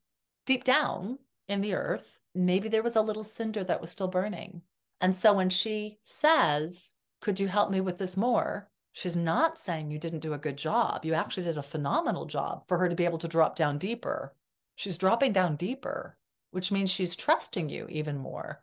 deep 0.46 0.64
down 0.64 1.18
in 1.48 1.60
the 1.60 1.74
earth, 1.74 2.18
maybe 2.34 2.68
there 2.68 2.82
was 2.82 2.96
a 2.96 3.02
little 3.02 3.24
cinder 3.24 3.64
that 3.64 3.80
was 3.80 3.90
still 3.90 4.08
burning. 4.08 4.62
And 5.00 5.14
so 5.14 5.32
when 5.32 5.50
she 5.50 5.98
says, 6.02 6.94
Could 7.20 7.40
you 7.40 7.48
help 7.48 7.70
me 7.70 7.80
with 7.80 7.98
this 7.98 8.16
more? 8.16 8.68
She's 8.92 9.16
not 9.16 9.56
saying 9.56 9.90
you 9.90 9.98
didn't 9.98 10.20
do 10.20 10.32
a 10.32 10.38
good 10.38 10.56
job. 10.56 11.04
You 11.04 11.14
actually 11.14 11.44
did 11.44 11.56
a 11.56 11.62
phenomenal 11.62 12.26
job 12.26 12.66
for 12.66 12.78
her 12.78 12.88
to 12.88 12.96
be 12.96 13.04
able 13.04 13.18
to 13.18 13.28
drop 13.28 13.54
down 13.54 13.78
deeper. 13.78 14.34
She's 14.74 14.98
dropping 14.98 15.32
down 15.32 15.56
deeper, 15.56 16.18
which 16.50 16.72
means 16.72 16.90
she's 16.90 17.14
trusting 17.14 17.68
you 17.68 17.86
even 17.88 18.18
more 18.18 18.62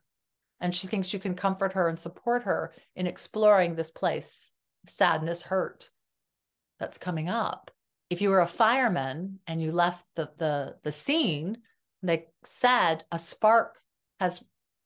and 0.60 0.74
she 0.74 0.88
thinks 0.88 1.14
you 1.14 1.20
can 1.20 1.36
comfort 1.36 1.74
her 1.74 1.90
and 1.90 2.00
support 2.00 2.44
her 2.44 2.74
in 2.96 3.08
exploring 3.08 3.76
this 3.76 3.92
place 3.92 4.54
sadness 4.88 5.42
hurt 5.42 5.90
that's 6.80 6.98
coming 6.98 7.30
up. 7.30 7.72
If 8.10 8.22
you 8.22 8.30
were 8.30 8.42
a 8.42 8.48
fireman 8.48 9.40
and 9.48 9.62
you 9.62 9.72
left 9.72 10.06
the 10.16 10.32
the 10.38 10.78
the 10.84 10.92
scene 10.92 11.58
they 12.04 12.28
said 12.44 13.04
a 13.12 13.18
spark 13.18 13.80
has 14.20 14.44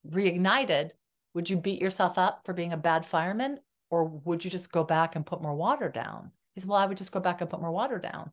reignited 0.10 0.92
would 1.34 1.50
you 1.50 1.58
beat 1.58 1.82
yourself 1.82 2.18
up 2.18 2.42
for 2.46 2.54
being 2.54 2.74
a 2.74 2.78
bad 2.78 3.06
fireman? 3.06 3.60
Or 3.92 4.06
would 4.06 4.44
you 4.44 4.52
just 4.52 4.72
go 4.72 4.84
back 4.84 5.16
and 5.16 5.26
put 5.26 5.42
more 5.42 5.56
water 5.56 5.90
down? 5.90 6.32
He 6.56 6.62
said 6.62 6.70
well 6.70 6.80
i 6.80 6.86
would 6.86 6.98
just 6.98 7.12
go 7.12 7.20
back 7.20 7.42
and 7.42 7.50
put 7.50 7.62
more 7.62 7.72
water 7.72 8.00
down. 8.00 8.32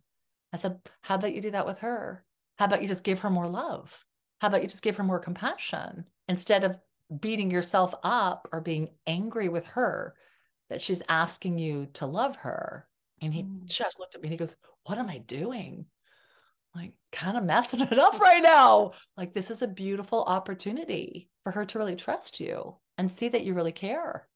I 0.53 0.57
said 0.57 0.81
how 1.03 1.17
about 1.17 1.35
you 1.35 1.41
do 1.41 1.51
that 1.51 1.67
with 1.67 1.81
her? 1.81 2.25
How 2.59 2.67
about 2.67 2.83
you 2.83 2.89
just 2.89 3.05
give 3.05 3.21
her 3.21 3.31
more 3.31 3.49
love? 3.49 4.05
How 4.41 4.49
about 4.49 4.63
you 4.63 4.69
just 4.69 4.83
give 4.83 4.97
her 4.97 5.05
more 5.05 5.19
compassion 5.19 6.05
instead 6.29 6.65
of 6.65 6.79
beating 7.21 7.51
yourself 7.51 7.95
up 8.03 8.49
or 8.53 8.61
being 8.61 8.91
angry 9.07 9.49
with 9.49 9.67
her 9.67 10.15
that 10.69 10.83
she's 10.83 11.03
asking 11.09 11.59
you 11.59 11.87
to 11.95 12.07
love 12.07 12.37
her? 12.37 12.89
And 13.23 13.33
he 13.33 13.45
Mm. 13.45 13.65
just 13.67 13.99
looked 13.99 14.15
at 14.15 14.21
me 14.21 14.27
and 14.27 14.33
he 14.33 14.39
goes, 14.39 14.57
What 14.85 14.99
am 14.99 15.09
I 15.09 15.19
doing? 15.19 15.87
Like, 16.75 16.93
kind 17.11 17.37
of 17.37 17.45
messing 17.45 17.81
it 17.93 17.99
up 17.99 18.21
right 18.21 18.43
now. 18.43 18.93
Like, 19.17 19.33
this 19.35 19.51
is 19.51 19.63
a 19.63 19.69
beautiful 19.69 20.23
opportunity 20.25 21.31
for 21.43 21.51
her 21.53 21.65
to 21.65 21.79
really 21.79 21.97
trust 21.97 22.39
you 22.41 22.77
and 22.99 23.11
see 23.11 23.29
that 23.29 23.45
you 23.45 23.55
really 23.55 23.73
care. 23.73 24.29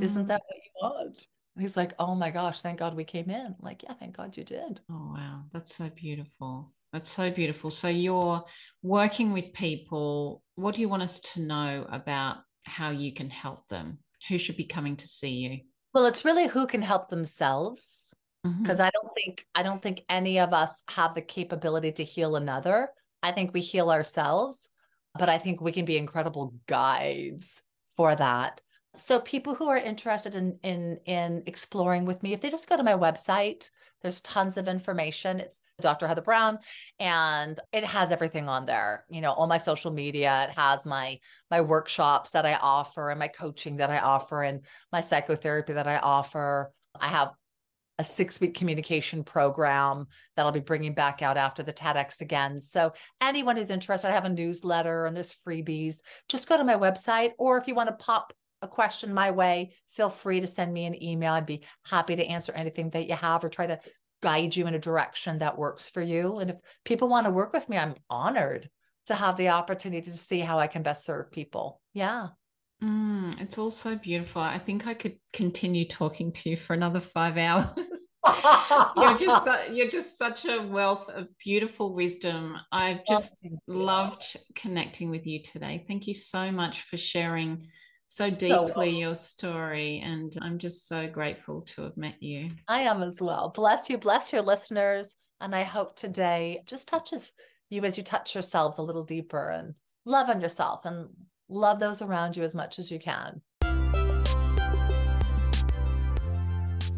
Isn't 0.00 0.24
Mm. 0.24 0.28
that 0.28 0.42
what 0.46 0.56
you 0.56 0.70
want? 0.80 1.26
And 1.54 1.62
he's 1.62 1.76
like, 1.76 1.92
Oh 1.98 2.14
my 2.14 2.30
gosh, 2.30 2.60
thank 2.60 2.78
God 2.78 2.94
we 2.94 3.04
came 3.04 3.28
in. 3.28 3.46
I'm 3.46 3.56
like, 3.60 3.82
yeah, 3.82 3.92
thank 3.92 4.16
God 4.16 4.36
you 4.36 4.44
did. 4.44 4.80
Oh, 4.88 5.12
wow. 5.14 5.44
That's 5.52 5.74
so 5.74 5.90
beautiful. 5.90 6.72
That's 6.92 7.10
so 7.10 7.30
beautiful. 7.30 7.70
So 7.70 7.88
you're 7.88 8.44
working 8.82 9.32
with 9.32 9.52
people. 9.52 10.42
What 10.56 10.74
do 10.74 10.80
you 10.80 10.88
want 10.88 11.02
us 11.02 11.20
to 11.20 11.40
know 11.40 11.86
about 11.90 12.38
how 12.64 12.90
you 12.90 13.12
can 13.12 13.30
help 13.30 13.68
them? 13.68 13.98
Who 14.28 14.38
should 14.38 14.56
be 14.56 14.64
coming 14.64 14.96
to 14.96 15.08
see 15.08 15.30
you? 15.30 15.60
Well, 15.94 16.06
it's 16.06 16.24
really 16.24 16.46
who 16.46 16.66
can 16.66 16.82
help 16.82 17.08
themselves. 17.08 18.14
Mm-hmm. 18.46 18.62
Because 18.62 18.80
I 18.80 18.90
don't 18.90 19.14
think 19.14 19.46
I 19.54 19.62
don't 19.62 19.80
think 19.80 20.04
any 20.08 20.40
of 20.40 20.52
us 20.52 20.82
have 20.90 21.14
the 21.14 21.22
capability 21.22 21.92
to 21.92 22.04
heal 22.04 22.36
another. 22.36 22.88
I 23.22 23.30
think 23.30 23.54
we 23.54 23.60
heal 23.60 23.90
ourselves, 23.90 24.68
but 25.16 25.28
I 25.28 25.38
think 25.38 25.60
we 25.60 25.70
can 25.70 25.84
be 25.84 25.96
incredible 25.96 26.54
guides 26.66 27.62
for 27.96 28.14
that. 28.16 28.60
So 28.94 29.20
people 29.20 29.54
who 29.54 29.68
are 29.68 29.78
interested 29.78 30.34
in 30.34 30.58
in 30.64 30.98
in 31.06 31.44
exploring 31.46 32.04
with 32.04 32.22
me, 32.22 32.32
if 32.32 32.40
they 32.40 32.50
just 32.50 32.68
go 32.68 32.76
to 32.76 32.82
my 32.82 32.94
website, 32.94 33.70
there's 34.02 34.20
tons 34.20 34.56
of 34.56 34.68
information. 34.68 35.40
It's 35.40 35.60
Dr. 35.80 36.06
Heather 36.06 36.22
Browne 36.22 36.58
and 37.00 37.58
it 37.72 37.84
has 37.84 38.12
everything 38.12 38.48
on 38.48 38.66
there. 38.66 39.04
You 39.10 39.20
know, 39.20 39.32
all 39.32 39.46
my 39.46 39.58
social 39.58 39.90
media, 39.90 40.46
it 40.48 40.58
has 40.58 40.86
my 40.86 41.18
my 41.50 41.60
workshops 41.60 42.30
that 42.30 42.46
I 42.46 42.54
offer 42.54 43.10
and 43.10 43.18
my 43.18 43.28
coaching 43.28 43.76
that 43.78 43.90
I 43.90 43.98
offer 43.98 44.42
and 44.42 44.60
my 44.92 45.00
psychotherapy 45.00 45.74
that 45.74 45.86
I 45.86 45.98
offer. 45.98 46.72
I 47.00 47.08
have 47.08 47.32
a 47.98 48.04
six 48.04 48.40
week 48.40 48.54
communication 48.54 49.22
program 49.22 50.06
that 50.36 50.46
I'll 50.46 50.52
be 50.52 50.60
bringing 50.60 50.94
back 50.94 51.22
out 51.22 51.36
after 51.36 51.62
the 51.62 51.72
TEDx 51.72 52.20
again. 52.20 52.58
So, 52.58 52.92
anyone 53.20 53.56
who's 53.56 53.70
interested, 53.70 54.08
I 54.08 54.12
have 54.12 54.24
a 54.24 54.30
newsletter 54.30 55.06
and 55.06 55.14
there's 55.14 55.36
freebies. 55.46 56.00
Just 56.28 56.48
go 56.48 56.56
to 56.56 56.64
my 56.64 56.74
website, 56.74 57.32
or 57.38 57.58
if 57.58 57.68
you 57.68 57.74
want 57.74 57.90
to 57.90 58.04
pop 58.04 58.32
a 58.62 58.68
question 58.68 59.12
my 59.12 59.30
way, 59.30 59.74
feel 59.88 60.08
free 60.08 60.40
to 60.40 60.46
send 60.46 60.72
me 60.72 60.86
an 60.86 61.02
email. 61.02 61.32
I'd 61.32 61.46
be 61.46 61.64
happy 61.84 62.16
to 62.16 62.24
answer 62.24 62.52
anything 62.52 62.90
that 62.90 63.08
you 63.08 63.14
have 63.14 63.44
or 63.44 63.48
try 63.48 63.66
to 63.66 63.80
guide 64.22 64.56
you 64.56 64.66
in 64.66 64.74
a 64.74 64.78
direction 64.78 65.38
that 65.40 65.58
works 65.58 65.88
for 65.88 66.00
you. 66.00 66.38
And 66.38 66.50
if 66.50 66.56
people 66.84 67.08
want 67.08 67.26
to 67.26 67.32
work 67.32 67.52
with 67.52 67.68
me, 67.68 67.76
I'm 67.76 67.96
honored 68.08 68.70
to 69.06 69.14
have 69.14 69.36
the 69.36 69.48
opportunity 69.48 70.10
to 70.10 70.16
see 70.16 70.40
how 70.40 70.58
I 70.58 70.68
can 70.68 70.82
best 70.82 71.04
serve 71.04 71.30
people. 71.30 71.80
Yeah. 71.92 72.28
Mm, 72.82 73.40
it's 73.40 73.58
all 73.58 73.70
so 73.70 73.94
beautiful. 73.96 74.42
I 74.42 74.58
think 74.58 74.86
I 74.86 74.94
could 74.94 75.16
continue 75.32 75.86
talking 75.86 76.32
to 76.32 76.50
you 76.50 76.56
for 76.56 76.74
another 76.74 77.00
five 77.00 77.36
hours. 77.36 77.66
you're 78.96 79.16
just 79.16 79.44
su- 79.44 79.72
you're 79.74 79.88
just 79.88 80.18
such 80.18 80.46
a 80.46 80.62
wealth 80.62 81.08
of 81.08 81.28
beautiful 81.38 81.94
wisdom. 81.94 82.56
I've 82.72 83.04
just 83.04 83.54
loved 83.68 84.36
connecting 84.56 85.10
with 85.10 85.26
you 85.26 85.42
today. 85.42 85.84
Thank 85.86 86.08
you 86.08 86.14
so 86.14 86.50
much 86.50 86.82
for 86.82 86.96
sharing 86.96 87.62
so 88.12 88.28
So 88.28 88.36
deeply 88.36 88.56
welcome. 88.74 88.94
your 88.94 89.14
story, 89.14 90.02
and 90.04 90.36
I'm 90.42 90.58
just 90.58 90.86
so 90.86 91.08
grateful 91.08 91.62
to 91.62 91.84
have 91.84 91.96
met 91.96 92.22
you. 92.22 92.50
I 92.68 92.82
am 92.82 93.02
as 93.02 93.22
well. 93.22 93.48
Bless 93.48 93.88
you, 93.88 93.96
bless 93.96 94.34
your 94.34 94.42
listeners. 94.42 95.16
And 95.40 95.54
I 95.54 95.62
hope 95.62 95.96
today 95.96 96.62
just 96.66 96.88
touches 96.88 97.32
you 97.70 97.82
as 97.84 97.96
you 97.96 98.04
touch 98.04 98.34
yourselves 98.34 98.76
a 98.76 98.82
little 98.82 99.02
deeper 99.02 99.48
and 99.48 99.72
love 100.04 100.28
on 100.28 100.42
yourself 100.42 100.84
and 100.84 101.08
love 101.48 101.80
those 101.80 102.02
around 102.02 102.36
you 102.36 102.42
as 102.42 102.54
much 102.54 102.78
as 102.78 102.90
you 102.90 102.98
can. 102.98 103.40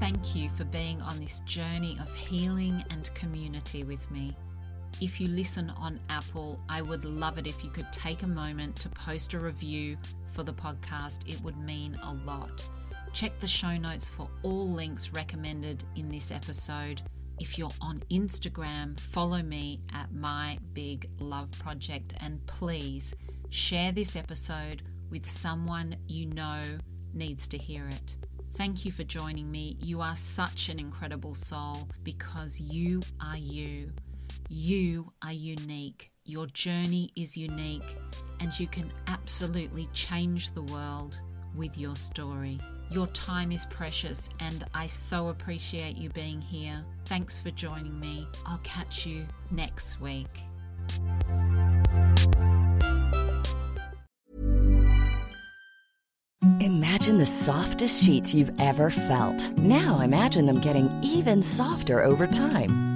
Thank 0.01 0.35
you 0.35 0.51
for 0.57 0.65
being 0.65 1.01
on 1.01 1.20
this 1.20 1.43
journey 1.43 1.97
of 2.01 2.12
healing 2.16 2.85
and 2.91 3.09
community 3.15 3.85
with 3.85 4.11
me. 4.11 4.36
If 5.01 5.20
you 5.20 5.28
listen 5.28 5.70
on 5.78 6.01
Apple, 6.11 6.61
I 6.69 6.82
would 6.82 7.05
love 7.05 7.39
it 7.39 7.47
if 7.47 7.62
you 7.62 7.70
could 7.70 7.93
take 7.93 8.24
a 8.24 8.27
moment 8.27 8.74
to 8.81 8.89
post 8.89 9.35
a 9.35 9.39
review 9.39 9.97
for 10.35 10.43
the 10.43 10.52
podcast. 10.52 11.20
It 11.27 11.40
would 11.43 11.56
mean 11.56 11.97
a 12.02 12.12
lot. 12.27 12.69
Check 13.12 13.39
the 13.39 13.47
show 13.47 13.77
notes 13.77 14.11
for 14.11 14.28
all 14.43 14.69
links 14.69 15.11
recommended 15.12 15.85
in 15.94 16.09
this 16.09 16.32
episode. 16.32 17.01
If 17.39 17.56
you're 17.56 17.70
on 17.81 18.02
Instagram, 18.11 18.98
follow 18.98 19.43
me 19.43 19.81
at 19.93 20.12
My 20.12 20.59
Big 20.73 21.09
Love 21.20 21.51
Project 21.59 22.15
and 22.20 22.44
please 22.47 23.15
share 23.51 23.93
this 23.93 24.16
episode 24.16 24.82
with 25.11 25.28
someone 25.28 25.94
you 26.09 26.27
know 26.27 26.62
needs 27.12 27.47
to 27.48 27.59
hear 27.59 27.86
it. 27.86 28.16
Thank 28.56 28.85
you 28.85 28.90
for 28.93 29.05
joining 29.05 29.51
me. 29.51 29.77
You 29.81 30.01
are 30.01 30.16
such 30.16 30.69
an 30.69 30.78
incredible 30.81 31.35
soul 31.35 31.89
because 32.02 32.61
you 32.61 33.01
are 33.20 33.36
you. 33.36 33.93
You 34.48 35.12
are 35.23 35.32
unique. 35.32 36.14
Your 36.27 36.47
journey 36.47 37.11
is 37.17 37.37
unique, 37.37 37.99
and 38.41 38.59
you 38.59 38.67
can 38.67 38.91
absolutely 39.09 39.91
change 39.93 40.53
the 40.53 40.63
world 40.63 41.21
with 41.55 41.77
your 41.77 41.95
story. 41.97 42.59
Your 42.91 43.09
time 43.09 43.53
is 43.53 43.67
precious, 43.67 44.31
and 44.41 44.65
I 44.73 44.87
so 44.87 45.29
appreciate 45.29 45.99
you 45.99 46.09
being 46.09 46.41
here. 46.41 46.83
Thanks 47.05 47.39
for 47.39 47.51
joining 47.51 48.01
me. 48.01 48.27
I'll 48.47 48.61
catch 48.63 49.05
you 49.05 49.27
next 49.51 50.01
week. 50.01 50.31
Imagine 56.61 57.19
the 57.19 57.27
softest 57.27 58.03
sheets 58.03 58.33
you've 58.33 58.59
ever 58.59 58.89
felt. 58.89 59.53
Now 59.59 60.01
imagine 60.01 60.47
them 60.47 60.63
getting 60.63 60.91
even 61.03 61.43
softer 61.43 62.03
over 62.03 62.27
time. 62.27 62.94